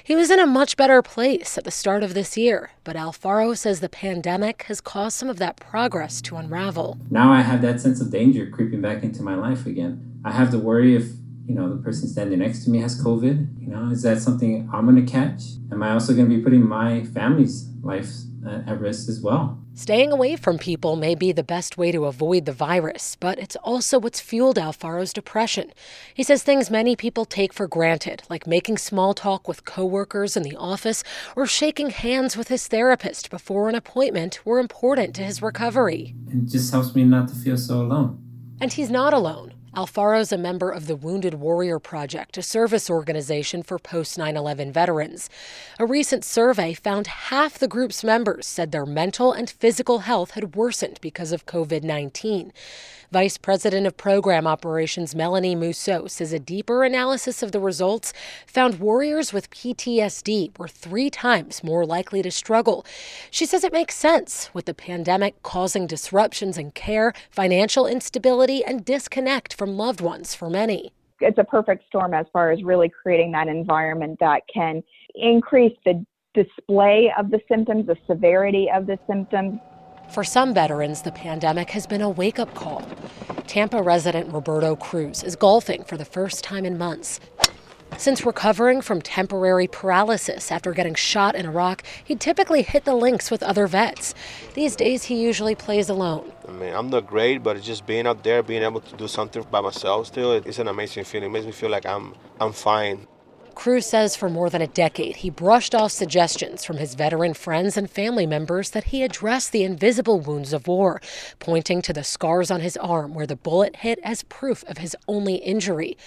He 0.05 0.15
was 0.15 0.31
in 0.31 0.39
a 0.39 0.47
much 0.47 0.77
better 0.77 1.01
place 1.01 1.57
at 1.57 1.65
the 1.65 1.69
start 1.69 2.01
of 2.01 2.13
this 2.13 2.37
year, 2.37 2.71
but 2.85 2.95
Alfaro 2.95 3.57
says 3.57 3.81
the 3.81 3.89
pandemic 3.89 4.63
has 4.69 4.79
caused 4.79 5.17
some 5.17 5.29
of 5.29 5.37
that 5.39 5.57
progress 5.57 6.21
to 6.21 6.37
unravel. 6.37 6.97
Now 7.11 7.33
I 7.33 7.41
have 7.41 7.61
that 7.63 7.81
sense 7.81 7.99
of 7.99 8.09
danger 8.09 8.49
creeping 8.49 8.79
back 8.79 9.03
into 9.03 9.21
my 9.21 9.35
life 9.35 9.65
again. 9.65 10.21
I 10.23 10.31
have 10.31 10.49
to 10.51 10.59
worry 10.59 10.95
if 10.95 11.09
you 11.47 11.53
know, 11.53 11.69
the 11.69 11.81
person 11.81 12.07
standing 12.07 12.39
next 12.39 12.63
to 12.63 12.69
me 12.69 12.79
has 12.79 13.01
COVID. 13.01 13.61
You 13.61 13.67
know, 13.67 13.89
is 13.91 14.01
that 14.01 14.19
something 14.19 14.69
I'm 14.73 14.85
going 14.85 15.03
to 15.03 15.11
catch? 15.11 15.43
Am 15.71 15.83
I 15.83 15.91
also 15.91 16.13
going 16.13 16.29
to 16.29 16.35
be 16.35 16.41
putting 16.41 16.67
my 16.67 17.03
family's 17.05 17.67
life 17.83 18.09
uh, 18.45 18.61
at 18.67 18.79
risk 18.79 19.09
as 19.09 19.21
well? 19.21 19.59
Staying 19.77 20.11
away 20.11 20.37
from 20.37 20.57
people 20.57 20.95
may 20.95 21.15
be 21.15 21.33
the 21.33 21.43
best 21.43 21.77
way 21.77 21.91
to 21.91 22.05
avoid 22.05 22.45
the 22.45 22.53
virus, 22.53 23.17
but 23.19 23.37
it's 23.37 23.57
also 23.57 23.99
what's 23.99 24.21
fueled 24.21 24.57
Alfaro's 24.57 25.11
depression. 25.11 25.73
He 26.13 26.23
says 26.23 26.43
things 26.43 26.71
many 26.71 26.95
people 26.95 27.25
take 27.25 27.51
for 27.51 27.67
granted, 27.67 28.23
like 28.29 28.47
making 28.47 28.77
small 28.77 29.13
talk 29.13 29.49
with 29.49 29.65
coworkers 29.65 30.37
in 30.37 30.43
the 30.43 30.55
office 30.55 31.03
or 31.35 31.45
shaking 31.45 31.89
hands 31.89 32.37
with 32.37 32.47
his 32.47 32.69
therapist 32.69 33.29
before 33.29 33.67
an 33.67 33.75
appointment, 33.75 34.39
were 34.45 34.59
important 34.59 35.13
to 35.15 35.23
his 35.23 35.41
recovery. 35.41 36.15
It 36.29 36.45
just 36.45 36.71
helps 36.71 36.95
me 36.95 37.03
not 37.03 37.27
to 37.27 37.35
feel 37.35 37.57
so 37.57 37.81
alone. 37.81 38.21
And 38.61 38.71
he's 38.71 38.89
not 38.89 39.13
alone. 39.13 39.54
Alfaro 39.75 40.21
is 40.21 40.31
a 40.31 40.37
member 40.37 40.69
of 40.69 40.87
the 40.87 40.95
Wounded 40.95 41.33
Warrior 41.33 41.79
Project, 41.79 42.37
a 42.37 42.41
service 42.41 42.89
organization 42.89 43.61
for 43.61 43.77
post 43.77 44.17
9 44.17 44.37
11 44.37 44.71
veterans. 44.71 45.29
A 45.77 45.85
recent 45.85 46.23
survey 46.23 46.73
found 46.73 47.07
half 47.07 47.59
the 47.59 47.67
group's 47.67 48.01
members 48.01 48.47
said 48.47 48.71
their 48.71 48.85
mental 48.85 49.33
and 49.33 49.49
physical 49.49 49.99
health 49.99 50.31
had 50.31 50.55
worsened 50.55 50.97
because 51.01 51.33
of 51.33 51.45
COVID 51.45 51.83
19. 51.83 52.53
Vice 53.11 53.37
President 53.37 53.87
of 53.87 53.95
Program 53.95 54.45
Operations 54.45 55.15
Melanie 55.15 55.55
Mousseau 55.55 56.07
says 56.07 56.33
a 56.33 56.39
deeper 56.39 56.83
analysis 56.83 57.41
of 57.41 57.53
the 57.53 57.61
results 57.61 58.11
found 58.45 58.79
warriors 58.79 59.31
with 59.31 59.49
PTSD 59.51 60.57
were 60.57 60.67
three 60.67 61.09
times 61.09 61.63
more 61.63 61.85
likely 61.85 62.21
to 62.21 62.29
struggle. 62.29 62.85
She 63.31 63.45
says 63.45 63.63
it 63.63 63.71
makes 63.71 63.95
sense 63.95 64.49
with 64.53 64.65
the 64.65 64.73
pandemic 64.73 65.41
causing 65.43 65.87
disruptions 65.87 66.57
in 66.57 66.71
care, 66.71 67.13
financial 67.29 67.87
instability, 67.87 68.65
and 68.65 68.83
disconnect 68.83 69.53
from 69.53 69.64
loved 69.67 70.01
ones 70.01 70.35
for 70.35 70.49
many. 70.49 70.91
It's 71.21 71.37
a 71.37 71.43
perfect 71.43 71.85
storm 71.87 72.13
as 72.13 72.25
far 72.33 72.51
as 72.51 72.63
really 72.63 72.89
creating 72.89 73.31
that 73.31 73.47
environment 73.47 74.17
that 74.19 74.41
can 74.53 74.83
increase 75.15 75.77
the 75.85 76.05
display 76.33 77.11
of 77.17 77.31
the 77.31 77.39
symptoms, 77.47 77.87
the 77.87 77.97
severity 78.07 78.69
of 78.69 78.85
the 78.85 78.99
symptoms, 79.07 79.59
for 80.09 80.23
some 80.23 80.53
veterans, 80.53 81.01
the 81.01 81.11
pandemic 81.11 81.71
has 81.71 81.87
been 81.87 82.01
a 82.01 82.09
wake 82.09 82.39
up 82.39 82.53
call. 82.53 82.87
Tampa 83.47 83.81
resident 83.81 84.31
Roberto 84.31 84.75
Cruz 84.75 85.23
is 85.23 85.35
golfing 85.35 85.83
for 85.83 85.97
the 85.97 86.05
first 86.05 86.43
time 86.43 86.65
in 86.65 86.77
months. 86.77 87.19
Since 87.97 88.25
recovering 88.25 88.81
from 88.81 89.01
temporary 89.01 89.67
paralysis 89.67 90.51
after 90.51 90.73
getting 90.73 90.95
shot 90.95 91.33
in 91.33 91.45
Iraq, 91.45 91.83
he'd 92.03 92.19
typically 92.19 92.61
hit 92.61 92.83
the 92.83 92.93
links 92.93 93.31
with 93.31 93.41
other 93.41 93.67
vets. 93.67 94.13
These 94.53 94.75
days, 94.75 95.05
he 95.05 95.21
usually 95.21 95.55
plays 95.55 95.87
alone. 95.87 96.31
I 96.47 96.51
mean, 96.51 96.73
I'm 96.73 96.89
not 96.89 97.07
great, 97.07 97.41
but 97.41 97.61
just 97.61 97.85
being 97.85 98.05
up 98.05 98.21
there, 98.21 98.43
being 98.43 98.63
able 98.63 98.81
to 98.81 98.95
do 98.97 99.07
something 99.07 99.43
by 99.49 99.61
myself 99.61 100.07
still, 100.07 100.33
it's 100.33 100.59
an 100.59 100.67
amazing 100.67 101.05
feeling. 101.05 101.29
It 101.29 101.33
makes 101.33 101.45
me 101.45 101.53
feel 101.53 101.69
like 101.69 101.85
I'm, 101.85 102.13
I'm 102.41 102.51
fine. 102.51 103.07
Cruz 103.55 103.85
says 103.85 104.17
for 104.17 104.29
more 104.29 104.49
than 104.49 104.61
a 104.61 104.67
decade, 104.67 105.17
he 105.17 105.29
brushed 105.29 105.73
off 105.73 105.93
suggestions 105.93 106.65
from 106.65 106.75
his 106.75 106.93
veteran 106.93 107.33
friends 107.33 107.77
and 107.77 107.89
family 107.89 108.25
members 108.25 108.71
that 108.71 108.85
he 108.85 109.01
address 109.01 109.49
the 109.49 109.63
invisible 109.63 110.19
wounds 110.19 110.51
of 110.51 110.67
war, 110.67 111.01
pointing 111.39 111.81
to 111.83 111.93
the 111.93 112.03
scars 112.03 112.51
on 112.51 112.59
his 112.59 112.75
arm 112.77 113.13
where 113.13 113.25
the 113.25 113.37
bullet 113.37 113.77
hit 113.77 113.97
as 114.03 114.23
proof 114.23 114.65
of 114.65 114.79
his 114.79 114.95
only 115.07 115.35
injury. 115.35 115.97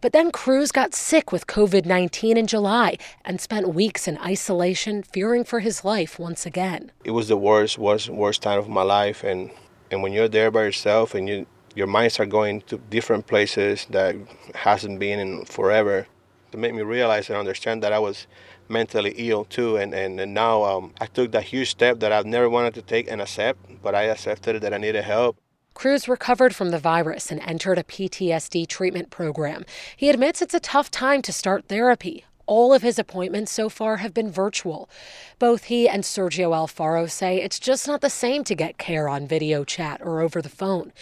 But 0.00 0.12
then 0.12 0.30
Cruz 0.30 0.72
got 0.72 0.94
sick 0.94 1.32
with 1.32 1.46
COVID 1.46 1.84
19 1.84 2.36
in 2.36 2.46
July 2.46 2.96
and 3.24 3.40
spent 3.40 3.74
weeks 3.74 4.08
in 4.08 4.18
isolation, 4.18 5.02
fearing 5.02 5.44
for 5.44 5.60
his 5.60 5.84
life 5.84 6.18
once 6.18 6.46
again. 6.46 6.92
It 7.04 7.12
was 7.12 7.28
the 7.28 7.36
worst, 7.36 7.78
worst, 7.78 8.08
worst 8.08 8.42
time 8.42 8.58
of 8.58 8.68
my 8.68 8.82
life. 8.82 9.24
And, 9.24 9.50
and 9.90 10.02
when 10.02 10.12
you're 10.12 10.28
there 10.28 10.50
by 10.50 10.64
yourself 10.64 11.14
and 11.14 11.28
you, 11.28 11.46
your 11.74 11.86
minds 11.86 12.20
are 12.20 12.26
going 12.26 12.62
to 12.62 12.78
different 12.90 13.26
places 13.26 13.86
that 13.90 14.16
hasn't 14.54 14.98
been 14.98 15.18
in 15.18 15.44
forever 15.44 16.06
to 16.52 16.58
make 16.58 16.74
me 16.74 16.82
realize 16.82 17.28
and 17.28 17.38
understand 17.38 17.82
that 17.82 17.92
I 17.92 17.98
was 17.98 18.26
mentally 18.68 19.12
ill 19.16 19.44
too. 19.44 19.76
And, 19.76 19.92
and, 19.92 20.20
and 20.20 20.32
now 20.32 20.62
um, 20.62 20.94
I 21.00 21.06
took 21.06 21.32
that 21.32 21.44
huge 21.44 21.70
step 21.70 22.00
that 22.00 22.12
I've 22.12 22.26
never 22.26 22.48
wanted 22.48 22.74
to 22.74 22.82
take 22.82 23.10
and 23.10 23.20
accept, 23.20 23.58
but 23.82 23.94
I 23.94 24.04
accepted 24.04 24.62
that 24.62 24.72
I 24.72 24.78
needed 24.78 25.04
help. 25.04 25.36
Cruz 25.74 26.08
recovered 26.08 26.54
from 26.54 26.70
the 26.70 26.78
virus 26.78 27.30
and 27.30 27.40
entered 27.40 27.78
a 27.78 27.82
PTSD 27.84 28.66
treatment 28.66 29.10
program. 29.10 29.64
He 29.96 30.08
admits 30.08 30.40
it's 30.40 30.54
a 30.54 30.60
tough 30.60 30.90
time 30.90 31.20
to 31.22 31.32
start 31.32 31.66
therapy. 31.66 32.24
All 32.46 32.72
of 32.72 32.82
his 32.82 32.98
appointments 32.98 33.52
so 33.52 33.68
far 33.68 33.96
have 33.98 34.14
been 34.14 34.30
virtual. 34.30 34.88
Both 35.38 35.64
he 35.64 35.88
and 35.88 36.04
Sergio 36.04 36.50
Alfaro 36.50 37.10
say 37.10 37.40
it's 37.40 37.58
just 37.58 37.88
not 37.88 38.02
the 38.02 38.10
same 38.10 38.44
to 38.44 38.54
get 38.54 38.78
care 38.78 39.08
on 39.08 39.26
video 39.26 39.64
chat 39.64 40.00
or 40.02 40.20
over 40.20 40.42
the 40.42 40.48
phone. 40.48 40.92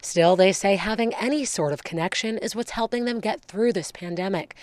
Still, 0.00 0.36
they 0.36 0.52
say 0.52 0.76
having 0.76 1.12
any 1.14 1.44
sort 1.44 1.72
of 1.72 1.82
connection 1.82 2.38
is 2.38 2.54
what's 2.54 2.70
helping 2.70 3.04
them 3.04 3.20
get 3.20 3.42
through 3.42 3.72
this 3.72 3.90
pandemic. 3.90 4.54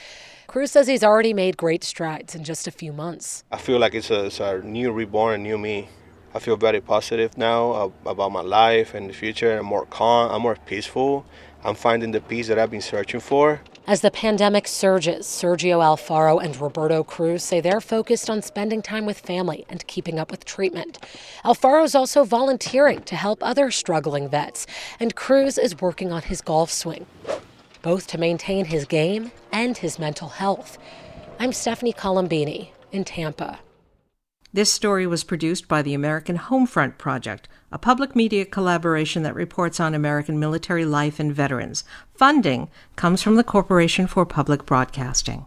Cruz 0.48 0.72
says 0.72 0.88
he's 0.88 1.04
already 1.04 1.34
made 1.34 1.58
great 1.58 1.84
strides 1.84 2.34
in 2.34 2.44
just 2.44 2.68
a 2.68 2.72
few 2.72 2.94
months. 2.94 3.44
I 3.52 3.58
feel 3.58 3.78
like 3.78 3.94
it's 3.94 4.10
a, 4.10 4.26
it's 4.26 4.40
a 4.40 4.60
new 4.60 4.92
reborn, 4.92 5.44
new 5.44 5.58
me. 5.58 5.90
I 6.34 6.40
feel 6.40 6.58
very 6.58 6.80
positive 6.82 7.38
now 7.38 7.72
uh, 7.72 7.90
about 8.06 8.32
my 8.32 8.42
life 8.42 8.94
and 8.94 9.10
the 9.10 9.14
future. 9.14 9.58
I'm 9.58 9.66
more 9.66 9.86
calm, 9.86 10.32
I'm 10.32 10.42
more 10.42 10.58
peaceful. 10.66 11.26
I'm 11.64 11.76
finding 11.76 12.12
the 12.12 12.22
peace 12.22 12.48
that 12.48 12.58
I've 12.58 12.72
been 12.72 12.82
searching 12.82 13.20
for. 13.20 13.62
As 13.88 14.02
the 14.02 14.12
pandemic 14.12 14.68
surges, 14.68 15.26
Sergio 15.26 15.80
Alfaro 15.82 16.42
and 16.42 16.56
Roberto 16.56 17.04
Cruz 17.04 17.44
say 17.44 17.60
they're 17.60 17.82
focused 17.82 18.30
on 18.30 18.44
spending 18.44 18.84
time 18.84 19.06
with 19.08 19.20
family 19.20 19.66
and 19.68 19.86
keeping 19.88 20.20
up 20.20 20.30
with 20.30 20.46
treatment. 20.46 21.00
Alfaro 21.44 21.84
is 21.84 21.96
also 21.96 22.24
volunteering 22.24 23.02
to 23.02 23.16
help 23.16 23.40
other 23.42 23.72
struggling 23.72 24.30
vets, 24.30 24.68
and 25.00 25.16
Cruz 25.16 25.58
is 25.58 25.82
working 25.82 26.12
on 26.12 26.22
his 26.22 26.42
golf 26.42 26.72
swing, 26.72 27.08
both 27.82 28.06
to 28.08 28.20
maintain 28.20 28.66
his 28.66 28.86
game 28.86 29.32
and 29.52 29.78
his 29.80 29.98
mental 29.98 30.30
health. 30.30 30.78
I'm 31.40 31.52
Stephanie 31.52 31.94
Colombini 31.94 32.70
in 32.92 33.04
Tampa. 33.04 33.60
This 34.52 34.74
story 34.74 35.06
was 35.06 35.24
produced 35.24 35.68
by 35.68 35.84
the 35.84 35.94
American 35.94 36.40
Homefront 36.40 36.98
Project, 36.98 37.48
a 37.72 37.78
public 37.78 38.16
media 38.16 38.46
collaboration 38.46 39.22
that 39.22 39.36
reports 39.36 39.80
on 39.80 39.94
American 39.94 40.40
military 40.40 40.86
life 40.86 41.20
and 41.20 41.32
veterans. 41.32 41.84
Funding 42.16 42.68
comes 42.96 43.22
from 43.22 43.36
the 43.36 43.44
Corporation 43.44 44.08
for 44.08 44.26
Public 44.26 44.66
Broadcasting. 44.66 45.46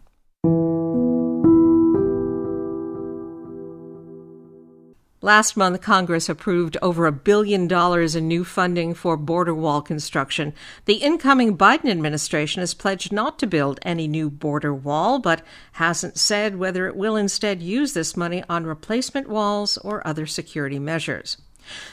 Last 5.25 5.57
month, 5.57 5.81
Congress 5.81 6.29
approved 6.29 6.77
over 6.83 7.07
a 7.07 7.13
billion 7.13 7.69
dollars 7.69 8.17
in 8.17 8.27
new 8.27 8.45
funding 8.45 8.93
for 8.93 9.17
border 9.17 9.55
wall 9.55 9.81
construction. 9.81 10.53
The 10.87 10.95
incoming 10.95 11.57
Biden 11.57 11.89
administration 11.89 12.59
has 12.59 12.75
pledged 12.75 13.13
not 13.13 13.39
to 13.39 13.47
build 13.47 13.79
any 13.83 14.09
new 14.09 14.29
border 14.29 14.75
wall, 14.75 15.21
but 15.21 15.43
hasn't 15.75 16.19
said 16.19 16.57
whether 16.57 16.89
it 16.89 16.97
will 16.97 17.15
instead 17.15 17.63
use 17.63 17.93
this 17.93 18.17
money 18.17 18.43
on 18.49 18.67
replacement 18.67 19.29
walls 19.29 19.79
or 19.79 20.05
other 20.05 20.27
security 20.27 20.81
measures. 20.81 21.37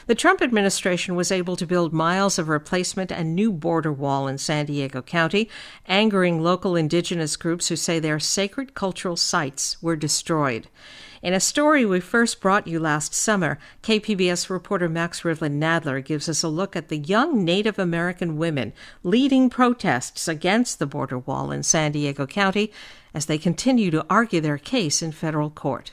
The 0.06 0.14
Trump 0.14 0.42
administration 0.42 1.14
was 1.14 1.30
able 1.30 1.56
to 1.56 1.66
build 1.66 1.92
miles 1.92 2.38
of 2.38 2.48
replacement 2.48 3.12
and 3.12 3.34
new 3.34 3.52
border 3.52 3.92
wall 3.92 4.28
in 4.28 4.38
San 4.38 4.66
Diego 4.66 5.02
County, 5.02 5.48
angering 5.86 6.42
local 6.42 6.76
indigenous 6.76 7.36
groups 7.36 7.68
who 7.68 7.76
say 7.76 7.98
their 7.98 8.18
sacred 8.18 8.74
cultural 8.74 9.16
sites 9.16 9.80
were 9.82 9.96
destroyed. 9.96 10.68
In 11.22 11.34
a 11.34 11.40
story 11.40 11.84
we 11.84 12.00
first 12.00 12.40
brought 12.40 12.66
you 12.66 12.80
last 12.80 13.12
summer, 13.12 13.58
KPBS 13.82 14.48
reporter 14.48 14.88
Max 14.88 15.20
Rivlin 15.20 15.60
Nadler 15.60 16.02
gives 16.02 16.30
us 16.30 16.42
a 16.42 16.48
look 16.48 16.74
at 16.74 16.88
the 16.88 16.96
young 16.96 17.44
Native 17.44 17.78
American 17.78 18.38
women 18.38 18.72
leading 19.02 19.50
protests 19.50 20.28
against 20.28 20.78
the 20.78 20.86
border 20.86 21.18
wall 21.18 21.52
in 21.52 21.62
San 21.62 21.92
Diego 21.92 22.26
County 22.26 22.72
as 23.12 23.26
they 23.26 23.36
continue 23.36 23.90
to 23.90 24.06
argue 24.08 24.40
their 24.40 24.56
case 24.56 25.02
in 25.02 25.12
federal 25.12 25.50
court. 25.50 25.92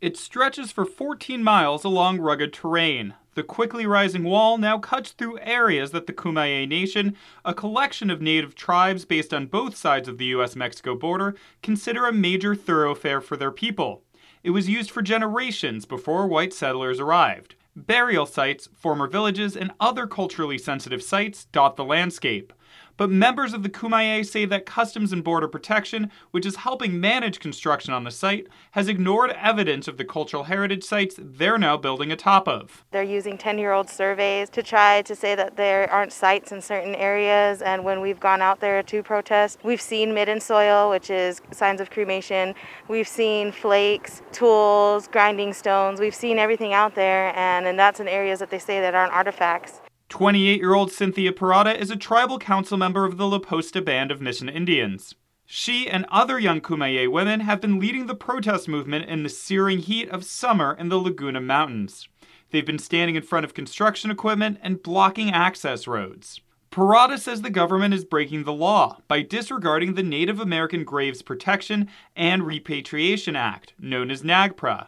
It 0.00 0.16
stretches 0.16 0.70
for 0.70 0.84
14 0.84 1.42
miles 1.42 1.82
along 1.82 2.20
rugged 2.20 2.52
terrain. 2.52 3.14
The 3.34 3.42
quickly 3.42 3.84
rising 3.84 4.22
wall 4.22 4.56
now 4.56 4.78
cuts 4.78 5.10
through 5.10 5.40
areas 5.40 5.90
that 5.90 6.06
the 6.06 6.12
Kumeyaay 6.12 6.68
Nation, 6.68 7.16
a 7.44 7.52
collection 7.52 8.08
of 8.08 8.22
native 8.22 8.54
tribes 8.54 9.04
based 9.04 9.34
on 9.34 9.46
both 9.46 9.76
sides 9.76 10.06
of 10.06 10.18
the 10.18 10.26
US 10.26 10.54
Mexico 10.54 10.94
border, 10.94 11.34
consider 11.64 12.06
a 12.06 12.12
major 12.12 12.54
thoroughfare 12.54 13.20
for 13.20 13.36
their 13.36 13.50
people. 13.50 14.04
It 14.44 14.50
was 14.50 14.68
used 14.68 14.92
for 14.92 15.02
generations 15.02 15.84
before 15.84 16.28
white 16.28 16.52
settlers 16.52 17.00
arrived. 17.00 17.56
Burial 17.74 18.26
sites, 18.26 18.68
former 18.72 19.08
villages, 19.08 19.56
and 19.56 19.72
other 19.80 20.06
culturally 20.06 20.58
sensitive 20.58 21.02
sites 21.02 21.46
dot 21.46 21.74
the 21.74 21.84
landscape. 21.84 22.52
But 22.98 23.10
members 23.10 23.54
of 23.54 23.62
the 23.62 23.68
Kumeyaay 23.70 24.26
say 24.26 24.44
that 24.44 24.66
Customs 24.66 25.12
and 25.12 25.22
Border 25.22 25.46
Protection, 25.46 26.10
which 26.32 26.44
is 26.44 26.56
helping 26.56 27.00
manage 27.00 27.38
construction 27.38 27.94
on 27.94 28.02
the 28.02 28.10
site, 28.10 28.48
has 28.72 28.88
ignored 28.88 29.30
evidence 29.30 29.86
of 29.86 29.98
the 29.98 30.04
cultural 30.04 30.44
heritage 30.44 30.82
sites 30.82 31.14
they're 31.16 31.58
now 31.58 31.76
building 31.76 32.10
atop 32.10 32.48
of. 32.48 32.84
They're 32.90 33.04
using 33.04 33.38
10 33.38 33.56
year 33.56 33.72
old 33.72 33.88
surveys 33.88 34.50
to 34.50 34.64
try 34.64 35.02
to 35.02 35.14
say 35.14 35.36
that 35.36 35.56
there 35.56 35.88
aren't 35.90 36.12
sites 36.12 36.50
in 36.50 36.60
certain 36.60 36.96
areas. 36.96 37.62
And 37.62 37.84
when 37.84 38.00
we've 38.00 38.18
gone 38.18 38.42
out 38.42 38.58
there 38.58 38.82
to 38.82 39.02
protest, 39.04 39.60
we've 39.62 39.80
seen 39.80 40.12
midden 40.12 40.40
soil, 40.40 40.90
which 40.90 41.08
is 41.08 41.40
signs 41.52 41.80
of 41.80 41.90
cremation. 41.90 42.56
We've 42.88 43.08
seen 43.08 43.52
flakes, 43.52 44.22
tools, 44.32 45.06
grinding 45.06 45.52
stones. 45.52 46.00
We've 46.00 46.14
seen 46.14 46.36
everything 46.36 46.72
out 46.72 46.96
there. 46.96 47.32
And, 47.38 47.64
and 47.64 47.78
that's 47.78 48.00
in 48.00 48.08
areas 48.08 48.40
that 48.40 48.50
they 48.50 48.58
say 48.58 48.80
that 48.80 48.96
aren't 48.96 49.12
artifacts. 49.12 49.80
28 50.08 50.58
year 50.58 50.74
old 50.74 50.90
Cynthia 50.90 51.32
Parada 51.32 51.76
is 51.76 51.90
a 51.90 51.96
tribal 51.96 52.38
council 52.38 52.78
member 52.78 53.04
of 53.04 53.18
the 53.18 53.26
La 53.26 53.38
Posta 53.38 53.84
Band 53.84 54.10
of 54.10 54.22
Mission 54.22 54.48
Indians. 54.48 55.14
She 55.44 55.88
and 55.88 56.06
other 56.10 56.38
young 56.38 56.62
Kumeyaay 56.62 57.10
women 57.10 57.40
have 57.40 57.60
been 57.60 57.78
leading 57.78 58.06
the 58.06 58.14
protest 58.14 58.68
movement 58.68 59.08
in 59.08 59.22
the 59.22 59.28
searing 59.28 59.80
heat 59.80 60.08
of 60.08 60.24
summer 60.24 60.74
in 60.78 60.88
the 60.88 60.98
Laguna 60.98 61.42
Mountains. 61.42 62.08
They've 62.50 62.64
been 62.64 62.78
standing 62.78 63.16
in 63.16 63.22
front 63.22 63.44
of 63.44 63.52
construction 63.52 64.10
equipment 64.10 64.58
and 64.62 64.82
blocking 64.82 65.30
access 65.30 65.86
roads. 65.86 66.40
Parada 66.70 67.18
says 67.18 67.42
the 67.42 67.50
government 67.50 67.92
is 67.92 68.06
breaking 68.06 68.44
the 68.44 68.52
law 68.52 68.98
by 69.08 69.20
disregarding 69.20 69.92
the 69.92 70.02
Native 70.02 70.40
American 70.40 70.84
Graves 70.84 71.20
Protection 71.20 71.88
and 72.16 72.46
Repatriation 72.46 73.36
Act, 73.36 73.74
known 73.78 74.10
as 74.10 74.22
NAGPRA. 74.22 74.86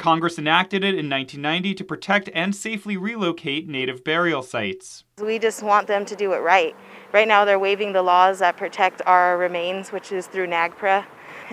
Congress 0.00 0.38
enacted 0.38 0.82
it 0.82 0.94
in 0.94 1.10
1990 1.10 1.74
to 1.74 1.84
protect 1.84 2.30
and 2.32 2.56
safely 2.56 2.96
relocate 2.96 3.68
native 3.68 4.02
burial 4.02 4.42
sites. 4.42 5.04
We 5.22 5.38
just 5.38 5.62
want 5.62 5.88
them 5.88 6.06
to 6.06 6.16
do 6.16 6.32
it 6.32 6.38
right. 6.38 6.74
Right 7.12 7.28
now, 7.28 7.44
they're 7.44 7.58
waiving 7.58 7.92
the 7.92 8.00
laws 8.02 8.38
that 8.38 8.56
protect 8.56 9.02
our 9.04 9.36
remains, 9.36 9.92
which 9.92 10.10
is 10.10 10.26
through 10.26 10.46
NAGPRA, 10.46 11.04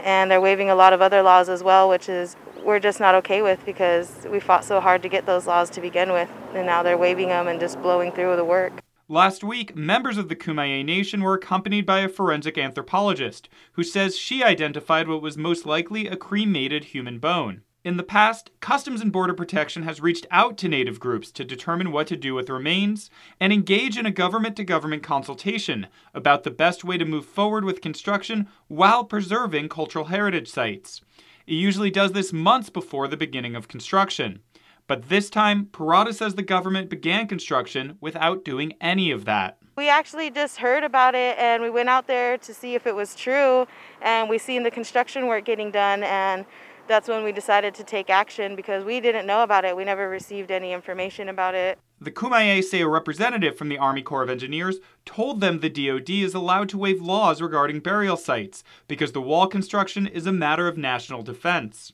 and 0.02 0.32
they're 0.32 0.40
waiving 0.40 0.70
a 0.70 0.76
lot 0.76 0.94
of 0.94 1.02
other 1.02 1.22
laws 1.22 1.50
as 1.50 1.62
well, 1.62 1.90
which 1.90 2.08
is 2.08 2.38
we're 2.64 2.80
just 2.80 3.02
not 3.02 3.16
okay 3.16 3.42
with 3.42 3.66
because 3.66 4.26
we 4.32 4.40
fought 4.40 4.64
so 4.64 4.80
hard 4.80 5.02
to 5.02 5.10
get 5.10 5.26
those 5.26 5.46
laws 5.46 5.70
to 5.72 5.82
begin 5.82 6.14
with, 6.14 6.30
and 6.54 6.66
now 6.66 6.82
they're 6.82 6.98
waiving 6.98 7.28
them 7.28 7.50
and 7.50 7.60
just 7.60 7.82
blowing 7.82 8.14
through 8.14 8.38
the 8.38 8.46
work. 8.46 8.82
Last 9.10 9.44
week, 9.44 9.76
members 9.76 10.18
of 10.18 10.30
the 10.30 10.38
Kumeyaay 10.38 10.86
Nation 10.86 11.22
were 11.22 11.34
accompanied 11.34 11.86
by 11.86 12.00
a 12.00 12.08
forensic 12.08 12.58
anthropologist 12.58 13.50
who 13.74 13.84
says 13.84 14.18
she 14.18 14.42
identified 14.42 15.10
what 15.10 15.22
was 15.22 15.38
most 15.38 15.66
likely 15.66 16.08
a 16.08 16.16
cremated 16.16 16.86
human 16.86 17.20
bone. 17.20 17.64
In 17.88 17.96
the 17.96 18.04
past, 18.04 18.52
Customs 18.60 19.00
and 19.00 19.14
Border 19.14 19.34
Protection 19.34 19.84
has 19.84 20.02
reached 20.02 20.28
out 20.30 20.58
to 20.58 20.68
Native 20.68 21.00
groups 21.00 21.32
to 21.32 21.46
determine 21.46 21.94
what 21.94 22.08
to 22.08 22.18
do 22.18 22.36
with 22.36 22.50
remains 22.50 23.10
and 23.40 23.54
engage 23.54 23.98
in 23.98 24.06
a 24.06 24.12
government 24.12 24.58
to 24.58 24.66
government 24.66 25.04
consultation 25.04 25.88
about 26.14 26.44
the 26.44 26.52
best 26.52 26.84
way 26.84 26.98
to 26.98 27.06
move 27.06 27.26
forward 27.26 27.64
with 27.64 27.80
construction 27.80 28.50
while 28.68 29.06
preserving 29.06 29.70
cultural 29.70 30.04
heritage 30.04 30.50
sites. 30.50 31.00
It 31.46 31.54
usually 31.54 31.90
does 31.90 32.12
this 32.12 32.34
months 32.34 32.70
before 32.70 33.08
the 33.08 33.16
beginning 33.16 33.56
of 33.56 33.70
construction. 33.70 34.42
But 34.88 35.08
this 35.08 35.30
time, 35.30 35.68
Parada 35.68 36.14
says 36.14 36.36
the 36.36 36.42
government 36.42 36.90
began 36.90 37.26
construction 37.26 37.98
without 38.02 38.44
doing 38.44 38.74
any 38.82 39.12
of 39.12 39.24
that. 39.24 39.60
We 39.78 39.88
actually 39.88 40.30
just 40.30 40.58
heard 40.58 40.84
about 40.84 41.16
it 41.16 41.38
and 41.38 41.64
we 41.64 41.70
went 41.70 41.88
out 41.88 42.08
there 42.08 42.38
to 42.40 42.54
see 42.54 42.76
if 42.76 42.86
it 42.86 42.96
was 42.96 43.16
true 43.16 43.66
and 44.02 44.28
we 44.28 44.40
seen 44.40 44.64
the 44.64 44.72
construction 44.72 45.28
work 45.28 45.46
getting 45.46 45.72
done 45.72 46.04
and 46.04 46.46
that's 46.88 47.08
when 47.08 47.24
we 47.24 47.32
decided 47.32 47.74
to 47.76 47.84
take 47.84 48.10
action 48.10 48.56
because 48.56 48.84
we 48.84 49.00
didn't 49.00 49.28
know 49.28 49.44
about 49.44 49.66
it. 49.66 49.76
We 49.76 49.84
never 49.84 50.10
received 50.10 50.52
any 50.52 50.74
information 50.74 51.30
about 51.30 51.56
it. 51.56 51.78
The 52.00 52.12
Kumeyaay 52.12 52.64
say 52.64 52.82
a 52.82 52.88
representative 52.88 53.58
from 53.58 53.70
the 53.70 53.78
Army 53.78 54.04
Corps 54.04 54.24
of 54.24 54.30
Engineers 54.30 54.78
told 55.06 55.42
them 55.42 55.60
the 55.60 55.70
DoD 55.70 56.10
is 56.10 56.34
allowed 56.34 56.70
to 56.70 56.78
waive 56.78 57.02
laws 57.02 57.42
regarding 57.42 57.80
burial 57.80 58.18
sites 58.18 58.64
because 58.88 59.14
the 59.14 59.22
wall 59.22 59.48
construction 59.48 60.06
is 60.06 60.28
a 60.28 60.32
matter 60.32 60.68
of 60.68 60.78
national 60.78 61.24
defense. 61.24 61.94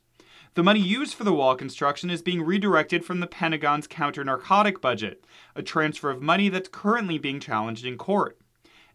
The 0.56 0.63
money 0.63 0.82
used 0.82 1.15
for 1.15 1.23
the 1.23 1.34
wall 1.34 1.56
construction 1.56 2.10
is 2.10 2.21
being 2.21 2.43
redirected 2.43 3.03
from 3.03 3.21
the 3.21 3.27
Pentagon's 3.27 3.88
counter 3.88 4.23
narcotic 4.23 4.82
budget, 4.82 5.25
a 5.56 5.63
transfer 5.63 6.12
of 6.12 6.21
money 6.21 6.47
that's 6.49 6.69
currently 6.69 7.17
being 7.17 7.39
challenged 7.39 7.86
in 7.86 7.97
court. 7.97 8.38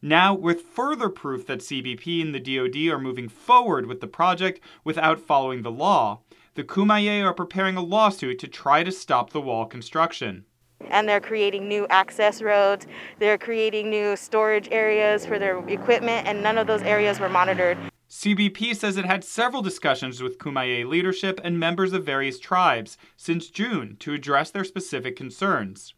Now, 0.01 0.33
with 0.33 0.63
further 0.63 1.09
proof 1.09 1.47
that 1.47 1.59
CBP 1.59 2.23
and 2.23 2.33
the 2.33 2.39
DoD 2.39 2.93
are 2.95 3.01
moving 3.01 3.29
forward 3.29 3.87
with 3.87 4.01
the 4.01 4.07
project 4.07 4.61
without 4.85 5.19
following 5.19 5.63
the 5.63 5.73
law, 5.73 6.21
the 6.55 6.63
Kumeyaay 6.63 7.25
are 7.25 7.35
preparing 7.35 7.77
a 7.77 7.83
lawsuit 7.83 8.39
to 8.39 8.47
try 8.47 8.85
to 8.85 8.93
stop 8.93 9.31
the 9.31 9.41
wall 9.41 9.67
construction. 9.67 10.45
And 10.89 11.09
they're 11.09 11.21
creating 11.21 11.67
new 11.67 11.85
access 11.91 12.41
roads, 12.41 12.87
they're 13.19 13.39
creating 13.39 13.91
new 13.91 14.15
storage 14.15 14.69
areas 14.71 15.27
for 15.27 15.41
their 15.41 15.59
equipment, 15.69 16.29
and 16.29 16.45
none 16.45 16.59
of 16.59 16.69
those 16.69 16.83
areas 16.83 17.19
were 17.19 17.29
monitored. 17.29 17.77
CBP 18.09 18.77
says 18.77 18.97
it 18.97 19.05
had 19.05 19.25
several 19.25 19.63
discussions 19.63 20.23
with 20.23 20.39
Kumeyaay 20.39 20.87
leadership 20.87 21.41
and 21.43 21.59
members 21.59 21.93
of 21.93 22.07
various 22.07 22.39
tribes 22.39 22.97
since 23.17 23.51
June 23.51 23.97
to 23.99 24.15
address 24.15 24.53
their 24.53 24.65
specific 24.65 25.17
concerns. 25.17 25.93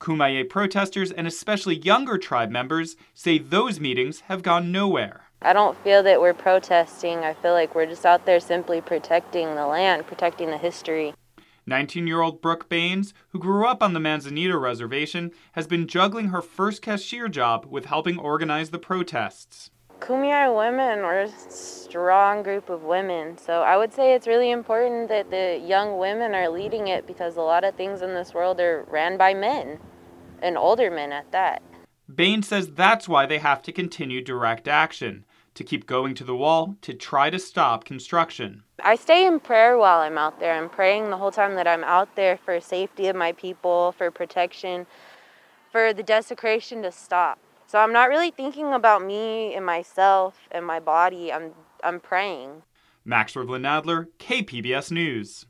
Kumeyaay 0.00 0.48
protesters 0.48 1.10
and 1.10 1.26
especially 1.26 1.76
younger 1.76 2.18
tribe 2.18 2.50
members 2.50 2.96
say 3.14 3.38
those 3.38 3.80
meetings 3.80 4.20
have 4.20 4.42
gone 4.42 4.70
nowhere. 4.70 5.30
I 5.42 5.52
don't 5.52 5.76
feel 5.84 6.02
that 6.02 6.20
we're 6.20 6.34
protesting. 6.34 7.18
I 7.18 7.34
feel 7.34 7.52
like 7.52 7.74
we're 7.74 7.86
just 7.86 8.06
out 8.06 8.26
there 8.26 8.40
simply 8.40 8.80
protecting 8.80 9.54
the 9.54 9.66
land, 9.66 10.06
protecting 10.06 10.50
the 10.50 10.58
history. 10.58 11.14
19 11.66 12.06
year 12.06 12.20
old 12.20 12.40
Brooke 12.40 12.68
Baines, 12.68 13.12
who 13.30 13.38
grew 13.38 13.66
up 13.66 13.82
on 13.82 13.92
the 13.92 14.00
Manzanita 14.00 14.56
Reservation, 14.56 15.32
has 15.52 15.66
been 15.66 15.88
juggling 15.88 16.28
her 16.28 16.42
first 16.42 16.80
cashier 16.80 17.28
job 17.28 17.66
with 17.68 17.86
helping 17.86 18.18
organize 18.18 18.70
the 18.70 18.78
protests. 18.78 19.70
Kumeyaay 20.00 20.56
women 20.56 21.00
are 21.00 21.22
a 21.22 21.28
strong 21.48 22.42
group 22.42 22.68
of 22.68 22.82
women. 22.82 23.38
So 23.38 23.62
I 23.62 23.76
would 23.76 23.92
say 23.92 24.14
it's 24.14 24.26
really 24.26 24.50
important 24.50 25.08
that 25.08 25.30
the 25.30 25.58
young 25.58 25.98
women 25.98 26.34
are 26.34 26.48
leading 26.48 26.88
it 26.88 27.06
because 27.06 27.36
a 27.36 27.42
lot 27.42 27.64
of 27.64 27.74
things 27.74 28.02
in 28.02 28.14
this 28.14 28.34
world 28.34 28.60
are 28.60 28.84
ran 28.88 29.16
by 29.16 29.32
men 29.34 29.78
and 30.42 30.58
older 30.58 30.90
men 30.90 31.12
at 31.12 31.32
that. 31.32 31.62
Bain 32.14 32.42
says 32.42 32.72
that's 32.72 33.08
why 33.08 33.26
they 33.26 33.38
have 33.38 33.62
to 33.62 33.72
continue 33.72 34.22
direct 34.22 34.68
action, 34.68 35.24
to 35.54 35.64
keep 35.64 35.86
going 35.86 36.14
to 36.14 36.24
the 36.24 36.36
wall 36.36 36.76
to 36.82 36.92
try 36.92 37.30
to 37.30 37.38
stop 37.38 37.84
construction. 37.84 38.62
I 38.84 38.94
stay 38.94 39.26
in 39.26 39.40
prayer 39.40 39.78
while 39.78 40.00
I'm 40.00 40.18
out 40.18 40.38
there. 40.38 40.54
I'm 40.54 40.68
praying 40.68 41.10
the 41.10 41.16
whole 41.16 41.32
time 41.32 41.54
that 41.56 41.66
I'm 41.66 41.82
out 41.82 42.14
there 42.14 42.36
for 42.36 42.60
safety 42.60 43.08
of 43.08 43.16
my 43.16 43.32
people, 43.32 43.92
for 43.96 44.10
protection, 44.10 44.86
for 45.72 45.92
the 45.92 46.02
desecration 46.02 46.82
to 46.82 46.92
stop. 46.92 47.38
So 47.66 47.78
I'm 47.78 47.92
not 47.92 48.08
really 48.08 48.30
thinking 48.30 48.72
about 48.72 49.04
me 49.04 49.54
and 49.54 49.66
myself 49.66 50.36
and 50.50 50.64
my 50.64 50.80
body. 50.80 51.32
I'm 51.32 51.52
I'm 51.82 52.00
praying. 52.00 52.62
Max 53.04 53.34
Rivlin-Nadler, 53.34 54.08
KPBS 54.18 54.90
News. 54.90 55.46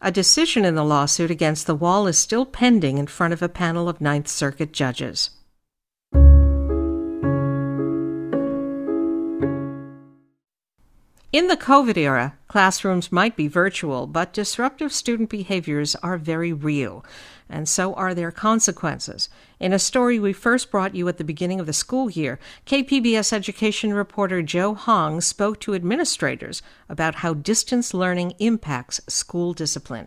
A 0.00 0.12
decision 0.12 0.64
in 0.64 0.74
the 0.74 0.84
lawsuit 0.84 1.30
against 1.30 1.66
the 1.66 1.74
wall 1.74 2.06
is 2.06 2.18
still 2.18 2.46
pending 2.46 2.98
in 2.98 3.06
front 3.06 3.32
of 3.32 3.42
a 3.42 3.48
panel 3.48 3.88
of 3.88 4.00
Ninth 4.00 4.28
Circuit 4.28 4.72
judges. 4.72 5.30
In 11.32 11.48
the 11.48 11.56
COVID 11.56 11.96
era, 11.96 12.38
classrooms 12.46 13.10
might 13.10 13.34
be 13.34 13.48
virtual, 13.48 14.06
but 14.06 14.32
disruptive 14.32 14.92
student 14.92 15.28
behaviors 15.28 15.96
are 15.96 16.18
very 16.18 16.52
real, 16.52 17.04
and 17.50 17.68
so 17.68 17.94
are 17.94 18.14
their 18.14 18.30
consequences. 18.30 19.28
In 19.58 19.72
a 19.72 19.78
story 19.78 20.20
we 20.20 20.32
first 20.32 20.70
brought 20.70 20.94
you 20.94 21.08
at 21.08 21.18
the 21.18 21.24
beginning 21.24 21.58
of 21.58 21.66
the 21.66 21.72
school 21.72 22.08
year, 22.08 22.38
KPBS 22.64 23.32
education 23.32 23.92
reporter 23.92 24.40
Joe 24.40 24.74
Hong 24.74 25.20
spoke 25.20 25.58
to 25.60 25.74
administrators 25.74 26.62
about 26.88 27.16
how 27.16 27.34
distance 27.34 27.92
learning 27.92 28.34
impacts 28.38 29.00
school 29.08 29.52
discipline. 29.52 30.06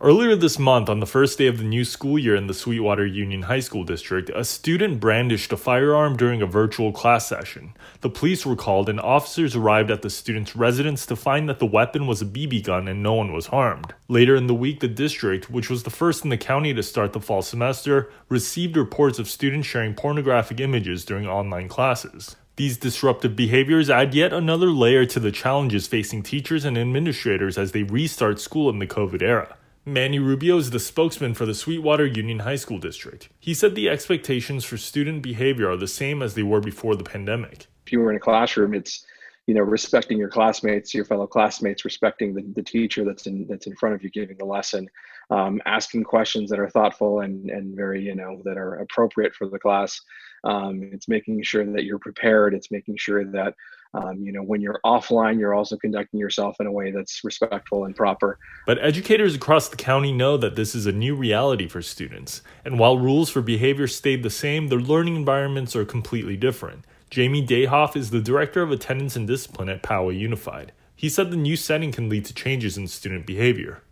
Earlier 0.00 0.36
this 0.36 0.60
month, 0.60 0.88
on 0.88 1.00
the 1.00 1.06
first 1.06 1.38
day 1.38 1.48
of 1.48 1.58
the 1.58 1.64
new 1.64 1.84
school 1.84 2.20
year 2.20 2.36
in 2.36 2.46
the 2.46 2.54
Sweetwater 2.54 3.04
Union 3.04 3.42
High 3.42 3.58
School 3.58 3.82
District, 3.82 4.30
a 4.32 4.44
student 4.44 5.00
brandished 5.00 5.52
a 5.52 5.56
firearm 5.56 6.16
during 6.16 6.40
a 6.40 6.46
virtual 6.46 6.92
class 6.92 7.26
session. 7.26 7.74
The 8.00 8.08
police 8.08 8.46
were 8.46 8.54
called, 8.54 8.88
and 8.88 9.00
officers 9.00 9.56
arrived 9.56 9.90
at 9.90 10.02
the 10.02 10.08
student's 10.08 10.54
residence 10.54 11.04
to 11.06 11.16
find 11.16 11.48
that 11.48 11.58
the 11.58 11.66
weapon 11.66 12.06
was 12.06 12.22
a 12.22 12.26
BB 12.26 12.62
gun 12.62 12.86
and 12.86 13.02
no 13.02 13.14
one 13.14 13.32
was 13.32 13.48
harmed. 13.48 13.92
Later 14.06 14.36
in 14.36 14.46
the 14.46 14.54
week, 14.54 14.78
the 14.78 14.86
district, 14.86 15.50
which 15.50 15.68
was 15.68 15.82
the 15.82 15.90
first 15.90 16.22
in 16.22 16.30
the 16.30 16.36
county 16.36 16.72
to 16.74 16.82
start 16.84 17.12
the 17.12 17.20
fall 17.20 17.42
semester, 17.42 18.08
received 18.28 18.76
reports 18.76 19.18
of 19.18 19.28
students 19.28 19.66
sharing 19.66 19.94
pornographic 19.94 20.60
images 20.60 21.04
during 21.04 21.26
online 21.26 21.66
classes. 21.66 22.36
These 22.54 22.78
disruptive 22.78 23.34
behaviors 23.34 23.90
add 23.90 24.14
yet 24.14 24.32
another 24.32 24.70
layer 24.70 25.04
to 25.06 25.18
the 25.18 25.32
challenges 25.32 25.88
facing 25.88 26.22
teachers 26.22 26.64
and 26.64 26.78
administrators 26.78 27.58
as 27.58 27.72
they 27.72 27.82
restart 27.82 28.40
school 28.40 28.70
in 28.70 28.78
the 28.78 28.86
COVID 28.86 29.22
era. 29.22 29.56
Manny 29.92 30.18
Rubio 30.18 30.58
is 30.58 30.70
the 30.70 30.78
spokesman 30.78 31.32
for 31.32 31.46
the 31.46 31.54
Sweetwater 31.54 32.04
Union 32.04 32.40
High 32.40 32.56
School 32.56 32.78
District. 32.78 33.30
He 33.40 33.54
said 33.54 33.74
the 33.74 33.88
expectations 33.88 34.64
for 34.64 34.76
student 34.76 35.22
behavior 35.22 35.70
are 35.70 35.76
the 35.76 35.88
same 35.88 36.22
as 36.22 36.34
they 36.34 36.42
were 36.42 36.60
before 36.60 36.94
the 36.94 37.04
pandemic. 37.04 37.66
If 37.86 37.92
you 37.92 38.00
were 38.00 38.10
in 38.10 38.16
a 38.16 38.20
classroom, 38.20 38.74
it's 38.74 39.06
you 39.46 39.54
know 39.54 39.62
respecting 39.62 40.18
your 40.18 40.28
classmates, 40.28 40.92
your 40.92 41.06
fellow 41.06 41.26
classmates, 41.26 41.86
respecting 41.86 42.34
the, 42.34 42.42
the 42.54 42.62
teacher 42.62 43.02
that's 43.02 43.26
in 43.26 43.46
that's 43.48 43.66
in 43.66 43.74
front 43.76 43.94
of 43.94 44.02
you 44.02 44.10
giving 44.10 44.36
the 44.36 44.44
lesson, 44.44 44.86
um, 45.30 45.62
asking 45.64 46.04
questions 46.04 46.50
that 46.50 46.60
are 46.60 46.68
thoughtful 46.68 47.20
and 47.20 47.48
and 47.50 47.74
very 47.74 48.02
you 48.02 48.14
know 48.14 48.42
that 48.44 48.58
are 48.58 48.74
appropriate 48.74 49.34
for 49.34 49.48
the 49.48 49.58
class. 49.58 50.00
Um, 50.44 50.90
it's 50.92 51.08
making 51.08 51.42
sure 51.44 51.64
that 51.64 51.84
you're 51.84 51.98
prepared. 51.98 52.52
It's 52.52 52.70
making 52.70 52.98
sure 52.98 53.24
that 53.24 53.54
um, 53.94 54.16
you 54.20 54.32
know 54.32 54.42
when 54.42 54.60
you're 54.60 54.80
offline, 54.84 55.38
you're 55.38 55.54
also 55.54 55.76
conducting 55.76 56.20
yourself 56.20 56.56
in 56.60 56.66
a 56.66 56.72
way 56.72 56.90
that's 56.90 57.22
respectful 57.24 57.84
and 57.84 57.96
proper. 57.96 58.38
But 58.66 58.78
educators 58.82 59.34
across 59.34 59.68
the 59.68 59.76
county 59.76 60.12
know 60.12 60.36
that 60.36 60.56
this 60.56 60.74
is 60.74 60.86
a 60.86 60.92
new 60.92 61.14
reality 61.14 61.68
for 61.68 61.82
students, 61.82 62.42
and 62.64 62.78
while 62.78 62.98
rules 62.98 63.30
for 63.30 63.42
behavior 63.42 63.86
stayed 63.86 64.22
the 64.22 64.30
same, 64.30 64.68
their 64.68 64.80
learning 64.80 65.16
environments 65.16 65.74
are 65.74 65.84
completely 65.84 66.36
different. 66.36 66.84
Jamie 67.10 67.46
Dayhoff 67.46 67.96
is 67.96 68.10
the 68.10 68.20
director 68.20 68.62
of 68.62 68.70
attendance 68.70 69.16
and 69.16 69.26
discipline 69.26 69.70
at 69.70 69.82
Poway 69.82 70.18
Unified. 70.18 70.72
He 70.94 71.08
said 71.08 71.30
the 71.30 71.36
new 71.36 71.56
setting 71.56 71.92
can 71.92 72.08
lead 72.08 72.24
to 72.26 72.34
changes 72.34 72.76
in 72.76 72.86
student 72.88 73.24
behavior. 73.24 73.82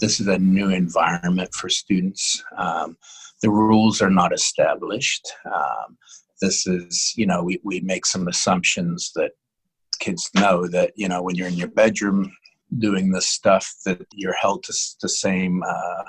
This 0.00 0.20
is 0.20 0.28
a 0.28 0.38
new 0.38 0.68
environment 0.68 1.52
for 1.54 1.68
students. 1.68 2.44
Um, 2.56 2.96
the 3.42 3.50
rules 3.50 4.02
are 4.02 4.10
not 4.10 4.32
established. 4.32 5.26
Um, 5.46 5.96
this 6.40 6.66
is, 6.66 7.12
you 7.16 7.26
know, 7.26 7.42
we, 7.42 7.60
we 7.64 7.80
make 7.80 8.06
some 8.06 8.28
assumptions 8.28 9.12
that 9.14 9.32
kids 9.98 10.30
know 10.34 10.66
that, 10.68 10.92
you 10.96 11.08
know, 11.08 11.22
when 11.22 11.34
you're 11.34 11.48
in 11.48 11.54
your 11.54 11.68
bedroom 11.68 12.32
doing 12.78 13.10
this 13.10 13.28
stuff, 13.28 13.72
that 13.84 14.06
you're 14.12 14.34
held 14.34 14.62
to 14.64 14.74
the 15.00 15.08
same 15.08 15.62
uh, 15.62 16.04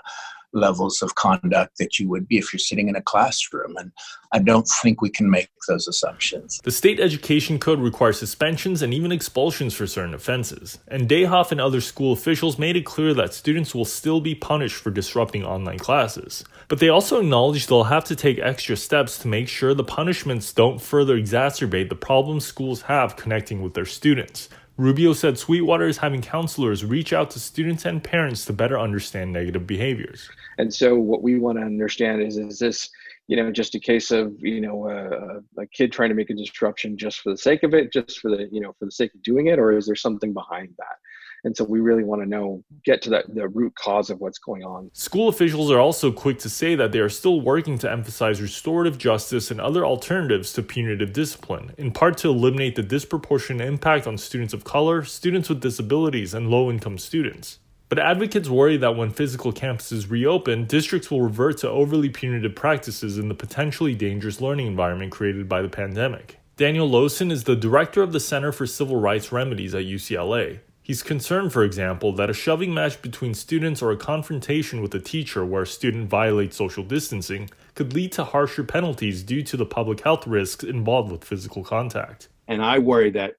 levels 0.57 1.01
of 1.01 1.15
conduct 1.15 1.77
that 1.77 1.99
you 1.99 2.09
would 2.09 2.27
be 2.27 2.37
if 2.37 2.51
you're 2.51 2.59
sitting 2.59 2.89
in 2.89 2.95
a 2.95 3.01
classroom. 3.01 3.75
And 3.77 3.91
I 4.31 4.39
don't 4.39 4.67
think 4.81 5.01
we 5.01 5.09
can 5.09 5.29
make 5.29 5.49
those 5.67 5.87
assumptions. 5.87 6.59
The 6.63 6.71
state 6.71 6.99
education 6.99 7.59
code 7.59 7.79
requires 7.79 8.19
suspensions 8.19 8.81
and 8.81 8.93
even 8.93 9.11
expulsions 9.11 9.73
for 9.73 9.87
certain 9.87 10.13
offenses. 10.13 10.79
And 10.87 11.07
Dayhoff 11.07 11.51
and 11.51 11.61
other 11.61 11.81
school 11.81 12.13
officials 12.13 12.57
made 12.57 12.75
it 12.75 12.85
clear 12.85 13.13
that 13.13 13.33
students 13.33 13.75
will 13.75 13.85
still 13.85 14.19
be 14.19 14.35
punished 14.35 14.77
for 14.77 14.91
disrupting 14.91 15.45
online 15.45 15.79
classes. 15.79 16.43
But 16.67 16.79
they 16.79 16.89
also 16.89 17.21
acknowledged 17.21 17.69
they'll 17.69 17.85
have 17.85 18.05
to 18.05 18.15
take 18.15 18.39
extra 18.39 18.75
steps 18.75 19.17
to 19.19 19.27
make 19.27 19.47
sure 19.47 19.73
the 19.73 19.83
punishments 19.83 20.51
don't 20.51 20.81
further 20.81 21.17
exacerbate 21.17 21.89
the 21.89 21.95
problems 21.95 22.45
schools 22.45 22.83
have 22.83 23.15
connecting 23.15 23.61
with 23.61 23.73
their 23.73 23.85
students. 23.85 24.49
Rubio 24.77 25.13
said 25.13 25.39
Sweetwater 25.39 25.87
is 25.87 25.97
having 25.97 26.21
counselors 26.21 26.85
reach 26.85 27.11
out 27.11 27.31
to 27.31 27.39
students 27.39 27.85
and 27.85 28.03
parents 28.03 28.45
to 28.45 28.53
better 28.53 28.79
understand 28.79 29.33
negative 29.33 29.65
behaviors. 29.65 30.29
And 30.59 30.71
so, 30.71 30.95
what 30.95 31.23
we 31.23 31.39
want 31.39 31.57
to 31.57 31.63
understand 31.63 32.21
is 32.21 32.37
is 32.37 32.59
this, 32.59 32.89
you 33.27 33.35
know, 33.35 33.51
just 33.51 33.73
a 33.73 33.79
case 33.79 34.11
of 34.11 34.35
you 34.39 34.61
know 34.61 34.87
a, 34.87 35.61
a 35.61 35.67
kid 35.67 35.91
trying 35.91 36.09
to 36.09 36.15
make 36.15 36.29
a 36.29 36.35
disruption 36.35 36.95
just 36.95 37.21
for 37.21 37.31
the 37.31 37.37
sake 37.37 37.63
of 37.63 37.73
it, 37.73 37.91
just 37.91 38.19
for 38.19 38.29
the 38.29 38.47
you 38.51 38.61
know 38.61 38.73
for 38.77 38.85
the 38.85 38.91
sake 38.91 39.13
of 39.15 39.23
doing 39.23 39.47
it, 39.47 39.57
or 39.57 39.75
is 39.75 39.87
there 39.87 39.95
something 39.95 40.31
behind 40.31 40.69
that? 40.77 40.97
And 41.43 41.55
so 41.55 41.63
we 41.63 41.79
really 41.79 42.03
want 42.03 42.21
to 42.21 42.27
know, 42.27 42.63
get 42.83 43.01
to 43.03 43.09
that, 43.11 43.33
the 43.33 43.47
root 43.47 43.73
cause 43.75 44.09
of 44.09 44.19
what's 44.19 44.39
going 44.39 44.63
on. 44.63 44.89
School 44.93 45.29
officials 45.29 45.71
are 45.71 45.79
also 45.79 46.11
quick 46.11 46.39
to 46.39 46.49
say 46.49 46.75
that 46.75 46.91
they 46.91 46.99
are 46.99 47.09
still 47.09 47.41
working 47.41 47.77
to 47.79 47.91
emphasize 47.91 48.41
restorative 48.41 48.97
justice 48.97 49.51
and 49.51 49.61
other 49.61 49.85
alternatives 49.85 50.51
to 50.53 50.63
punitive 50.63 51.13
discipline, 51.13 51.73
in 51.77 51.91
part 51.91 52.17
to 52.19 52.29
eliminate 52.29 52.75
the 52.75 52.83
disproportionate 52.83 53.67
impact 53.67 54.07
on 54.07 54.17
students 54.17 54.53
of 54.53 54.63
color, 54.63 55.03
students 55.03 55.49
with 55.49 55.61
disabilities, 55.61 56.33
and 56.33 56.49
low 56.49 56.69
income 56.69 56.97
students. 56.97 57.59
But 57.89 57.99
advocates 57.99 58.49
worry 58.49 58.75
that 58.77 58.97
when 58.97 59.11
physical 59.11 59.53
campuses 59.53 60.09
reopen, 60.09 60.65
districts 60.65 61.09
will 61.09 61.21
revert 61.21 61.59
to 61.59 61.69
overly 61.69 62.09
punitive 62.09 62.53
practices 62.53 63.17
in 63.17 63.29
the 63.29 63.33
potentially 63.33 63.95
dangerous 63.95 64.41
learning 64.41 64.67
environment 64.67 65.13
created 65.13 65.47
by 65.47 65.61
the 65.61 65.69
pandemic. 65.69 66.37
Daniel 66.57 66.89
Losen 66.89 67.31
is 67.31 67.45
the 67.45 67.55
director 67.55 68.01
of 68.01 68.11
the 68.11 68.19
Center 68.19 68.51
for 68.51 68.65
Civil 68.65 68.97
Rights 68.97 69.31
Remedies 69.31 69.73
at 69.73 69.85
UCLA. 69.85 70.59
He's 70.87 71.03
concerned, 71.03 71.51
for 71.51 71.65
example, 71.65 72.13
that 72.13 72.29
a 72.29 72.33
shoving 72.33 72.73
match 72.73 73.01
between 73.01 73.33
students 73.33 73.81
or 73.81 73.91
a 73.91 73.97
confrontation 73.97 74.81
with 74.81 74.95
a 74.95 75.01
teacher 75.01 75.45
where 75.45 75.63
a 75.63 75.67
student 75.67 76.07
violates 76.07 76.55
social 76.55 76.85
distancing 76.85 77.49
could 77.75 77.91
lead 77.91 78.13
to 78.13 78.23
harsher 78.23 78.63
penalties 78.63 79.21
due 79.21 79.43
to 79.43 79.57
the 79.57 79.65
public 79.65 79.99
health 79.99 80.25
risks 80.25 80.63
involved 80.63 81.11
with 81.11 81.25
physical 81.25 81.61
contact. 81.61 82.29
And 82.47 82.63
I 82.63 82.79
worry 82.79 83.09
that 83.09 83.33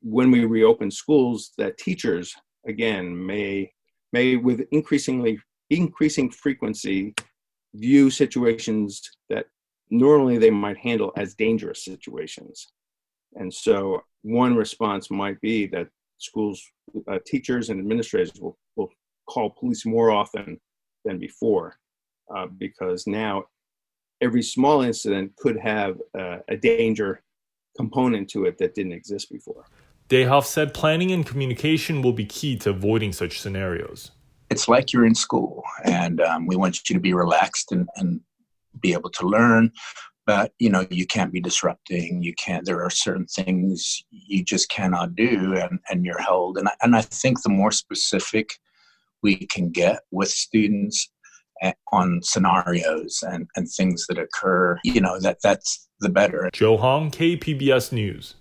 when 0.00 0.30
we 0.30 0.46
reopen 0.46 0.90
schools, 0.90 1.52
that 1.58 1.76
teachers 1.76 2.34
again 2.66 3.26
may 3.26 3.70
may 4.14 4.36
with 4.36 4.66
increasingly 4.72 5.38
increasing 5.68 6.30
frequency 6.30 7.14
view 7.74 8.08
situations 8.08 9.02
that 9.28 9.44
normally 9.90 10.38
they 10.38 10.48
might 10.50 10.78
handle 10.78 11.12
as 11.18 11.34
dangerous 11.34 11.84
situations. 11.84 12.68
And 13.34 13.52
so 13.52 14.02
one 14.22 14.56
response 14.56 15.10
might 15.10 15.38
be 15.42 15.66
that 15.66 15.88
schools, 16.20 16.62
uh, 17.10 17.18
teachers 17.26 17.70
and 17.70 17.80
administrators 17.80 18.32
will, 18.40 18.58
will 18.76 18.90
call 19.28 19.50
police 19.50 19.86
more 19.86 20.10
often 20.10 20.60
than 21.04 21.18
before 21.18 21.76
uh, 22.34 22.46
because 22.58 23.06
now 23.06 23.44
every 24.20 24.42
small 24.42 24.82
incident 24.82 25.34
could 25.36 25.58
have 25.58 25.96
uh, 26.18 26.38
a 26.48 26.56
danger 26.56 27.22
component 27.76 28.28
to 28.30 28.44
it 28.44 28.58
that 28.58 28.74
didn't 28.74 28.92
exist 28.92 29.30
before. 29.30 29.64
Dayhoff 30.08 30.44
said 30.44 30.74
planning 30.74 31.12
and 31.12 31.24
communication 31.24 32.02
will 32.02 32.12
be 32.12 32.24
key 32.24 32.56
to 32.58 32.70
avoiding 32.70 33.12
such 33.12 33.40
scenarios. 33.40 34.10
It's 34.50 34.66
like 34.66 34.92
you're 34.92 35.06
in 35.06 35.14
school, 35.14 35.62
and 35.84 36.20
um, 36.20 36.46
we 36.46 36.56
want 36.56 36.90
you 36.90 36.94
to 36.94 37.00
be 37.00 37.14
relaxed 37.14 37.70
and, 37.70 37.88
and 37.94 38.20
be 38.80 38.92
able 38.92 39.10
to 39.10 39.26
learn 39.26 39.70
but 40.30 40.52
you 40.60 40.70
know 40.70 40.86
you 40.90 41.06
can't 41.06 41.32
be 41.32 41.40
disrupting 41.40 42.22
you 42.22 42.32
can't 42.34 42.64
there 42.64 42.80
are 42.84 42.90
certain 42.90 43.26
things 43.26 44.04
you 44.10 44.44
just 44.44 44.70
cannot 44.70 45.16
do 45.16 45.56
and, 45.56 45.80
and 45.90 46.04
you're 46.04 46.20
held 46.20 46.56
and 46.56 46.68
I, 46.68 46.72
and 46.82 46.94
I 46.94 47.02
think 47.02 47.42
the 47.42 47.48
more 47.48 47.72
specific 47.72 48.50
we 49.22 49.34
can 49.46 49.70
get 49.70 50.00
with 50.12 50.28
students 50.28 51.10
eh, 51.62 51.72
on 51.92 52.20
scenarios 52.22 53.24
and, 53.26 53.48
and 53.56 53.68
things 53.68 54.06
that 54.08 54.18
occur, 54.18 54.78
you 54.84 55.00
know, 55.00 55.18
that 55.20 55.38
that's 55.42 55.88
the 56.00 56.08
better. 56.08 56.48
Joe 56.52 56.76
Hong, 56.76 57.10
KPBS 57.10 57.92
News. 57.92 58.36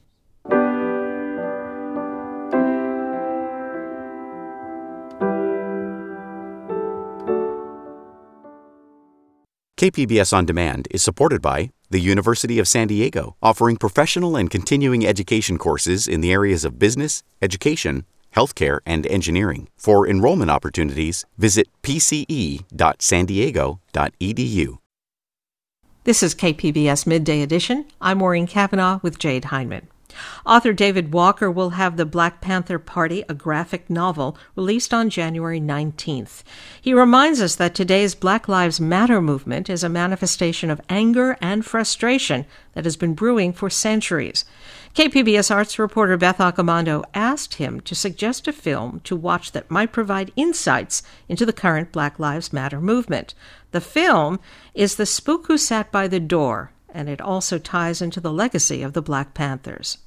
KPBS 9.77 10.33
On 10.33 10.45
Demand 10.45 10.87
is 10.91 11.01
supported 11.01 11.41
by 11.41 11.71
the 11.89 11.99
University 11.99 12.59
of 12.59 12.67
San 12.67 12.87
Diego, 12.87 13.35
offering 13.41 13.77
professional 13.77 14.35
and 14.35 14.49
continuing 14.49 15.05
education 15.05 15.57
courses 15.57 16.07
in 16.07 16.21
the 16.21 16.31
areas 16.31 16.65
of 16.65 16.79
business, 16.79 17.23
education, 17.41 18.05
healthcare, 18.35 18.79
and 18.85 19.07
engineering. 19.07 19.69
For 19.77 20.07
enrollment 20.07 20.51
opportunities, 20.51 21.25
visit 21.37 21.67
pce.sandiego.edu. 21.81 24.77
This 26.05 26.23
is 26.23 26.33
KPBS 26.33 27.05
Midday 27.05 27.41
Edition. 27.41 27.85
I'm 27.99 28.19
Maureen 28.19 28.47
Cavanaugh 28.47 29.01
with 29.03 29.19
Jade 29.19 29.43
Hindmon. 29.43 29.87
Author 30.45 30.73
David 30.73 31.13
Walker 31.13 31.51
will 31.51 31.71
have 31.71 31.97
The 31.97 32.05
Black 32.05 32.41
Panther 32.41 32.79
Party, 32.79 33.23
a 33.29 33.33
graphic 33.33 33.89
novel, 33.89 34.37
released 34.55 34.93
on 34.93 35.09
January 35.09 35.59
19th. 35.59 36.43
He 36.81 36.93
reminds 36.93 37.41
us 37.41 37.55
that 37.55 37.75
today's 37.75 38.15
Black 38.15 38.47
Lives 38.47 38.79
Matter 38.79 39.21
movement 39.21 39.69
is 39.69 39.83
a 39.83 39.89
manifestation 39.89 40.69
of 40.69 40.81
anger 40.89 41.37
and 41.41 41.65
frustration 41.65 42.45
that 42.73 42.85
has 42.85 42.95
been 42.95 43.13
brewing 43.13 43.53
for 43.53 43.69
centuries. 43.69 44.45
KPBS 44.95 45.53
arts 45.53 45.77
reporter 45.77 46.17
Beth 46.17 46.39
Accomando 46.39 47.03
asked 47.13 47.55
him 47.55 47.79
to 47.81 47.93
suggest 47.93 48.47
a 48.47 48.53
film 48.53 49.01
to 49.03 49.15
watch 49.15 49.51
that 49.51 49.69
might 49.69 49.91
provide 49.91 50.31
insights 50.35 51.03
into 51.27 51.45
the 51.45 51.53
current 51.53 51.91
Black 51.91 52.17
Lives 52.17 52.51
Matter 52.51 52.81
movement. 52.81 53.35
The 53.71 53.81
film 53.81 54.39
is 54.73 54.95
The 54.95 55.05
Spook 55.05 55.45
Who 55.47 55.57
Sat 55.57 55.91
by 55.91 56.07
the 56.07 56.19
Door, 56.19 56.71
and 56.93 57.09
it 57.09 57.21
also 57.21 57.57
ties 57.57 58.01
into 58.01 58.19
the 58.19 58.33
legacy 58.33 58.81
of 58.81 58.93
the 58.93 59.01
Black 59.01 59.33
Panthers. 59.33 59.97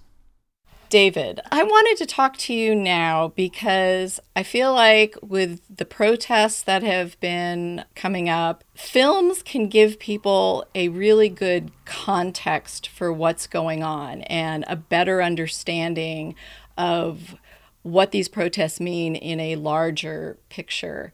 David, 0.93 1.41
I 1.51 1.63
wanted 1.63 1.97
to 1.97 2.07
talk 2.07 2.37
to 2.37 2.53
you 2.53 2.75
now 2.75 3.29
because 3.29 4.21
I 4.37 4.43
feel 4.43 4.75
like 4.75 5.17
with 5.23 5.63
the 5.75 5.87
protests 5.87 6.63
that 6.65 6.83
have 6.83 7.19
been 7.19 7.87
coming 7.95 8.29
up, 8.29 8.63
films 8.75 9.43
can 9.43 9.69
give 9.69 9.99
people 9.99 10.67
a 10.75 10.91
really 10.91 11.31
good 11.31 11.71
context 11.87 12.89
for 12.89 13.11
what's 13.11 13.47
going 13.47 13.83
on 13.83 14.21
and 14.25 14.67
a 14.69 14.77
better 14.77 15.23
understanding 15.23 16.35
of 16.77 17.37
what 17.81 18.11
these 18.11 18.29
protests 18.29 18.79
mean 18.79 19.17
in 19.17 19.41
a 19.41 19.57
larger 19.57 20.37
picture. 20.51 21.11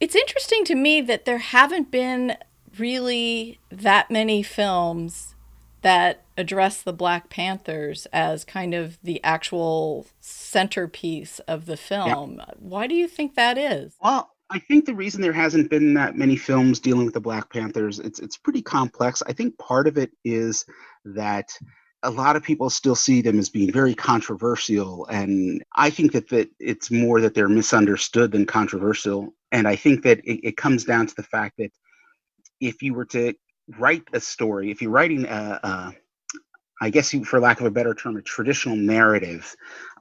It's 0.00 0.14
interesting 0.14 0.66
to 0.66 0.74
me 0.74 1.00
that 1.00 1.24
there 1.24 1.38
haven't 1.38 1.90
been 1.90 2.36
really 2.78 3.60
that 3.70 4.10
many 4.10 4.42
films 4.42 5.34
that 5.82 6.24
address 6.38 6.82
the 6.82 6.92
Black 6.92 7.28
Panthers 7.28 8.06
as 8.12 8.44
kind 8.44 8.74
of 8.74 8.98
the 9.02 9.22
actual 9.22 10.06
centerpiece 10.20 11.40
of 11.40 11.66
the 11.66 11.76
film. 11.76 12.36
Yeah. 12.38 12.54
Why 12.58 12.86
do 12.86 12.94
you 12.94 13.06
think 13.06 13.34
that 13.34 13.58
is? 13.58 13.94
Well, 14.02 14.30
I 14.50 14.58
think 14.60 14.86
the 14.86 14.94
reason 14.94 15.20
there 15.20 15.32
hasn't 15.32 15.70
been 15.70 15.94
that 15.94 16.16
many 16.16 16.36
films 16.36 16.80
dealing 16.80 17.04
with 17.04 17.14
the 17.14 17.20
Black 17.20 17.50
Panthers, 17.50 17.98
it's 17.98 18.18
it's 18.18 18.36
pretty 18.36 18.62
complex. 18.62 19.22
I 19.26 19.32
think 19.32 19.58
part 19.58 19.86
of 19.86 19.98
it 19.98 20.12
is 20.24 20.64
that 21.04 21.56
a 22.02 22.10
lot 22.10 22.36
of 22.36 22.42
people 22.42 22.68
still 22.68 22.94
see 22.94 23.22
them 23.22 23.38
as 23.38 23.48
being 23.48 23.72
very 23.72 23.94
controversial 23.94 25.06
and 25.06 25.64
i 25.74 25.88
think 25.88 26.12
that, 26.12 26.28
that 26.28 26.50
it's 26.60 26.90
more 26.90 27.18
that 27.20 27.32
they're 27.34 27.48
misunderstood 27.48 28.30
than 28.30 28.44
controversial 28.44 29.34
and 29.52 29.66
i 29.66 29.74
think 29.74 30.02
that 30.02 30.18
it, 30.18 30.48
it 30.48 30.56
comes 30.58 30.84
down 30.84 31.06
to 31.06 31.14
the 31.14 31.22
fact 31.22 31.56
that 31.56 31.72
if 32.60 32.82
you 32.82 32.94
were 32.94 33.06
to 33.06 33.34
write 33.78 34.04
a 34.12 34.20
story, 34.20 34.70
if 34.70 34.82
you're 34.82 34.90
writing 34.90 35.24
a, 35.26 35.60
a 35.62 35.94
I 36.80 36.90
guess 36.90 37.14
you, 37.14 37.24
for 37.24 37.40
lack 37.40 37.60
of 37.60 37.66
a 37.66 37.70
better 37.70 37.94
term, 37.94 38.16
a 38.16 38.22
traditional 38.22 38.76
narrative 38.76 39.54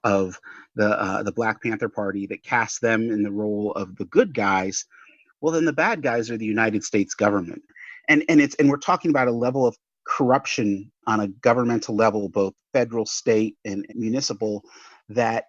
of 0.03 0.39
the 0.75 0.89
uh, 0.99 1.23
the 1.23 1.31
Black 1.31 1.61
Panther 1.61 1.89
Party 1.89 2.27
that 2.27 2.43
casts 2.43 2.79
them 2.79 3.09
in 3.11 3.23
the 3.23 3.31
role 3.31 3.71
of 3.73 3.95
the 3.95 4.05
good 4.05 4.33
guys, 4.33 4.85
well, 5.41 5.53
then 5.53 5.65
the 5.65 5.73
bad 5.73 6.01
guys 6.01 6.29
are 6.31 6.37
the 6.37 6.45
United 6.45 6.83
States 6.83 7.13
government, 7.13 7.61
and 8.09 8.23
and 8.27 8.41
it's 8.41 8.55
and 8.55 8.69
we're 8.69 8.77
talking 8.77 9.11
about 9.11 9.27
a 9.27 9.31
level 9.31 9.65
of 9.67 9.77
corruption 10.05 10.91
on 11.07 11.19
a 11.21 11.27
governmental 11.27 11.95
level, 11.95 12.27
both 12.27 12.53
federal, 12.73 13.05
state, 13.05 13.55
and 13.65 13.85
municipal, 13.93 14.63
that 15.09 15.45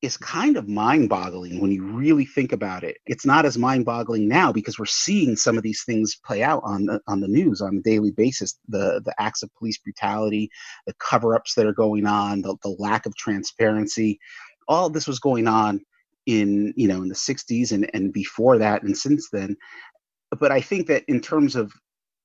is 0.00 0.16
kind 0.16 0.56
of 0.56 0.68
mind 0.68 1.08
boggling 1.08 1.60
when 1.60 1.72
you 1.72 1.84
really 1.84 2.24
think 2.24 2.52
about 2.52 2.84
it. 2.84 2.98
It's 3.06 3.26
not 3.26 3.44
as 3.44 3.58
mind 3.58 3.84
boggling 3.84 4.28
now 4.28 4.52
because 4.52 4.78
we're 4.78 4.86
seeing 4.86 5.34
some 5.34 5.56
of 5.56 5.64
these 5.64 5.82
things 5.84 6.20
play 6.24 6.42
out 6.42 6.62
on 6.64 6.86
the, 6.86 7.00
on 7.08 7.20
the 7.20 7.26
news 7.26 7.60
on 7.60 7.78
a 7.78 7.82
daily 7.82 8.12
basis 8.12 8.58
the, 8.68 9.02
the 9.04 9.14
acts 9.18 9.42
of 9.42 9.54
police 9.56 9.78
brutality, 9.78 10.50
the 10.86 10.94
cover 11.00 11.34
ups 11.34 11.54
that 11.54 11.66
are 11.66 11.72
going 11.72 12.06
on, 12.06 12.42
the, 12.42 12.56
the 12.62 12.76
lack 12.78 13.06
of 13.06 13.16
transparency. 13.16 14.20
All 14.68 14.88
this 14.88 15.08
was 15.08 15.18
going 15.18 15.48
on 15.48 15.80
in 16.28 16.74
you 16.76 16.86
know 16.86 17.02
in 17.02 17.08
the 17.08 17.14
60s 17.14 17.72
and, 17.72 17.90
and 17.94 18.12
before 18.12 18.58
that 18.58 18.82
and 18.82 18.96
since 18.96 19.30
then 19.30 19.56
but 20.38 20.52
i 20.52 20.60
think 20.60 20.86
that 20.86 21.02
in 21.08 21.22
terms 21.22 21.56
of 21.56 21.72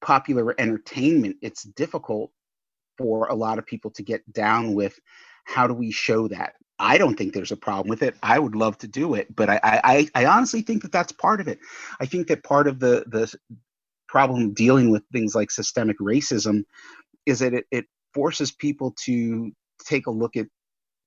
popular 0.02 0.54
entertainment 0.60 1.38
it's 1.42 1.64
difficult 1.64 2.30
for 2.98 3.28
a 3.30 3.34
lot 3.34 3.58
of 3.58 3.66
people 3.66 3.90
to 3.90 4.04
get 4.04 4.22
down 4.34 4.74
with 4.74 5.00
how 5.46 5.66
do 5.66 5.74
we 5.74 5.90
show 5.90 6.28
that 6.28 6.54
I 6.84 6.98
don't 6.98 7.16
think 7.18 7.34
there's 7.34 7.52
a 7.54 7.58
problem 7.58 7.90
with 7.90 8.04
it. 8.04 8.16
I 8.22 8.40
would 8.40 8.56
love 8.56 8.78
to 8.80 8.88
do 8.88 9.16
it, 9.16 9.34
but 9.36 9.50
I, 9.50 9.60
I, 9.64 10.08
I 10.16 10.26
honestly 10.26 10.62
think 10.62 10.84
that 10.84 10.92
that's 10.92 11.14
part 11.14 11.42
of 11.42 11.48
it. 11.48 11.60
I 12.02 12.06
think 12.06 12.28
that 12.28 12.44
part 12.44 12.68
of 12.68 12.80
the 12.80 13.06
the 13.08 13.34
problem 14.10 14.54
dealing 14.54 14.92
with 14.92 15.04
things 15.12 15.34
like 15.36 15.50
systemic 15.52 15.98
racism 16.00 16.64
is 17.26 17.40
that 17.40 17.54
it, 17.54 17.66
it 17.72 17.86
forces 18.14 18.52
people 18.52 18.96
to 19.06 19.52
take 19.86 20.08
a 20.08 20.12
look 20.12 20.36
at 20.38 20.48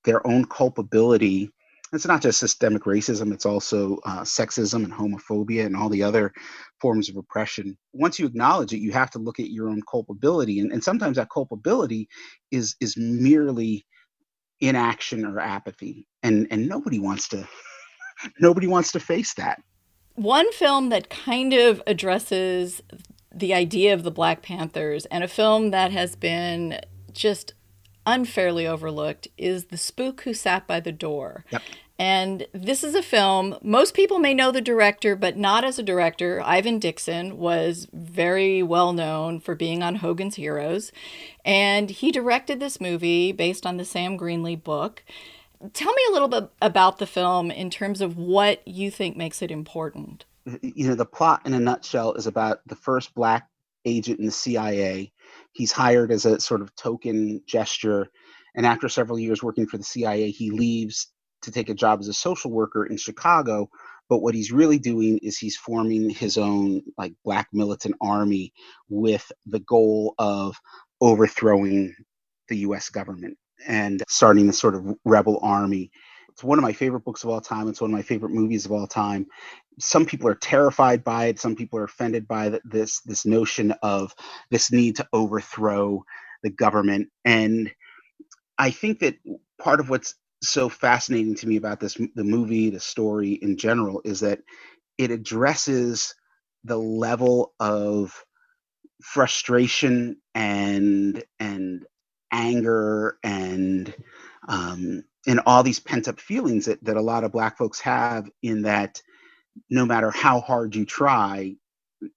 their 0.05 0.27
own 0.27 0.47
culpability. 0.47 1.51
It's 1.93 2.07
not 2.07 2.23
just 2.23 2.41
systemic 2.41 2.85
racism; 2.85 3.33
it's 3.33 3.47
also 3.47 3.99
uh, 4.07 4.23
sexism 4.23 4.85
and 4.85 4.93
homophobia 4.93 5.67
and 5.67 5.77
all 5.77 5.89
the 5.91 6.03
other 6.03 6.33
forms 6.81 7.09
of 7.11 7.17
oppression. 7.17 7.77
Once 7.93 8.19
you 8.19 8.27
acknowledge 8.27 8.73
it, 8.73 8.79
you 8.81 8.93
have 8.93 9.11
to 9.13 9.19
look 9.21 9.41
at 9.41 9.51
your 9.51 9.69
own 9.69 9.83
culpability, 9.91 10.61
and, 10.61 10.73
and 10.73 10.83
sometimes 10.83 11.17
that 11.17 11.31
culpability 11.31 12.09
is 12.51 12.77
is 12.81 12.97
merely 12.97 13.85
inaction 14.61 15.25
or 15.25 15.41
apathy. 15.41 16.07
And 16.23 16.47
and 16.51 16.69
nobody 16.69 16.99
wants 16.99 17.29
to 17.29 17.47
nobody 18.41 18.67
wants 18.67 18.93
to 18.93 19.01
face 19.01 19.35
that. 19.35 19.63
One 20.15 20.51
film 20.53 20.89
that 20.89 21.11
kind 21.11 21.53
of 21.53 21.83
addresses 21.87 22.83
the 23.35 23.53
idea 23.53 23.93
of 23.93 24.03
the 24.03 24.11
black 24.11 24.41
panthers 24.41 25.05
and 25.07 25.23
a 25.23 25.29
film 25.29 25.71
that 25.71 25.93
has 25.93 26.17
been 26.17 26.81
just 27.13 27.53
unfairly 28.07 28.67
overlooked 28.67 29.29
is 29.37 29.67
the 29.67 29.77
spook 29.77 30.23
who 30.23 30.33
sat 30.33 30.67
by 30.67 30.81
the 30.81 30.93
door. 30.93 31.45
Yep. 31.51 31.63
And 31.99 32.47
this 32.53 32.85
is 32.85 32.95
a 32.95 33.03
film, 33.03 33.57
most 33.63 33.95
people 33.95 34.19
may 34.19 34.35
know 34.35 34.51
the 34.51 34.61
director, 34.61 35.17
but 35.17 35.37
not 35.37 35.65
as 35.65 35.79
a 35.79 35.83
director. 35.83 36.43
Ivan 36.45 36.79
Dixon 36.79 37.39
was 37.39 37.89
very 37.93 38.63
well 38.63 38.93
known 38.93 39.41
for 39.41 39.55
being 39.55 39.83
on 39.83 39.97
Hogan's 39.97 40.35
Heroes. 40.35 40.93
And 41.45 41.89
he 41.89 42.13
directed 42.13 42.61
this 42.61 42.81
movie 42.81 43.33
based 43.33 43.65
on 43.65 43.79
the 43.79 43.85
Sam 43.85 44.19
Greenlee 44.19 44.63
book. 44.63 45.05
Tell 45.73 45.93
me 45.93 46.03
a 46.11 46.13
little 46.13 46.29
bit 46.29 46.51
about 46.61 46.99
the 46.99 47.07
film 47.07 47.51
in 47.51 47.71
terms 47.71 48.03
of 48.03 48.19
what 48.19 48.67
you 48.69 48.91
think 48.91 49.17
makes 49.17 49.41
it 49.41 49.51
important. 49.51 50.27
You 50.61 50.89
know, 50.89 50.95
the 50.95 51.07
plot 51.07 51.43
in 51.47 51.55
a 51.55 51.59
nutshell 51.59 52.13
is 52.13 52.27
about 52.27 52.61
the 52.67 52.77
first 52.77 53.15
black 53.15 53.49
agent 53.87 54.19
in 54.21 54.27
the 54.27 54.33
CIA. 54.33 55.13
He's 55.53 55.73
hired 55.73 56.13
as 56.13 56.27
a 56.27 56.41
sort 56.41 56.61
of 56.61 56.75
token 56.77 57.41
gesture. 57.47 58.09
And 58.55 58.67
after 58.67 58.89
several 58.91 59.19
years 59.19 59.43
working 59.43 59.67
for 59.67 59.79
the 59.79 59.85
CIA, 59.85 60.31
he 60.31 60.51
leaves 60.51 61.09
to 61.43 61.51
take 61.51 61.69
a 61.69 61.75
job 61.75 62.01
as 62.01 62.09
a 62.09 62.15
social 62.15 62.51
worker 62.51 62.87
in 62.87 62.97
Chicago. 62.97 63.69
But 64.09 64.19
what 64.19 64.35
he's 64.35 64.53
really 64.53 64.79
doing 64.79 65.19
is 65.19 65.37
he's 65.37 65.57
forming 65.57 66.11
his 66.11 66.39
own 66.39 66.83
like 66.97 67.15
black 67.25 67.49
militant 67.53 67.97
army 68.01 68.53
with 68.89 69.31
the 69.47 69.61
goal 69.61 70.15
of 70.19 70.57
overthrowing 71.01 71.95
the 72.49 72.59
US 72.59 72.89
government 72.89 73.37
and 73.67 74.03
starting 74.09 74.49
a 74.49 74.53
sort 74.53 74.75
of 74.75 74.95
rebel 75.05 75.39
army. 75.43 75.91
It's 76.31 76.45
one 76.45 76.59
of 76.59 76.63
my 76.63 76.73
favorite 76.73 77.05
books 77.05 77.25
of 77.25 77.31
all 77.31 77.41
time. 77.41 77.69
It's 77.69 77.81
one 77.81 77.91
of 77.91 77.97
my 77.97 78.03
favorite 78.03 78.33
movies 78.33 78.67
of 78.67 78.73
all 78.73 78.87
time. 78.87 79.27
Some 79.79 80.05
people 80.05 80.29
are 80.29 80.35
terrified 80.35 81.03
by 81.03 81.27
it. 81.27 81.41
Some 81.41 81.57
people 81.57 81.79
are 81.79 81.85
offended 81.85 82.29
by 82.29 82.61
this 82.65 83.01
this 83.01 83.25
notion 83.25 83.73
of 83.83 84.15
this 84.51 84.71
need 84.71 84.97
to 84.97 85.09
overthrow 85.13 86.05
the 86.43 86.51
government. 86.51 87.09
And 87.25 87.73
I 88.59 88.71
think 88.71 89.01
that 89.01 89.17
part 89.59 89.81
of 89.81 89.89
what's 89.91 90.15
so 90.43 90.69
fascinating 90.69 91.35
to 91.35 91.49
me 91.49 91.57
about 91.57 91.81
this 91.81 91.95
the 92.15 92.25
movie 92.25 92.71
the 92.71 92.81
story 92.81 93.33
in 93.33 93.57
general 93.57 94.01
is 94.05 94.21
that 94.21 94.41
it 94.99 95.11
addresses 95.11 96.15
the 96.65 96.77
level 96.79 97.55
of 97.61 98.25
frustration 99.03 100.17
and 100.35 101.25
and 101.39 101.87
anger 102.33 103.19
and 103.25 103.95
um, 104.49 105.05
and 105.27 105.41
all 105.47 105.63
these 105.63 105.81
pent 105.81 106.09
up 106.09 106.21
feelings 106.21 106.67
that, 106.67 106.83
that 106.85 106.97
a 106.97 107.03
lot 107.03 107.25
of 107.25 107.33
black 107.33 107.59
folks 107.59 107.81
have 107.81 108.31
in 108.43 108.63
that 108.63 109.03
no 109.71 109.87
matter 109.87 110.11
how 110.11 110.41
hard 110.41 110.75
you 110.77 110.85
try 110.85 111.55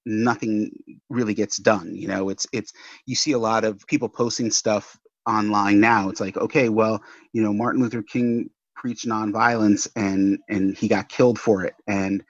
nothing 0.06 0.72
really 1.10 1.34
gets 1.34 1.58
done. 1.58 1.96
You 1.96 2.08
know, 2.08 2.30
it's 2.30 2.46
it's 2.52 2.74
you 3.06 3.16
see 3.16 3.32
a 3.34 3.40
lot 3.40 3.64
of 3.64 3.86
people 3.88 4.10
posting 4.10 4.52
stuff 4.52 4.98
online 5.30 5.80
now. 5.80 6.10
It's 6.10 6.22
like, 6.22 6.38
okay, 6.38 6.70
well, 6.70 7.02
you 7.34 7.42
know, 7.42 7.54
Martin 7.54 7.82
Luther 7.82 8.04
King 8.04 8.50
preached 8.76 9.08
nonviolence 9.08 9.88
and 9.96 10.40
and 10.50 10.76
he 10.78 10.88
got 10.88 11.10
killed 11.10 11.40
for 11.40 11.64
it. 11.64 11.76
And 11.88 12.24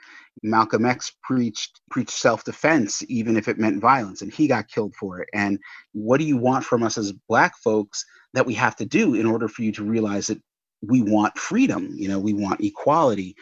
Malcolm 0.44 0.86
X 0.86 1.12
preached 1.24 1.82
preached 1.90 2.12
self-defense 2.12 3.04
even 3.08 3.38
if 3.38 3.48
it 3.48 3.60
meant 3.60 3.82
violence 3.82 4.22
and 4.22 4.34
he 4.34 4.48
got 4.48 4.68
killed 4.68 4.96
for 4.96 5.20
it. 5.20 5.30
And 5.34 5.60
what 5.94 6.20
do 6.20 6.26
you 6.26 6.38
want 6.38 6.66
from 6.66 6.84
us 6.84 6.98
as 6.98 7.14
black 7.28 7.58
folks 7.58 8.06
that 8.34 8.46
we 8.46 8.54
have 8.56 8.76
to 8.78 8.86
do 8.86 9.16
in 9.16 9.26
order 9.26 9.48
for 9.48 9.64
you 9.64 9.72
to 9.74 9.84
realize 9.84 10.28
that 10.28 10.42
we 10.82 11.02
want 11.02 11.38
freedom, 11.38 11.94
you 11.96 12.08
know, 12.08 12.20
we 12.20 12.34
want 12.34 12.62
equality. 12.62 13.36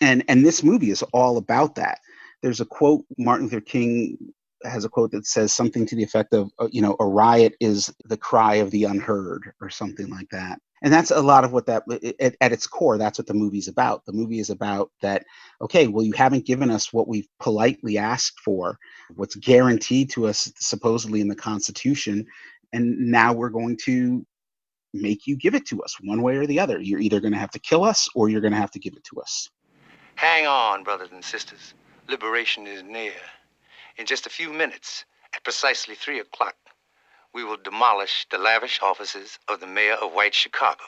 And 0.00 0.24
and 0.28 0.44
this 0.44 0.62
movie 0.62 0.90
is 0.90 1.02
all 1.12 1.36
about 1.36 1.74
that. 1.76 1.98
There's 2.42 2.60
a 2.60 2.66
quote 2.66 3.04
Martin 3.18 3.46
Luther 3.46 3.60
King 3.60 4.18
has 4.64 4.84
a 4.84 4.88
quote 4.88 5.10
that 5.12 5.26
says 5.26 5.52
something 5.52 5.86
to 5.86 5.96
the 5.96 6.02
effect 6.02 6.32
of, 6.34 6.50
uh, 6.58 6.68
you 6.70 6.82
know, 6.82 6.96
a 7.00 7.06
riot 7.06 7.54
is 7.60 7.92
the 8.04 8.16
cry 8.16 8.56
of 8.56 8.70
the 8.70 8.84
unheard 8.84 9.52
or 9.60 9.70
something 9.70 10.08
like 10.08 10.28
that. 10.30 10.58
And 10.82 10.92
that's 10.92 11.10
a 11.10 11.20
lot 11.20 11.44
of 11.44 11.52
what 11.52 11.66
that, 11.66 11.84
at, 12.20 12.36
at 12.40 12.52
its 12.52 12.66
core, 12.66 12.98
that's 12.98 13.18
what 13.18 13.26
the 13.26 13.34
movie's 13.34 13.68
about. 13.68 14.04
The 14.04 14.12
movie 14.12 14.40
is 14.40 14.50
about 14.50 14.90
that, 15.00 15.24
okay, 15.60 15.86
well, 15.86 16.04
you 16.04 16.12
haven't 16.12 16.46
given 16.46 16.70
us 16.70 16.92
what 16.92 17.08
we've 17.08 17.28
politely 17.40 17.96
asked 17.96 18.40
for, 18.40 18.78
what's 19.14 19.36
guaranteed 19.36 20.10
to 20.10 20.26
us 20.26 20.52
supposedly 20.58 21.20
in 21.20 21.28
the 21.28 21.34
Constitution. 21.34 22.26
And 22.72 23.10
now 23.10 23.32
we're 23.32 23.48
going 23.48 23.78
to 23.84 24.26
make 24.92 25.26
you 25.26 25.36
give 25.36 25.54
it 25.54 25.66
to 25.66 25.82
us 25.82 25.96
one 26.02 26.22
way 26.22 26.36
or 26.36 26.46
the 26.46 26.60
other. 26.60 26.80
You're 26.80 27.00
either 27.00 27.20
going 27.20 27.32
to 27.32 27.38
have 27.38 27.50
to 27.52 27.58
kill 27.58 27.84
us 27.84 28.08
or 28.14 28.28
you're 28.28 28.40
going 28.40 28.52
to 28.52 28.58
have 28.58 28.70
to 28.72 28.78
give 28.78 28.94
it 28.96 29.04
to 29.04 29.20
us. 29.20 29.48
Hang 30.16 30.46
on, 30.46 30.84
brothers 30.84 31.08
and 31.12 31.24
sisters. 31.24 31.74
Liberation 32.08 32.66
is 32.66 32.82
near. 32.82 33.12
In 33.98 34.04
just 34.04 34.26
a 34.26 34.30
few 34.30 34.52
minutes, 34.52 35.06
at 35.34 35.42
precisely 35.42 35.94
3 35.94 36.18
o'clock, 36.20 36.56
we 37.32 37.42
will 37.42 37.56
demolish 37.56 38.26
the 38.30 38.36
lavish 38.36 38.80
offices 38.82 39.38
of 39.48 39.60
the 39.60 39.66
mayor 39.66 39.94
of 39.94 40.12
White 40.12 40.34
Chicago. 40.34 40.84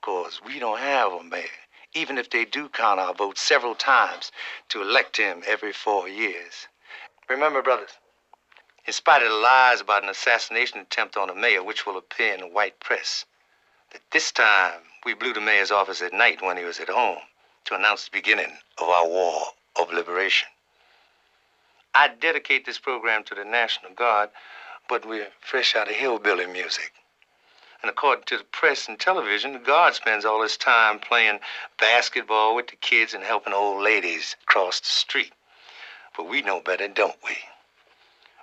Because 0.00 0.40
we 0.44 0.58
don't 0.58 0.80
have 0.80 1.12
a 1.12 1.22
mayor, 1.22 1.62
even 1.92 2.18
if 2.18 2.30
they 2.30 2.44
do 2.44 2.68
count 2.68 2.98
our 2.98 3.14
votes 3.14 3.40
several 3.40 3.76
times 3.76 4.32
to 4.70 4.82
elect 4.82 5.16
him 5.16 5.44
every 5.46 5.72
four 5.72 6.08
years. 6.08 6.66
Remember, 7.28 7.62
brothers, 7.62 7.98
in 8.84 8.92
spite 8.92 9.22
of 9.22 9.28
the 9.28 9.36
lies 9.36 9.80
about 9.80 10.02
an 10.02 10.08
assassination 10.08 10.80
attempt 10.80 11.16
on 11.16 11.28
the 11.28 11.34
mayor, 11.36 11.62
which 11.62 11.86
will 11.86 11.96
appear 11.96 12.34
in 12.34 12.40
the 12.40 12.48
white 12.48 12.80
press, 12.80 13.26
that 13.92 14.10
this 14.10 14.32
time 14.32 14.80
we 15.04 15.14
blew 15.14 15.32
the 15.32 15.40
mayor's 15.40 15.70
office 15.70 16.02
at 16.02 16.12
night 16.12 16.42
when 16.42 16.56
he 16.56 16.64
was 16.64 16.80
at 16.80 16.88
home 16.88 17.22
to 17.66 17.76
announce 17.76 18.06
the 18.06 18.10
beginning 18.10 18.58
of 18.78 18.88
our 18.88 19.06
war 19.06 19.46
of 19.76 19.92
liberation. 19.92 20.48
I 21.96 22.08
dedicate 22.08 22.66
this 22.66 22.78
program 22.78 23.22
to 23.24 23.36
the 23.36 23.44
National 23.44 23.92
Guard, 23.92 24.30
but 24.88 25.06
we're 25.06 25.28
fresh 25.40 25.76
out 25.76 25.88
of 25.88 25.94
hillbilly 25.94 26.46
music. 26.46 26.92
And 27.82 27.90
according 27.90 28.24
to 28.24 28.38
the 28.38 28.44
press 28.44 28.88
and 28.88 28.98
television, 28.98 29.52
the 29.52 29.60
Guard 29.60 29.94
spends 29.94 30.24
all 30.24 30.42
his 30.42 30.56
time 30.56 30.98
playing 30.98 31.38
basketball 31.78 32.56
with 32.56 32.66
the 32.66 32.76
kids 32.76 33.14
and 33.14 33.22
helping 33.22 33.52
old 33.52 33.80
ladies 33.80 34.34
cross 34.46 34.80
the 34.80 34.86
street. 34.86 35.32
But 36.16 36.28
we 36.28 36.42
know 36.42 36.60
better, 36.60 36.88
don't 36.88 37.22
we? 37.22 37.36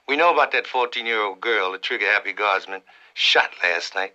We 0.07 0.15
know 0.15 0.31
about 0.31 0.53
that 0.53 0.65
14 0.65 1.05
year 1.05 1.21
old 1.21 1.41
girl, 1.41 1.73
the 1.73 1.77
trigger 1.77 2.05
happy 2.05 2.31
guardsman, 2.31 2.83
shot 3.13 3.51
last 3.61 3.95
night, 3.95 4.13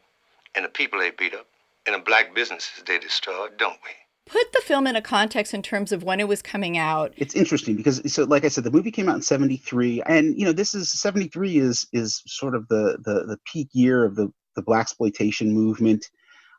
and 0.55 0.65
the 0.65 0.71
people 0.71 0.99
they 0.99 1.11
beat 1.11 1.35
up, 1.35 1.47
and 1.85 1.95
the 1.95 1.99
black 1.99 2.35
businesses 2.35 2.85
they 2.87 2.99
destroyed, 2.99 3.59
don't 3.59 3.81
we? 3.85 4.06
Put 4.27 4.53
the 4.53 4.61
film 4.61 4.87
in 4.89 4.97
a 4.97 5.03
context 5.03 5.55
in 5.55 5.63
terms 5.63 5.93
of 5.93 6.03
when 6.03 6.19
it 6.19 6.27
was 6.27 6.43
coming 6.43 6.77
out. 6.77 7.15
It's 7.17 7.35
interesting 7.35 7.77
because 7.77 8.13
so 8.13 8.25
like 8.25 8.45
I 8.45 8.49
said 8.49 8.65
the 8.65 8.73
movie 8.73 8.91
came 8.91 9.09
out 9.09 9.15
in 9.15 9.23
73 9.23 10.03
and 10.07 10.37
you 10.37 10.45
know 10.45 10.53
this 10.53 10.75
is 10.75 10.91
73 10.91 11.59
is 11.59 11.87
is 11.93 12.23
sort 12.27 12.55
of 12.57 12.67
the 12.69 12.99
the 13.05 13.25
the 13.25 13.39
peak 13.51 13.69
year 13.73 14.05
of 14.05 14.17
the 14.17 14.33
the 14.57 14.63
blaxploitation 14.63 15.53
movement. 15.53 16.11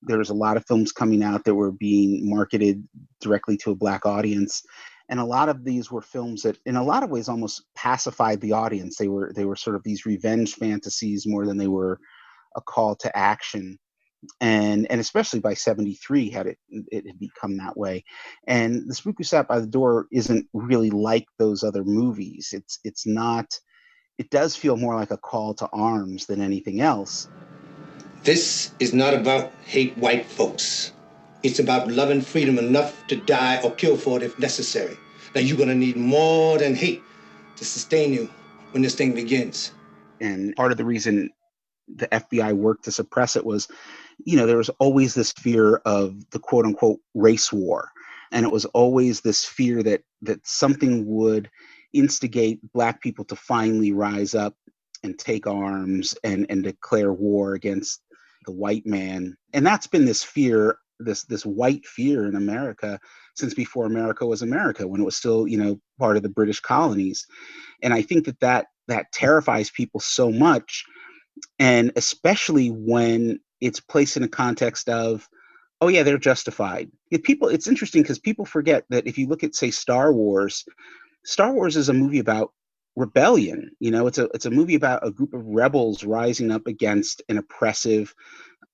There 0.03 0.17
was 0.17 0.29
a 0.29 0.35
lot 0.35 0.55
of 0.55 0.65
films 0.65 0.91
coming 0.91 1.23
out 1.23 1.43
that 1.43 1.55
were 1.55 1.71
being 1.71 2.29
marketed 2.29 2.87
directly 3.19 3.57
to 3.57 3.71
a 3.71 3.75
black 3.75 4.05
audience 4.05 4.63
and 5.09 5.19
a 5.19 5.25
lot 5.25 5.49
of 5.49 5.63
these 5.63 5.91
were 5.91 6.01
films 6.01 6.43
that 6.43 6.57
in 6.65 6.75
a 6.75 6.83
lot 6.83 7.03
of 7.03 7.09
ways 7.09 7.29
almost 7.29 7.63
pacified 7.75 8.41
the 8.41 8.51
audience. 8.51 8.97
They 8.97 9.07
were 9.07 9.31
they 9.35 9.45
were 9.45 9.55
sort 9.55 9.75
of 9.75 9.83
these 9.83 10.05
revenge 10.05 10.55
fantasies 10.55 11.25
more 11.25 11.45
than 11.45 11.57
they 11.57 11.67
were 11.67 11.99
a 12.55 12.61
call 12.61 12.95
to 12.95 13.17
action 13.17 13.77
and 14.41 14.89
and 14.89 14.99
especially 14.99 15.39
by 15.39 15.53
73 15.53 16.29
had 16.29 16.47
it 16.47 16.57
it 16.69 17.05
had 17.05 17.19
become 17.19 17.57
that 17.57 17.77
way. 17.77 18.03
And 18.47 18.89
the 18.89 18.95
spook 18.95 19.15
who 19.17 19.23
sat 19.23 19.47
by 19.47 19.59
the 19.59 19.67
door 19.67 20.07
isn't 20.11 20.47
really 20.53 20.89
like 20.89 21.27
those 21.37 21.63
other 21.63 21.83
movies. 21.83 22.49
It's 22.53 22.79
it's 22.83 23.05
not 23.05 23.59
it 24.17 24.29
does 24.29 24.55
feel 24.55 24.77
more 24.77 24.95
like 24.95 25.11
a 25.11 25.17
call 25.17 25.53
to 25.55 25.69
arms 25.71 26.25
than 26.25 26.41
anything 26.41 26.81
else. 26.81 27.27
This 28.23 28.71
is 28.79 28.93
not 28.93 29.13
about 29.13 29.51
hate 29.65 29.97
white 29.97 30.25
folks. 30.25 30.91
It's 31.43 31.59
about 31.59 31.87
loving 31.87 32.21
freedom 32.21 32.57
enough 32.57 33.05
to 33.07 33.15
die 33.15 33.61
or 33.63 33.71
kill 33.71 33.95
for 33.95 34.17
it 34.17 34.23
if 34.23 34.39
necessary. 34.39 34.97
Now 35.35 35.41
you're 35.41 35.57
going 35.57 35.69
to 35.69 35.75
need 35.75 35.97
more 35.97 36.57
than 36.57 36.73
hate 36.75 37.03
to 37.57 37.65
sustain 37.65 38.11
you 38.11 38.29
when 38.71 38.81
this 38.81 38.95
thing 38.95 39.13
begins. 39.13 39.71
And 40.19 40.55
part 40.55 40.71
of 40.71 40.77
the 40.77 40.85
reason 40.85 41.29
the 41.87 42.07
FBI 42.07 42.53
worked 42.53 42.85
to 42.85 42.91
suppress 42.91 43.35
it 43.35 43.45
was 43.45 43.67
you 44.25 44.37
know, 44.37 44.45
there 44.45 44.57
was 44.57 44.69
always 44.79 45.13
this 45.13 45.31
fear 45.33 45.77
of 45.85 46.29
the 46.31 46.39
quote 46.39 46.65
unquote 46.65 46.99
race 47.13 47.51
war. 47.51 47.89
And 48.31 48.45
it 48.45 48.51
was 48.51 48.65
always 48.65 49.21
this 49.21 49.45
fear 49.45 49.83
that 49.83 50.01
that 50.21 50.45
something 50.45 51.05
would 51.05 51.49
instigate 51.93 52.59
black 52.73 53.01
people 53.01 53.23
to 53.25 53.35
finally 53.35 53.93
rise 53.93 54.35
up 54.35 54.55
and 55.03 55.17
take 55.17 55.47
arms 55.47 56.15
and, 56.23 56.45
and 56.49 56.63
declare 56.63 57.13
war 57.13 57.53
against 57.53 58.01
the 58.45 58.51
white 58.51 58.85
man. 58.85 59.37
And 59.53 59.65
that's 59.65 59.87
been 59.87 60.05
this 60.05 60.23
fear, 60.23 60.79
this 60.99 61.23
this 61.25 61.45
white 61.45 61.85
fear 61.85 62.25
in 62.25 62.35
America 62.35 62.99
since 63.35 63.53
before 63.53 63.85
America 63.85 64.25
was 64.25 64.41
America, 64.41 64.87
when 64.87 64.99
it 64.99 65.05
was 65.05 65.15
still, 65.15 65.47
you 65.47 65.57
know, 65.57 65.79
part 65.99 66.17
of 66.17 66.23
the 66.23 66.29
British 66.29 66.59
colonies. 66.59 67.25
And 67.83 67.93
I 67.93 68.01
think 68.01 68.25
that 68.25 68.39
that 68.41 68.67
that 68.87 69.11
terrifies 69.13 69.69
people 69.69 69.99
so 69.99 70.31
much 70.31 70.83
and 71.59 71.91
especially 71.95 72.69
when 72.69 73.39
it's 73.61 73.79
placed 73.79 74.17
in 74.17 74.23
a 74.23 74.27
context 74.27 74.89
of 74.89 75.27
oh 75.81 75.87
yeah 75.87 76.03
they're 76.03 76.17
justified. 76.17 76.89
If 77.11 77.23
people 77.23 77.49
it's 77.49 77.67
interesting 77.67 78.01
because 78.01 78.19
people 78.19 78.45
forget 78.45 78.85
that 78.89 79.07
if 79.07 79.17
you 79.17 79.27
look 79.27 79.43
at 79.43 79.55
say 79.55 79.71
star 79.71 80.13
wars 80.13 80.65
star 81.25 81.53
wars 81.53 81.75
is 81.75 81.89
a 81.89 81.93
movie 81.93 82.19
about 82.19 82.53
rebellion 82.95 83.69
you 83.79 83.91
know? 83.91 84.07
It's 84.07 84.17
a 84.17 84.25
it's 84.33 84.45
a 84.45 84.51
movie 84.51 84.75
about 84.75 85.05
a 85.05 85.11
group 85.11 85.33
of 85.33 85.45
rebels 85.45 86.03
rising 86.03 86.51
up 86.51 86.65
against 86.67 87.21
an 87.29 87.37
oppressive 87.37 88.13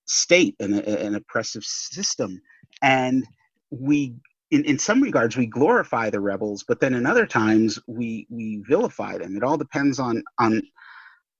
state 0.06 0.56
and 0.60 0.74
an 0.74 1.14
oppressive 1.14 1.64
system. 1.64 2.40
And 2.82 3.24
we 3.70 4.14
in, 4.50 4.64
in 4.64 4.78
some 4.78 5.02
regards 5.02 5.36
we 5.36 5.46
glorify 5.46 6.10
the 6.10 6.20
rebels 6.20 6.64
but 6.66 6.80
then 6.80 6.94
in 6.94 7.06
other 7.06 7.26
times 7.26 7.78
we 7.86 8.26
we 8.30 8.62
vilify 8.68 9.18
them. 9.18 9.36
It 9.36 9.42
all 9.42 9.56
depends 9.56 9.98
on 9.98 10.22
on 10.38 10.62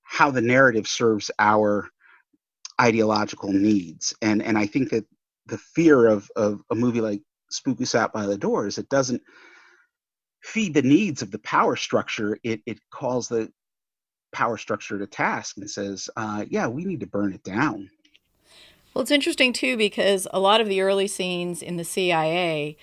how 0.03 0.31
the 0.31 0.41
narrative 0.41 0.87
serves 0.87 1.31
our 1.39 1.89
ideological 2.81 3.53
needs. 3.53 4.15
And 4.23 4.43
and 4.43 4.59
I 4.59 4.67
think 4.67 4.91
that 4.91 5.07
the 5.47 5.59
fear 5.59 6.07
of 6.07 6.31
of 6.37 6.61
a 6.71 6.75
movie 6.75 7.01
like 7.01 7.23
Spook 7.51 7.79
Who 7.79 7.85
Sat 7.85 8.13
by 8.13 8.27
the 8.27 8.39
Door 8.39 8.69
is 8.69 8.79
it 8.79 8.89
doesn't 8.89 9.23
feed 10.43 10.75
the 10.75 10.83
needs 10.83 11.23
of 11.23 11.31
the 11.31 11.39
power 11.39 11.77
structure. 11.77 12.39
It 12.43 12.63
it 12.67 12.79
calls 12.91 13.29
the 13.29 13.51
power 14.33 14.57
structure 14.57 14.99
to 14.99 15.07
task 15.07 15.57
and 15.57 15.71
says, 15.71 16.11
uh, 16.17 16.45
yeah, 16.49 16.67
we 16.67 16.85
need 16.85 17.01
to 17.01 17.07
burn 17.07 17.33
it 17.33 17.45
down. 17.45 17.89
Well, 18.93 19.03
it's 19.03 19.11
interesting 19.11 19.53
too 19.53 19.77
because 19.77 20.27
a 20.33 20.41
lot 20.41 20.61
of 20.61 20.69
the 20.69 20.81
early 20.81 21.07
scenes 21.07 21.63
in 21.63 21.77
the 21.77 21.85
CIA, 21.85 22.77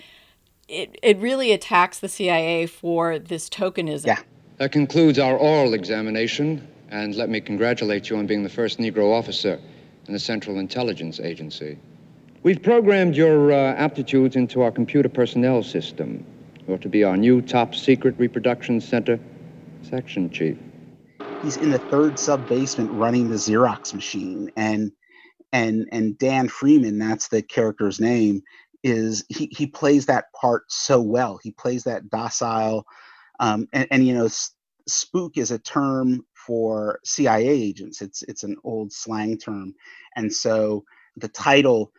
it, 0.67 0.97
it 1.03 1.17
really 1.19 1.51
attacks 1.51 1.99
the 1.99 2.09
CIA 2.09 2.65
for 2.65 3.19
this 3.19 3.49
tokenism. 3.49 4.07
Yeah. 4.07 4.19
That 4.57 4.71
concludes 4.71 5.17
our 5.17 5.35
oral 5.35 5.73
examination, 5.73 6.67
and 6.89 7.15
let 7.15 7.29
me 7.29 7.41
congratulate 7.41 8.09
you 8.09 8.17
on 8.17 8.27
being 8.27 8.43
the 8.43 8.49
first 8.49 8.77
Negro 8.77 9.11
officer 9.11 9.59
in 10.11 10.13
the 10.13 10.19
Central 10.19 10.59
Intelligence 10.59 11.21
Agency. 11.21 11.77
We've 12.43 12.61
programmed 12.61 13.15
your 13.15 13.53
uh, 13.53 13.75
aptitudes 13.75 14.35
into 14.35 14.61
our 14.61 14.69
computer 14.69 15.07
personnel 15.07 15.63
system. 15.63 16.25
You're 16.67 16.79
to 16.79 16.89
be 16.89 17.05
our 17.05 17.15
new 17.15 17.41
top 17.41 17.73
secret 17.73 18.15
reproduction 18.17 18.81
center 18.81 19.17
section 19.83 20.29
chief. 20.29 20.57
He's 21.41 21.55
in 21.55 21.71
the 21.71 21.79
third 21.79 22.19
sub 22.19 22.45
basement 22.49 22.91
running 22.91 23.29
the 23.29 23.37
Xerox 23.37 23.93
machine, 23.93 24.51
and 24.57 24.91
and 25.53 25.87
and 25.93 26.17
Dan 26.17 26.49
Freeman, 26.49 26.99
that's 26.99 27.29
the 27.29 27.41
character's 27.41 28.01
name, 28.01 28.41
is 28.83 29.23
he 29.29 29.47
he 29.57 29.65
plays 29.65 30.07
that 30.07 30.25
part 30.33 30.63
so 30.67 30.99
well. 30.99 31.39
He 31.41 31.51
plays 31.51 31.85
that 31.85 32.09
docile, 32.09 32.85
um, 33.39 33.69
and, 33.71 33.87
and 33.91 34.05
you 34.05 34.13
know, 34.13 34.27
spook 34.89 35.37
is 35.37 35.51
a 35.51 35.59
term 35.59 36.25
for 36.51 36.99
CIA 37.05 37.47
agents. 37.47 38.01
It's 38.01 38.23
it's 38.23 38.43
an 38.43 38.57
old 38.65 38.91
slang 38.91 39.37
term, 39.37 39.73
and 40.17 40.33
so 40.33 40.83
the 41.15 41.29
title, 41.29 41.93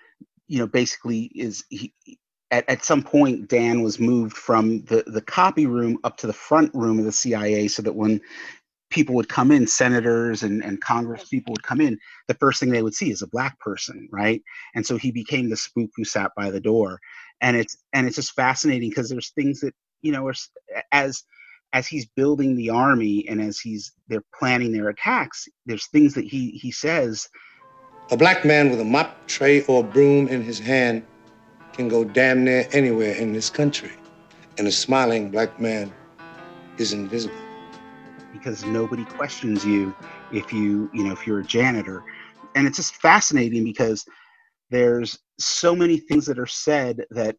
you 0.46 0.58
know, 0.58 0.66
basically 0.66 1.30
is 1.34 1.64
he, 1.70 1.94
at, 2.50 2.68
at 2.68 2.84
some 2.84 3.02
point, 3.02 3.48
Dan 3.48 3.80
was 3.82 3.98
moved 3.98 4.36
from 4.36 4.84
the, 4.84 5.04
the 5.06 5.22
copy 5.22 5.64
room 5.64 5.96
up 6.04 6.18
to 6.18 6.26
the 6.26 6.34
front 6.34 6.70
room 6.74 6.98
of 6.98 7.06
the 7.06 7.12
CIA 7.12 7.66
so 7.66 7.80
that 7.80 7.94
when 7.94 8.20
people 8.90 9.14
would 9.14 9.30
come 9.30 9.50
in, 9.50 9.66
senators 9.66 10.42
and, 10.42 10.62
and 10.62 10.82
Congress 10.82 11.24
people 11.30 11.52
would 11.52 11.62
come 11.62 11.80
in, 11.80 11.98
the 12.28 12.34
first 12.34 12.60
thing 12.60 12.68
they 12.68 12.82
would 12.82 12.94
see 12.94 13.10
is 13.10 13.22
a 13.22 13.28
black 13.28 13.58
person, 13.58 14.06
right? 14.12 14.42
And 14.74 14.86
so 14.86 14.98
he 14.98 15.10
became 15.10 15.48
the 15.48 15.56
spook 15.56 15.88
who 15.96 16.04
sat 16.04 16.30
by 16.36 16.50
the 16.50 16.60
door. 16.60 17.00
And 17.40 17.56
it's 17.56 17.78
and 17.94 18.06
it's 18.06 18.16
just 18.16 18.34
fascinating 18.34 18.90
because 18.90 19.08
there's 19.08 19.30
things 19.30 19.60
that, 19.60 19.72
you 20.02 20.12
know, 20.12 20.26
are, 20.26 20.34
as 20.92 21.24
as 21.72 21.86
he's 21.86 22.06
building 22.06 22.56
the 22.56 22.70
army 22.70 23.26
and 23.28 23.40
as 23.40 23.58
he's 23.58 23.92
they're 24.08 24.24
planning 24.38 24.72
their 24.72 24.88
attacks, 24.88 25.48
there's 25.66 25.86
things 25.88 26.14
that 26.14 26.24
he 26.24 26.50
he 26.50 26.70
says. 26.70 27.28
A 28.10 28.16
black 28.16 28.44
man 28.44 28.70
with 28.70 28.80
a 28.80 28.84
mop 28.84 29.26
tray 29.26 29.62
or 29.62 29.82
broom 29.82 30.28
in 30.28 30.42
his 30.42 30.58
hand 30.58 31.04
can 31.72 31.88
go 31.88 32.04
damn 32.04 32.44
near 32.44 32.68
anywhere 32.72 33.14
in 33.14 33.32
this 33.32 33.48
country. 33.48 33.92
And 34.58 34.66
a 34.68 34.72
smiling 34.72 35.30
black 35.30 35.58
man 35.58 35.92
is 36.78 36.92
invisible 36.92 37.34
because 38.32 38.64
nobody 38.64 39.04
questions 39.04 39.64
you 39.64 39.94
if 40.32 40.52
you 40.52 40.90
you 40.92 41.04
know 41.04 41.12
if 41.12 41.26
you're 41.26 41.40
a 41.40 41.44
janitor 41.44 42.02
and 42.54 42.66
it's 42.66 42.76
just 42.76 42.96
fascinating 42.96 43.64
because 43.64 44.04
there's 44.70 45.18
so 45.38 45.76
many 45.76 45.98
things 45.98 46.26
that 46.26 46.38
are 46.38 46.46
said 46.46 47.04
that 47.10 47.36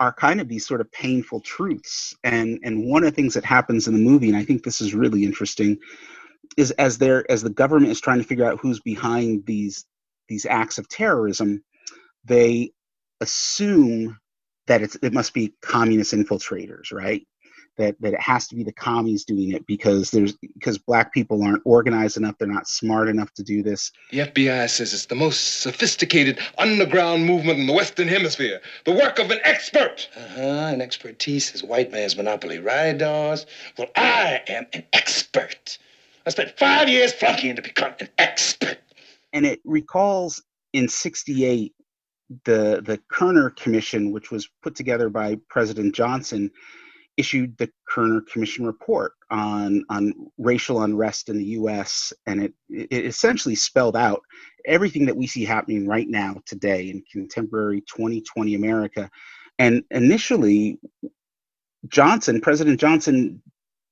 are 0.00 0.14
kind 0.14 0.40
of 0.40 0.48
these 0.48 0.66
sort 0.66 0.82
of 0.82 0.92
painful 0.92 1.40
truths. 1.42 2.16
And 2.24 2.60
and 2.64 2.86
one 2.86 3.04
of 3.04 3.10
the 3.12 3.16
things 3.16 3.34
that 3.34 3.46
happens 3.46 3.88
in 3.88 3.94
the 3.94 4.00
movie 4.00 4.28
and 4.28 4.38
i 4.38 4.44
think 4.44 4.64
this 4.64 4.80
is 4.82 4.94
really 4.94 5.24
interesting 5.24 5.78
is 6.58 6.72
as 6.72 6.98
there 6.98 7.30
as 7.30 7.42
the 7.42 7.50
government 7.50 7.92
is 7.92 8.00
trying 8.02 8.18
to 8.20 8.24
figure 8.24 8.46
out 8.46 8.60
who's 8.60 8.80
behind 8.80 9.46
these 9.46 9.86
these 10.28 10.46
acts 10.46 10.78
of 10.78 10.88
terrorism 10.88 11.62
they 12.24 12.72
assume 13.20 14.18
that 14.68 14.82
it's 14.82 14.96
it 15.02 15.14
must 15.14 15.34
be 15.34 15.54
communist 15.62 16.14
infiltrators 16.14 16.92
right 16.92 17.26
that 17.80 17.96
that 18.00 18.12
it 18.12 18.20
has 18.20 18.46
to 18.48 18.54
be 18.54 18.62
the 18.62 18.72
commies 18.72 19.24
doing 19.24 19.50
it 19.52 19.66
because 19.66 20.10
there's 20.10 20.36
because 20.36 20.78
black 20.78 21.12
people 21.12 21.42
aren't 21.42 21.62
organized 21.64 22.16
enough 22.16 22.36
they're 22.38 22.46
not 22.46 22.68
smart 22.68 23.08
enough 23.08 23.32
to 23.32 23.42
do 23.42 23.62
this. 23.62 23.90
The 24.10 24.18
fbi 24.18 24.68
says 24.68 24.92
it's 24.92 25.06
the 25.06 25.14
most 25.14 25.60
sophisticated 25.60 26.38
underground 26.58 27.24
movement 27.24 27.58
in 27.58 27.66
the 27.66 27.72
western 27.72 28.08
hemisphere 28.08 28.60
the 28.84 28.92
work 28.92 29.18
of 29.18 29.30
an 29.30 29.40
expert. 29.44 30.08
Uh-huh 30.16 30.70
and 30.72 30.82
expertise 30.82 31.54
is 31.54 31.64
white 31.64 31.90
man's 31.90 32.16
monopoly 32.16 32.58
right 32.58 32.96
dawes? 32.96 33.46
Well 33.76 33.88
i 33.96 34.42
am 34.46 34.66
an 34.72 34.84
expert. 34.92 35.78
I 36.26 36.30
spent 36.30 36.58
five 36.58 36.88
years 36.88 37.12
flunkying 37.12 37.56
to 37.56 37.62
become 37.62 37.94
an 37.98 38.08
expert. 38.18 38.78
And 39.32 39.46
it 39.46 39.60
recalls 39.64 40.42
in 40.74 40.88
68 40.88 41.72
the 42.44 42.82
the 42.84 43.00
kerner 43.10 43.50
commission 43.50 44.12
which 44.12 44.30
was 44.30 44.48
put 44.62 44.76
together 44.76 45.08
by 45.08 45.36
president 45.48 45.92
johnson 45.94 46.48
issued 47.20 47.56
the 47.58 47.70
Kerner 47.88 48.22
Commission 48.22 48.66
report 48.66 49.12
on 49.30 49.84
on 49.88 50.12
racial 50.38 50.82
unrest 50.82 51.28
in 51.28 51.38
the 51.38 51.44
U.S. 51.60 52.12
and 52.26 52.42
it, 52.42 52.54
it 52.68 53.04
essentially 53.06 53.54
spelled 53.54 53.96
out 53.96 54.22
everything 54.64 55.06
that 55.06 55.16
we 55.16 55.26
see 55.26 55.44
happening 55.44 55.86
right 55.86 56.08
now 56.08 56.36
today 56.46 56.90
in 56.90 57.02
contemporary 57.12 57.82
2020 57.82 58.54
America. 58.54 59.08
And 59.58 59.84
initially, 59.90 60.78
Johnson, 61.88 62.40
President 62.40 62.80
Johnson, 62.80 63.42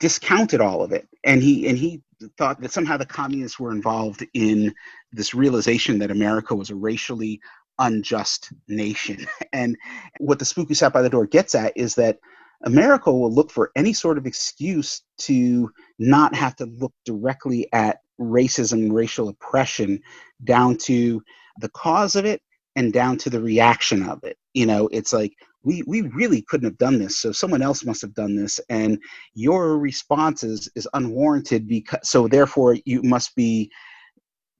discounted 0.00 0.60
all 0.60 0.82
of 0.82 0.92
it, 0.92 1.06
and 1.24 1.42
he 1.42 1.68
and 1.68 1.78
he 1.78 2.02
thought 2.36 2.60
that 2.60 2.72
somehow 2.72 2.96
the 2.96 3.06
communists 3.06 3.60
were 3.60 3.72
involved 3.72 4.26
in 4.34 4.74
this 5.12 5.34
realization 5.34 5.98
that 5.98 6.10
America 6.10 6.54
was 6.54 6.70
a 6.70 6.74
racially 6.74 7.40
unjust 7.78 8.52
nation. 8.66 9.26
And 9.52 9.76
what 10.18 10.38
the 10.38 10.44
spook 10.44 10.68
who 10.68 10.74
sat 10.74 10.92
by 10.92 11.02
the 11.02 11.10
door 11.10 11.26
gets 11.26 11.54
at 11.54 11.72
is 11.76 11.94
that 11.94 12.18
America 12.64 13.12
will 13.12 13.32
look 13.32 13.50
for 13.50 13.70
any 13.76 13.92
sort 13.92 14.18
of 14.18 14.26
excuse 14.26 15.02
to 15.18 15.70
not 15.98 16.34
have 16.34 16.56
to 16.56 16.66
look 16.66 16.92
directly 17.04 17.68
at 17.72 17.98
racism 18.20 18.72
and 18.74 18.94
racial 18.94 19.28
oppression 19.28 20.00
down 20.44 20.76
to 20.76 21.22
the 21.60 21.68
cause 21.70 22.16
of 22.16 22.24
it 22.24 22.42
and 22.76 22.92
down 22.92 23.16
to 23.18 23.30
the 23.30 23.40
reaction 23.40 24.02
of 24.08 24.22
it. 24.24 24.36
You 24.54 24.66
know, 24.66 24.88
it's 24.92 25.12
like 25.12 25.32
we 25.62 25.82
we 25.86 26.02
really 26.02 26.42
couldn't 26.42 26.68
have 26.68 26.78
done 26.78 26.98
this, 26.98 27.18
so 27.18 27.32
someone 27.32 27.62
else 27.62 27.84
must 27.84 28.02
have 28.02 28.14
done 28.14 28.36
this, 28.36 28.60
and 28.68 28.98
your 29.34 29.78
response 29.78 30.42
is, 30.42 30.68
is 30.74 30.88
unwarranted 30.94 31.68
because 31.68 32.08
so 32.08 32.28
therefore 32.28 32.76
you 32.84 33.02
must 33.02 33.34
be 33.36 33.70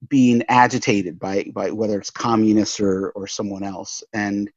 being 0.07 0.43
agitated 0.49 1.19
by 1.19 1.45
by 1.53 1.71
whether 1.71 1.99
it's 1.99 2.09
communists 2.09 2.79
or 2.79 3.11
or 3.11 3.27
someone 3.27 3.63
else 3.63 4.03
and 4.13 4.49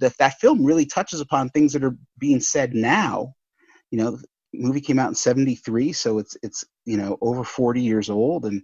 that 0.00 0.14
that 0.18 0.40
film 0.40 0.64
really 0.64 0.86
touches 0.86 1.20
upon 1.20 1.48
things 1.48 1.72
that 1.72 1.84
are 1.84 1.96
being 2.18 2.40
said 2.40 2.74
now. 2.74 3.34
You 3.90 3.98
know, 3.98 4.18
movie 4.52 4.80
came 4.80 4.98
out 4.98 5.08
in 5.08 5.14
73 5.14 5.92
so 5.92 6.18
it's 6.18 6.36
it's 6.42 6.64
you 6.84 6.96
know 6.96 7.18
over 7.20 7.44
40 7.44 7.82
years 7.82 8.08
old 8.08 8.44
and 8.44 8.62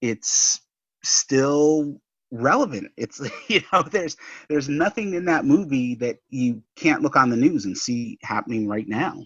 it's 0.00 0.60
still 1.02 2.00
relevant. 2.30 2.90
It's 2.96 3.20
you 3.48 3.62
know 3.72 3.82
there's 3.82 4.16
there's 4.48 4.68
nothing 4.68 5.14
in 5.14 5.26
that 5.26 5.44
movie 5.44 5.94
that 5.96 6.18
you 6.28 6.62
can't 6.76 7.02
look 7.02 7.16
on 7.16 7.30
the 7.30 7.36
news 7.36 7.64
and 7.64 7.76
see 7.76 8.18
happening 8.22 8.66
right 8.66 8.88
now. 8.88 9.22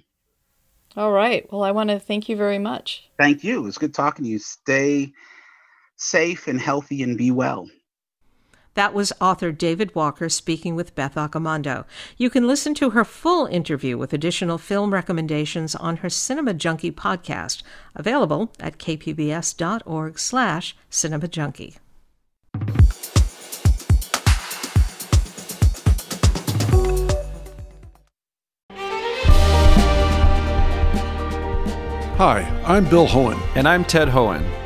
All 0.97 1.13
right. 1.13 1.51
Well 1.53 1.63
i 1.63 1.71
want 1.71 1.91
to 1.91 2.01
thank 2.01 2.29
you 2.29 2.37
very 2.37 2.59
much. 2.59 3.05
Thank 3.19 3.45
you. 3.45 3.59
It 3.59 3.65
was 3.65 3.79
good 3.79 3.95
talking 3.95 4.25
to 4.25 4.31
you. 4.31 4.39
Stay 4.39 5.13
safe 5.97 6.47
and 6.47 6.61
healthy 6.61 7.03
and 7.03 7.17
be 7.17 7.31
well 7.31 7.69
that 8.77 8.95
was 8.95 9.13
author 9.21 9.51
David 9.51 9.95
Walker 9.95 10.29
speaking 10.29 10.77
with 10.77 10.95
Beth 10.95 11.17
Accomando. 11.17 11.85
You 12.17 12.31
can 12.31 12.47
listen 12.47 12.75
to 12.75 12.91
her 12.91 13.05
full 13.05 13.47
interview 13.47 13.99
with 13.99 14.13
additional 14.13 14.59
film 14.59 14.95
recommendations 14.95 15.75
on 15.75 15.99
her 15.99 16.11
Cinema 16.11 16.55
Junkie 16.55 16.93
podcast, 16.93 17.63
available 17.95 18.53
at 18.61 18.79
kpbs.org 18.79 20.19
slash 20.19 20.77
cinemajunkie. 20.91 21.79
Hi, 32.19 32.41
I'm 32.65 32.89
Bill 32.89 33.07
Hoehn. 33.07 33.39
And 33.57 33.69
I'm 33.69 33.85
Ted 33.85 34.09
Hoehn. 34.09 34.66